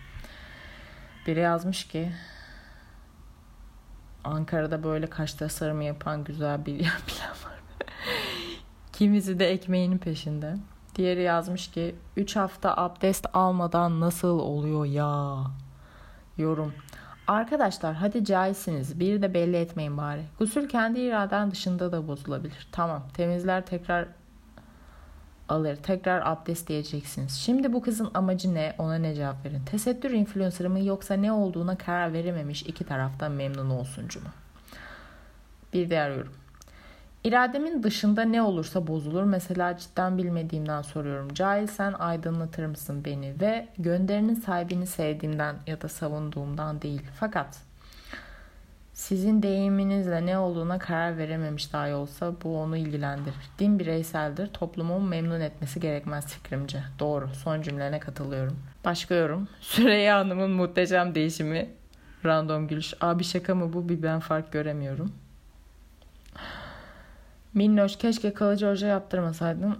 Biri 1.26 1.40
yazmış 1.40 1.88
ki 1.88 2.12
Ankara'da 4.24 4.84
böyle 4.84 5.06
kaş 5.06 5.34
tasarımı 5.34 5.84
yapan 5.84 6.24
güzel 6.24 6.66
bir 6.66 6.72
yer 6.80 6.86
var. 7.44 7.52
Kimisi 8.92 9.38
de 9.38 9.50
ekmeğinin 9.50 9.98
peşinde. 9.98 10.54
Diğeri 10.94 11.22
yazmış 11.22 11.70
ki 11.70 11.94
3 12.16 12.36
hafta 12.36 12.76
abdest 12.76 13.26
almadan 13.32 14.00
nasıl 14.00 14.38
oluyor 14.38 14.84
ya? 14.84 15.44
Yorum. 16.38 16.72
Arkadaşlar 17.26 17.94
hadi 17.94 18.24
caizsiniz. 18.24 19.00
Bir 19.00 19.22
de 19.22 19.34
belli 19.34 19.56
etmeyin 19.56 19.96
bari. 19.96 20.22
Gusül 20.38 20.68
kendi 20.68 21.00
iraden 21.00 21.50
dışında 21.50 21.92
da 21.92 22.08
bozulabilir. 22.08 22.68
Tamam 22.72 23.02
temizler 23.14 23.66
tekrar 23.66 24.08
alır. 25.52 25.76
Tekrar 25.76 26.22
abdest 26.26 26.68
diyeceksiniz. 26.68 27.32
Şimdi 27.32 27.72
bu 27.72 27.82
kızın 27.82 28.10
amacı 28.14 28.54
ne? 28.54 28.74
Ona 28.78 28.94
ne 28.94 29.14
cevap 29.14 29.44
verin? 29.44 29.64
Tesettür 29.64 30.10
influencer 30.10 30.66
mı 30.66 30.84
yoksa 30.84 31.14
ne 31.14 31.32
olduğuna 31.32 31.78
karar 31.78 32.12
verememiş 32.12 32.62
iki 32.62 32.84
taraftan 32.84 33.32
memnun 33.32 33.70
olsuncu 33.70 34.20
mu? 34.20 34.28
Bir 35.72 35.90
diğer 35.90 36.10
yorum. 36.10 36.32
İrademin 37.24 37.82
dışında 37.82 38.22
ne 38.22 38.42
olursa 38.42 38.86
bozulur. 38.86 39.22
Mesela 39.22 39.76
cidden 39.76 40.18
bilmediğimden 40.18 40.82
soruyorum. 40.82 41.34
Cahil 41.34 41.66
sen 41.66 41.92
aydınlatır 41.92 42.66
mısın 42.66 43.04
beni? 43.04 43.40
Ve 43.40 43.68
gönderinin 43.78 44.34
sahibini 44.34 44.86
sevdiğimden 44.86 45.56
ya 45.66 45.80
da 45.80 45.88
savunduğumdan 45.88 46.82
değil. 46.82 47.02
Fakat 47.20 47.58
sizin 48.92 49.42
deyiminizle 49.42 50.26
ne 50.26 50.38
olduğuna 50.38 50.78
karar 50.78 51.18
verememiş 51.18 51.72
dahi 51.72 51.94
olsa 51.94 52.32
bu 52.44 52.60
onu 52.60 52.76
ilgilendirir. 52.76 53.34
Din 53.58 53.78
bireyseldir, 53.78 54.46
toplumun 54.46 55.08
memnun 55.08 55.40
etmesi 55.40 55.80
gerekmez 55.80 56.26
fikrimce. 56.26 56.82
Doğru, 56.98 57.28
son 57.28 57.62
cümlene 57.62 58.00
katılıyorum. 58.00 58.58
Başka 58.84 59.14
yorum. 59.14 59.48
Süreyya 59.60 60.18
Hanım'ın 60.18 60.50
muhteşem 60.50 61.14
değişimi. 61.14 61.70
Random 62.24 62.68
gülüş. 62.68 62.94
Abi 63.00 63.24
şaka 63.24 63.54
mı 63.54 63.72
bu? 63.72 63.88
Bir 63.88 64.02
ben 64.02 64.20
fark 64.20 64.52
göremiyorum. 64.52 65.12
Minnoş 67.54 67.96
keşke 67.98 68.34
kalıcı 68.34 68.66
oje 68.68 68.86
yaptırmasaydın. 68.86 69.78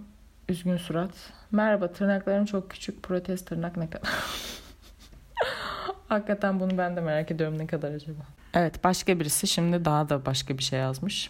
Üzgün 0.49 0.77
surat. 0.77 1.11
Merhaba 1.51 1.91
tırnaklarım 1.91 2.45
çok 2.45 2.69
küçük. 2.69 3.03
Protez 3.03 3.45
tırnak 3.45 3.77
ne 3.77 3.89
kadar? 3.89 4.09
Hakikaten 6.07 6.59
bunu 6.59 6.77
ben 6.77 6.95
de 6.95 7.01
merak 7.01 7.31
ediyorum 7.31 7.57
ne 7.57 7.67
kadar 7.67 7.91
acaba. 7.91 8.23
Evet 8.53 8.83
başka 8.83 9.19
birisi 9.19 9.47
şimdi 9.47 9.85
daha 9.85 10.09
da 10.09 10.25
başka 10.25 10.57
bir 10.57 10.63
şey 10.63 10.79
yazmış. 10.79 11.29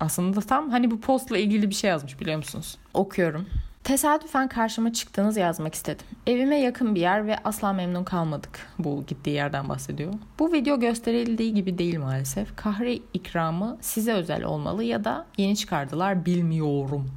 Aslında 0.00 0.40
tam 0.40 0.70
hani 0.70 0.90
bu 0.90 1.00
postla 1.00 1.38
ilgili 1.38 1.70
bir 1.70 1.74
şey 1.74 1.90
yazmış 1.90 2.20
biliyor 2.20 2.36
musunuz? 2.36 2.78
Okuyorum. 2.94 3.46
Tesadüfen 3.84 4.48
karşıma 4.48 4.92
çıktığınız 4.92 5.36
yazmak 5.36 5.74
istedim. 5.74 6.06
Evime 6.26 6.60
yakın 6.60 6.94
bir 6.94 7.00
yer 7.00 7.26
ve 7.26 7.36
asla 7.44 7.72
memnun 7.72 8.04
kalmadık. 8.04 8.66
Bu 8.78 9.04
gittiği 9.06 9.30
yerden 9.30 9.68
bahsediyor. 9.68 10.14
Bu 10.38 10.52
video 10.52 10.80
gösterildiği 10.80 11.54
gibi 11.54 11.78
değil 11.78 11.98
maalesef. 11.98 12.56
Kahre 12.56 12.94
ikramı 12.94 13.78
size 13.80 14.12
özel 14.12 14.44
olmalı 14.44 14.84
ya 14.84 15.04
da 15.04 15.26
yeni 15.38 15.56
çıkardılar 15.56 16.26
bilmiyorum. 16.26 17.10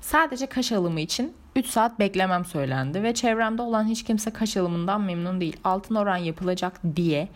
Sadece 0.00 0.46
kaş 0.46 0.72
alımı 0.72 1.00
için 1.00 1.32
3 1.56 1.66
saat 1.66 1.98
beklemem 1.98 2.44
söylendi 2.44 3.02
ve 3.02 3.14
çevremde 3.14 3.62
olan 3.62 3.84
hiç 3.84 4.04
kimse 4.04 4.30
kaş 4.30 4.56
alımından 4.56 5.00
memnun 5.00 5.40
değil. 5.40 5.56
Altın 5.64 5.94
oran 5.94 6.16
yapılacak 6.16 6.80
diye. 6.96 7.28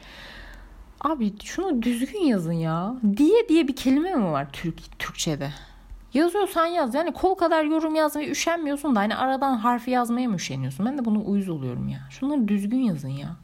Abi 1.04 1.32
şunu 1.44 1.82
düzgün 1.82 2.20
yazın 2.20 2.52
ya. 2.52 2.94
Diye 3.16 3.48
diye 3.48 3.68
bir 3.68 3.76
kelime 3.76 4.14
mi 4.14 4.24
var 4.24 4.52
Türk 4.52 4.98
Türkçede? 4.98 5.50
Yazıyorsan 6.14 6.66
yaz. 6.66 6.94
Yani 6.94 7.12
kol 7.12 7.34
kadar 7.34 7.64
yorum 7.64 7.94
yazmaya 7.94 8.30
üşenmiyorsun 8.30 8.94
da 8.94 9.00
hani 9.00 9.16
aradan 9.16 9.56
harfi 9.56 9.90
yazmaya 9.90 10.28
mı 10.28 10.36
üşeniyorsun? 10.36 10.86
Ben 10.86 10.98
de 10.98 11.04
bunu 11.04 11.22
uyuz 11.26 11.48
oluyorum 11.48 11.88
ya. 11.88 11.98
Şunları 12.10 12.48
düzgün 12.48 12.78
yazın 12.78 13.08
ya. 13.08 13.36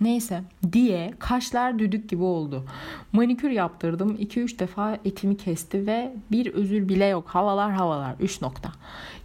Neyse 0.00 0.42
diye 0.72 1.14
kaşlar 1.18 1.78
düdük 1.78 2.08
gibi 2.08 2.22
oldu. 2.22 2.64
Manikür 3.12 3.50
yaptırdım. 3.50 4.16
2-3 4.16 4.58
defa 4.58 4.98
etimi 5.04 5.36
kesti 5.36 5.86
ve 5.86 6.14
bir 6.30 6.46
özür 6.54 6.88
bile 6.88 7.04
yok. 7.04 7.28
Havalar 7.28 7.72
havalar. 7.72 8.14
3 8.20 8.42
nokta. 8.42 8.72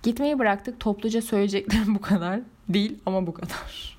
Gitmeyi 0.03 0.39
bıraktık. 0.39 0.79
Topluca 0.79 1.21
söyleyeceklerim 1.21 1.95
bu 1.95 2.01
kadar. 2.01 2.39
Değil 2.69 2.95
ama 3.05 3.27
bu 3.27 3.33
kadar. 3.33 3.92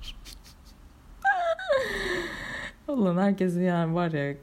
Allah'ın 2.87 3.17
herkesi 3.17 3.61
yani 3.61 3.95
var 3.95 4.11
ya. 4.11 4.35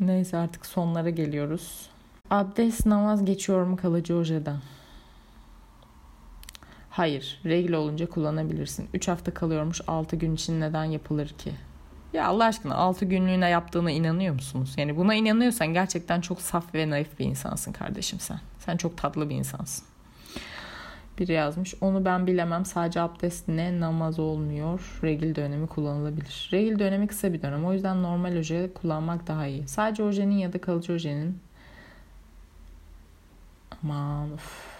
Neyse 0.00 0.36
artık 0.36 0.66
sonlara 0.66 1.10
geliyoruz. 1.10 1.88
Abdest 2.30 2.86
namaz 2.86 3.24
geçiyorum 3.24 3.76
kalıcı 3.76 4.16
ojeden. 4.16 4.58
Hayır, 6.90 7.40
regl 7.44 7.72
olunca 7.72 8.08
kullanabilirsin. 8.08 8.88
3 8.94 9.08
hafta 9.08 9.34
kalıyormuş 9.34 9.80
6 9.86 10.16
gün 10.16 10.34
için 10.34 10.60
neden 10.60 10.84
yapılır 10.84 11.28
ki? 11.28 11.52
Ya 12.12 12.26
Allah 12.26 12.44
aşkına 12.44 12.74
6 12.74 13.04
günlüğüne 13.04 13.48
yaptığına 13.48 13.90
inanıyor 13.90 14.34
musunuz? 14.34 14.74
Yani 14.76 14.96
buna 14.96 15.14
inanıyorsan 15.14 15.66
gerçekten 15.66 16.20
çok 16.20 16.40
saf 16.40 16.74
ve 16.74 16.90
naif 16.90 17.18
bir 17.18 17.24
insansın 17.24 17.72
kardeşim 17.72 18.20
sen. 18.20 18.40
Sen 18.58 18.76
çok 18.76 18.96
tatlı 18.96 19.30
bir 19.30 19.34
insansın. 19.34 19.86
Biri 21.18 21.32
yazmış. 21.32 21.74
Onu 21.80 22.04
ben 22.04 22.26
bilemem. 22.26 22.64
Sadece 22.64 23.00
abdest 23.00 23.48
ne 23.48 23.80
namaz 23.80 24.18
olmuyor. 24.18 24.98
Regil 25.02 25.34
dönemi 25.34 25.66
kullanılabilir. 25.66 26.48
Regil 26.52 26.78
dönemi 26.78 27.06
kısa 27.06 27.32
bir 27.32 27.42
dönem. 27.42 27.64
O 27.64 27.72
yüzden 27.72 28.02
normal 28.02 28.36
oje 28.36 28.70
kullanmak 28.74 29.26
daha 29.26 29.46
iyi. 29.46 29.68
Sadece 29.68 30.02
ojenin 30.02 30.36
ya 30.38 30.52
da 30.52 30.60
kalıcı 30.60 30.92
ojenin 30.92 31.38
aman 33.84 34.32
of. 34.32 34.74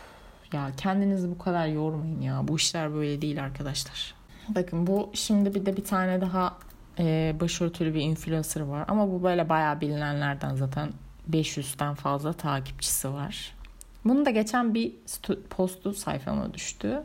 Ya 0.52 0.70
kendinizi 0.76 1.30
bu 1.30 1.38
kadar 1.38 1.66
yormayın 1.66 2.20
ya. 2.20 2.48
Bu 2.48 2.56
işler 2.56 2.94
böyle 2.94 3.22
değil 3.22 3.44
arkadaşlar. 3.44 4.14
Bakın 4.48 4.86
bu 4.86 5.10
şimdi 5.14 5.54
bir 5.54 5.66
de 5.66 5.76
bir 5.76 5.84
tane 5.84 6.20
daha 6.20 6.56
e, 6.98 7.36
başörtülü 7.40 7.94
bir 7.94 8.00
influencer 8.00 8.60
var. 8.60 8.84
Ama 8.88 9.10
bu 9.12 9.22
böyle 9.22 9.48
bayağı 9.48 9.80
bilinenlerden 9.80 10.54
zaten 10.54 10.92
500'den 11.30 11.94
fazla 11.94 12.32
takipçisi 12.32 13.12
var. 13.12 13.54
Bunu 14.04 14.26
da 14.26 14.30
geçen 14.30 14.74
bir 14.74 14.92
postu 15.50 15.92
sayfama 15.94 16.54
düştü. 16.54 17.02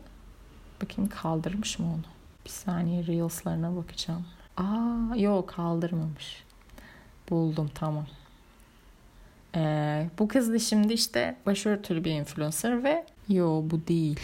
Bakayım 0.83 1.09
kaldırmış 1.09 1.79
mı 1.79 1.85
onu? 1.85 2.03
Bir 2.45 2.49
saniye 2.49 3.07
Reels'larına 3.07 3.75
bakacağım. 3.75 4.25
Aa 4.57 5.15
yok 5.15 5.49
kaldırmamış. 5.49 6.43
Buldum 7.29 7.71
tamam. 7.75 8.05
Ee, 9.55 10.09
bu 10.19 10.27
kız 10.27 10.53
da 10.53 10.59
şimdi 10.59 10.93
işte 10.93 11.35
başörtülü 11.45 12.03
bir 12.03 12.11
influencer 12.11 12.83
ve 12.83 13.05
yo 13.29 13.63
bu 13.63 13.87
değil. 13.87 14.19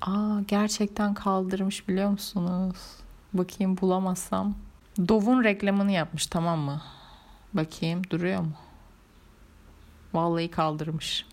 Aa 0.00 0.40
gerçekten 0.48 1.14
kaldırmış 1.14 1.88
biliyor 1.88 2.10
musunuz? 2.10 2.76
Bakayım 3.32 3.76
bulamazsam. 3.80 4.54
Dove'un 5.08 5.44
reklamını 5.44 5.92
yapmış 5.92 6.26
tamam 6.26 6.58
mı? 6.58 6.82
Bakayım 7.52 8.02
duruyor 8.10 8.40
mu? 8.40 8.52
Vallahi 10.16 10.50
kaldırmış. 10.50 11.26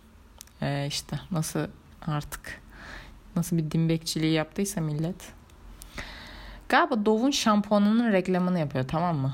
Ee, 0.61 0.87
işte 0.87 1.19
nasıl 1.31 1.67
artık 2.07 2.61
nasıl 3.35 3.57
bir 3.57 3.71
dimbekçiliği 3.71 4.33
yaptıysa 4.33 4.81
millet. 4.81 5.33
Galiba 6.69 7.05
Dove'un 7.05 7.31
şampuanının 7.31 8.11
reklamını 8.11 8.59
yapıyor 8.59 8.87
tamam 8.87 9.17
mı? 9.17 9.33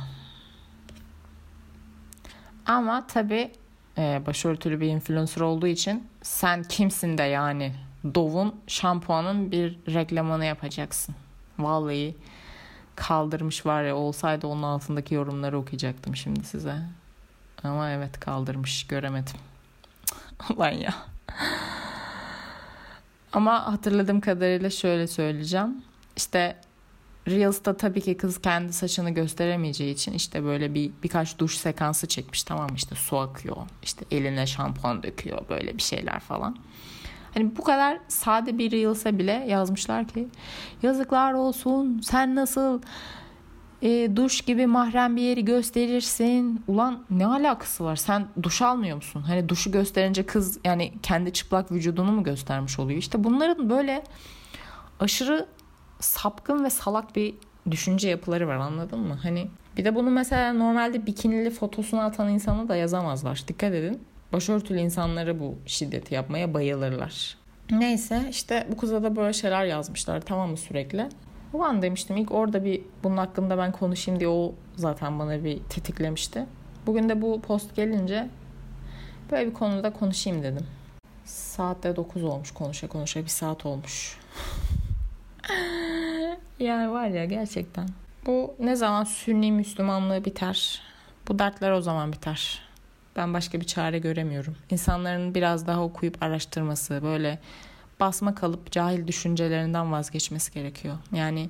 Ama 2.65 3.07
tabi 3.07 3.51
e, 3.97 4.21
başörtülü 4.25 4.81
bir 4.81 4.87
influencer 4.87 5.41
olduğu 5.41 5.67
için 5.67 6.07
sen 6.21 6.63
kimsin 6.63 7.17
de 7.17 7.23
yani 7.23 7.73
Dove'un 8.15 8.55
şampuanın 8.67 9.51
bir 9.51 9.79
reklamını 9.87 10.45
yapacaksın. 10.45 11.15
Vallahi 11.59 12.15
kaldırmış 12.95 13.65
var 13.65 13.83
ya 13.83 13.95
olsaydı 13.95 14.47
onun 14.47 14.63
altındaki 14.63 15.15
yorumları 15.15 15.57
okuyacaktım 15.57 16.15
şimdi 16.15 16.43
size. 16.43 16.98
Ama 17.63 17.89
evet 17.89 18.19
kaldırmış 18.19 18.87
göremedim. 18.87 19.35
Ulan 20.55 20.71
ya. 20.71 20.93
Ama 23.33 23.71
hatırladığım 23.71 24.21
kadarıyla 24.21 24.69
şöyle 24.69 25.07
söyleyeceğim. 25.07 25.83
İşte 26.17 26.55
Reels'ta 27.27 27.77
tabii 27.77 28.01
ki 28.01 28.17
kız 28.17 28.41
kendi 28.41 28.73
saçını 28.73 29.09
gösteremeyeceği 29.09 29.93
için 29.93 30.13
işte 30.13 30.43
böyle 30.43 30.73
bir 30.73 30.91
birkaç 31.03 31.39
duş 31.39 31.57
sekansı 31.57 32.07
çekmiş 32.07 32.43
tamam 32.43 32.75
işte 32.75 32.95
su 32.95 33.17
akıyor 33.17 33.57
işte 33.83 34.05
eline 34.11 34.47
şampuan 34.47 35.03
döküyor 35.03 35.49
böyle 35.49 35.77
bir 35.77 35.81
şeyler 35.81 36.19
falan. 36.19 36.57
Hani 37.33 37.57
bu 37.57 37.63
kadar 37.63 37.99
sade 38.07 38.57
bir 38.57 38.71
Reels'e 38.71 39.19
bile 39.19 39.45
yazmışlar 39.47 40.07
ki 40.07 40.27
yazıklar 40.83 41.33
olsun 41.33 42.01
sen 42.03 42.35
nasıl 42.35 42.81
e, 43.81 44.15
duş 44.15 44.41
gibi 44.41 44.67
mahrem 44.67 45.15
bir 45.15 45.21
yeri 45.21 45.45
gösterirsin. 45.45 46.63
Ulan 46.67 47.03
ne 47.09 47.27
alakası 47.27 47.83
var? 47.83 47.95
Sen 47.95 48.27
duş 48.43 48.61
almıyor 48.61 48.95
musun? 48.95 49.21
Hani 49.21 49.49
duşu 49.49 49.71
gösterince 49.71 50.25
kız 50.25 50.59
yani 50.63 50.93
kendi 51.03 51.33
çıplak 51.33 51.71
vücudunu 51.71 52.11
mu 52.11 52.23
göstermiş 52.23 52.79
oluyor? 52.79 52.99
İşte 52.99 53.23
bunların 53.23 53.69
böyle 53.69 54.03
aşırı 54.99 55.45
sapkın 55.99 56.63
ve 56.63 56.69
salak 56.69 57.15
bir 57.15 57.33
düşünce 57.71 58.09
yapıları 58.09 58.47
var 58.47 58.55
anladın 58.55 58.99
mı? 58.99 59.19
Hani 59.23 59.47
bir 59.77 59.85
de 59.85 59.95
bunu 59.95 60.09
mesela 60.09 60.53
normalde 60.53 61.05
bikinili 61.05 61.49
fotosunu 61.49 62.01
atan 62.01 62.29
insana 62.29 62.69
da 62.69 62.75
yazamazlar. 62.75 63.43
Dikkat 63.47 63.73
edin. 63.73 64.03
Başörtülü 64.33 64.79
insanları 64.79 65.39
bu 65.39 65.57
şiddeti 65.65 66.13
yapmaya 66.13 66.53
bayılırlar. 66.53 67.37
Neyse 67.71 68.21
işte 68.29 68.67
bu 68.71 68.77
kıza 68.77 69.03
da 69.03 69.15
böyle 69.15 69.33
şeyler 69.33 69.65
yazmışlar 69.65 70.21
tamam 70.21 70.49
mı 70.49 70.57
sürekli. 70.57 71.09
O 71.53 71.63
an 71.63 71.81
demiştim 71.81 72.17
ilk 72.17 72.31
orada 72.31 72.65
bir 72.65 72.81
bunun 73.03 73.17
hakkında 73.17 73.57
ben 73.57 73.71
konuşayım 73.71 74.19
diye 74.19 74.29
o 74.29 74.53
zaten 74.75 75.19
bana 75.19 75.43
bir 75.43 75.59
tetiklemişti. 75.59 76.45
Bugün 76.85 77.09
de 77.09 77.21
bu 77.21 77.41
post 77.41 77.75
gelince 77.75 78.29
böyle 79.31 79.49
bir 79.49 79.53
konuda 79.53 79.93
konuşayım 79.93 80.43
dedim. 80.43 80.67
Saatte 81.25 81.95
9 81.95 82.23
olmuş 82.23 82.51
konuşa 82.51 82.87
konuşa 82.87 83.21
bir 83.23 83.27
saat 83.27 83.65
olmuş. 83.65 84.17
yani 86.59 86.91
var 86.91 87.07
ya 87.07 87.25
gerçekten. 87.25 87.89
Bu 88.25 88.55
ne 88.59 88.75
zaman 88.75 89.03
Sünni 89.03 89.51
Müslümanlığı 89.51 90.25
biter? 90.25 90.81
Bu 91.27 91.39
dertler 91.39 91.71
o 91.71 91.81
zaman 91.81 92.13
biter. 92.13 92.61
Ben 93.15 93.33
başka 93.33 93.59
bir 93.59 93.65
çare 93.65 93.99
göremiyorum. 93.99 94.55
İnsanların 94.69 95.35
biraz 95.35 95.67
daha 95.67 95.83
okuyup 95.83 96.23
araştırması, 96.23 97.03
böyle 97.03 97.39
basma 97.99 98.35
kalıp 98.35 98.71
cahil 98.71 99.07
düşüncelerinden 99.07 99.91
vazgeçmesi 99.91 100.53
gerekiyor. 100.53 100.97
Yani 101.13 101.49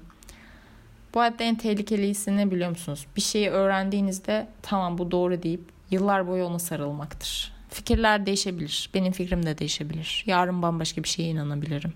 bu 1.14 1.20
hayatta 1.20 1.44
en 1.44 1.56
tehlikelisi 1.56 2.38
ne 2.38 2.52
biliyor 2.52 2.70
musunuz? 2.70 3.06
Bir 3.16 3.22
şeyi 3.22 3.50
öğrendiğinizde 3.50 4.48
tamam 4.62 4.98
bu 4.98 5.12
doğru 5.12 5.44
deyip 5.44 5.62
yıllar 5.92 6.28
boyu 6.28 6.44
ona 6.44 6.60
sarılmaktır. 6.60 7.54
Fikirler 7.70 8.26
değişebilir. 8.26 8.90
Benim 8.94 9.14
fikrim 9.14 9.46
de 9.46 9.58
değişebilir. 9.58 10.24
Yarın 10.28 10.62
bambaşka 10.62 11.04
bir 11.04 11.10
şeye 11.10 11.30
inanabilirim. 11.30 11.94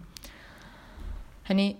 Hani 1.44 1.78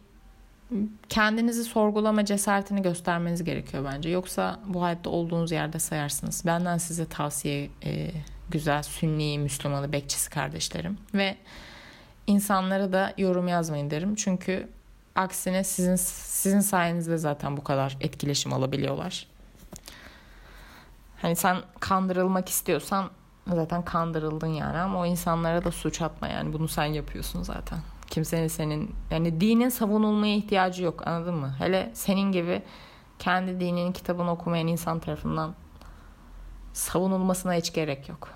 kendinizi 1.10 1.64
sorgulama 1.64 2.26
cesaretini 2.26 2.82
göstermeniz 2.82 3.44
gerekiyor 3.44 3.86
bence. 3.94 4.10
Yoksa 4.10 4.60
bu 4.68 4.84
hayatta 4.84 5.10
olduğunuz 5.10 5.52
yerde 5.52 5.80
sayarsınız. 5.80 6.44
Benden 6.46 6.78
size 6.78 7.06
tavsiye 7.06 7.70
e, 7.86 8.12
güzel 8.50 8.84
Sünni 8.84 9.40
Müslümanı 9.40 9.92
bekçisi 9.92 10.30
kardeşlerim. 10.30 10.98
Ve 11.14 11.36
insanlara 12.28 12.94
da 12.94 13.14
yorum 13.18 13.48
yazmayın 13.48 13.90
derim. 13.90 14.16
Çünkü 14.16 14.70
aksine 15.16 15.64
sizin 15.64 15.96
sizin 15.96 16.60
sayenizde 16.60 17.18
zaten 17.18 17.58
bu 17.58 17.64
kadar 17.64 17.98
etkileşim 18.02 18.54
alabiliyorlar. 18.54 19.28
Hani 21.22 21.36
sen 21.36 21.58
kandırılmak 21.80 22.50
istiyorsan 22.50 23.10
zaten 23.48 23.86
kandırıldın 23.86 24.48
yani 24.48 24.78
ama 24.78 25.00
o 25.00 25.06
insanlara 25.06 25.64
da 25.64 25.72
suç 25.72 26.02
atma 26.02 26.28
yani 26.28 26.54
bunu 26.54 26.68
sen 26.68 26.86
yapıyorsun 26.86 27.44
zaten. 27.44 27.80
Kimsenin 28.10 28.48
senin 28.48 28.96
yani 29.12 29.42
dinin 29.42 29.70
savunulmaya 29.70 30.36
ihtiyacı 30.36 30.84
yok 30.84 31.08
anladın 31.08 31.36
mı? 31.36 31.56
Hele 31.60 31.92
senin 31.94 32.32
gibi 32.32 32.62
kendi 33.20 33.60
dininin 33.60 33.92
kitabını 33.92 34.32
okumayan 34.32 34.68
insan 34.68 35.00
tarafından 35.00 35.56
savunulmasına 36.74 37.54
hiç 37.54 37.74
gerek 37.74 38.10
yok. 38.10 38.30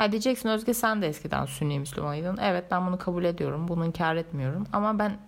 Ha 0.00 0.12
diyeceksin 0.12 0.48
Özge 0.48 0.74
sen 0.74 1.02
de 1.02 1.08
eskiden 1.08 1.44
Sünni 1.44 1.78
Müslümanıydın. 1.78 2.38
Evet 2.42 2.64
ben 2.70 2.86
bunu 2.86 2.98
kabul 2.98 3.24
ediyorum. 3.24 3.68
Bunu 3.68 3.86
inkar 3.86 4.16
etmiyorum. 4.16 4.66
Ama 4.72 4.98
ben 4.98 5.18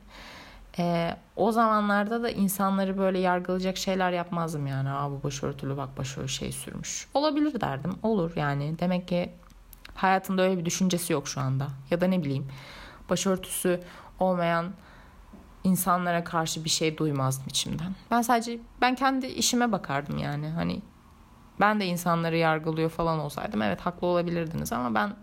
e, 0.79 1.17
o 1.37 1.53
zamanlarda 1.53 2.23
da 2.23 2.31
insanları 2.31 2.99
böyle 2.99 3.19
yargılayacak 3.19 3.77
şeyler 3.77 4.13
yapmazdım 4.13 4.67
yani. 4.67 4.91
Aa 4.91 5.11
bu 5.11 5.23
başörtülü 5.23 5.77
bak 5.77 5.99
başörtülü 5.99 6.29
şey 6.29 6.53
sürmüş. 6.53 7.09
Olabilir 7.15 7.61
derdim. 7.61 7.93
Olur 8.03 8.33
yani. 8.37 8.79
Demek 8.79 9.09
ki 9.09 9.33
hayatında 9.95 10.43
öyle 10.43 10.59
bir 10.59 10.65
düşüncesi 10.65 11.13
yok 11.13 11.29
şu 11.29 11.41
anda. 11.41 11.69
Ya 11.91 12.01
da 12.01 12.07
ne 12.07 12.25
bileyim 12.25 12.49
başörtüsü 13.11 13.81
olmayan 14.21 14.73
insanlara 15.65 16.25
karşı 16.25 16.65
bir 16.65 16.71
şey 16.71 16.99
duymazdım 16.99 17.47
içimden. 17.49 17.95
Ben 18.11 18.23
sadece 18.23 18.59
ben 18.81 18.95
kendi 18.95 19.27
işime 19.27 19.73
bakardım 19.73 20.19
yani. 20.19 20.49
Hani 20.49 20.83
ben 21.63 21.81
de 21.81 21.87
insanları 21.87 22.37
yargılıyor 22.37 22.91
falan 22.91 23.19
olsaydım 23.19 23.63
evet 23.63 23.81
haklı 23.81 24.07
olabilirdiniz 24.07 24.73
ama 24.73 24.95
ben 24.95 25.15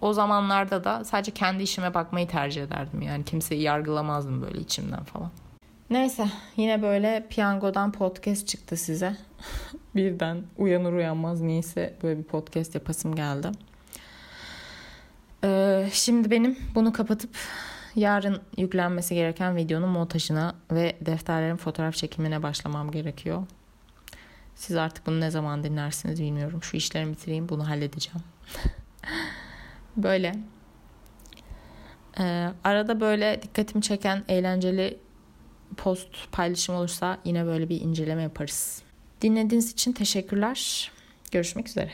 o 0.00 0.12
zamanlarda 0.12 0.84
da 0.84 1.04
sadece 1.04 1.30
kendi 1.30 1.62
işime 1.62 1.94
bakmayı 1.94 2.28
tercih 2.28 2.62
ederdim. 2.62 3.02
Yani 3.02 3.24
kimseyi 3.24 3.62
yargılamazdım 3.62 4.42
böyle 4.42 4.58
içimden 4.58 5.04
falan. 5.04 5.30
Neyse 5.90 6.28
yine 6.56 6.82
böyle 6.82 7.26
piyangodan 7.30 7.92
podcast 7.92 8.48
çıktı 8.48 8.76
size. 8.76 9.16
Birden 9.94 10.42
uyanır 10.58 10.92
uyanmaz 10.92 11.40
niyeyse 11.40 11.96
böyle 12.02 12.18
bir 12.18 12.24
podcast 12.24 12.74
yapasım 12.74 13.14
geldi. 13.14 13.48
Ee, 15.44 15.88
şimdi 15.92 16.30
benim 16.30 16.58
bunu 16.74 16.92
kapatıp 16.92 17.30
yarın 17.96 18.40
yüklenmesi 18.56 19.14
gereken 19.14 19.56
videonun 19.56 19.88
montajına 19.88 20.54
ve 20.72 20.96
defterlerin 21.00 21.56
fotoğraf 21.56 21.94
çekimine 21.94 22.42
başlamam 22.42 22.90
gerekiyor. 22.90 23.42
Siz 24.60 24.76
artık 24.76 25.06
bunu 25.06 25.20
ne 25.20 25.30
zaman 25.30 25.64
dinlersiniz 25.64 26.22
bilmiyorum. 26.22 26.62
Şu 26.62 26.76
işlerimi 26.76 27.12
bitireyim 27.12 27.48
bunu 27.48 27.68
halledeceğim. 27.68 28.20
böyle. 29.96 30.34
Ee, 32.18 32.48
arada 32.64 33.00
böyle 33.00 33.42
dikkatimi 33.42 33.82
çeken 33.82 34.24
eğlenceli 34.28 34.98
post 35.76 36.32
paylaşım 36.32 36.74
olursa 36.74 37.18
yine 37.24 37.46
böyle 37.46 37.68
bir 37.68 37.80
inceleme 37.80 38.22
yaparız. 38.22 38.82
Dinlediğiniz 39.22 39.72
için 39.72 39.92
teşekkürler. 39.92 40.90
Görüşmek 41.30 41.68
üzere. 41.68 41.92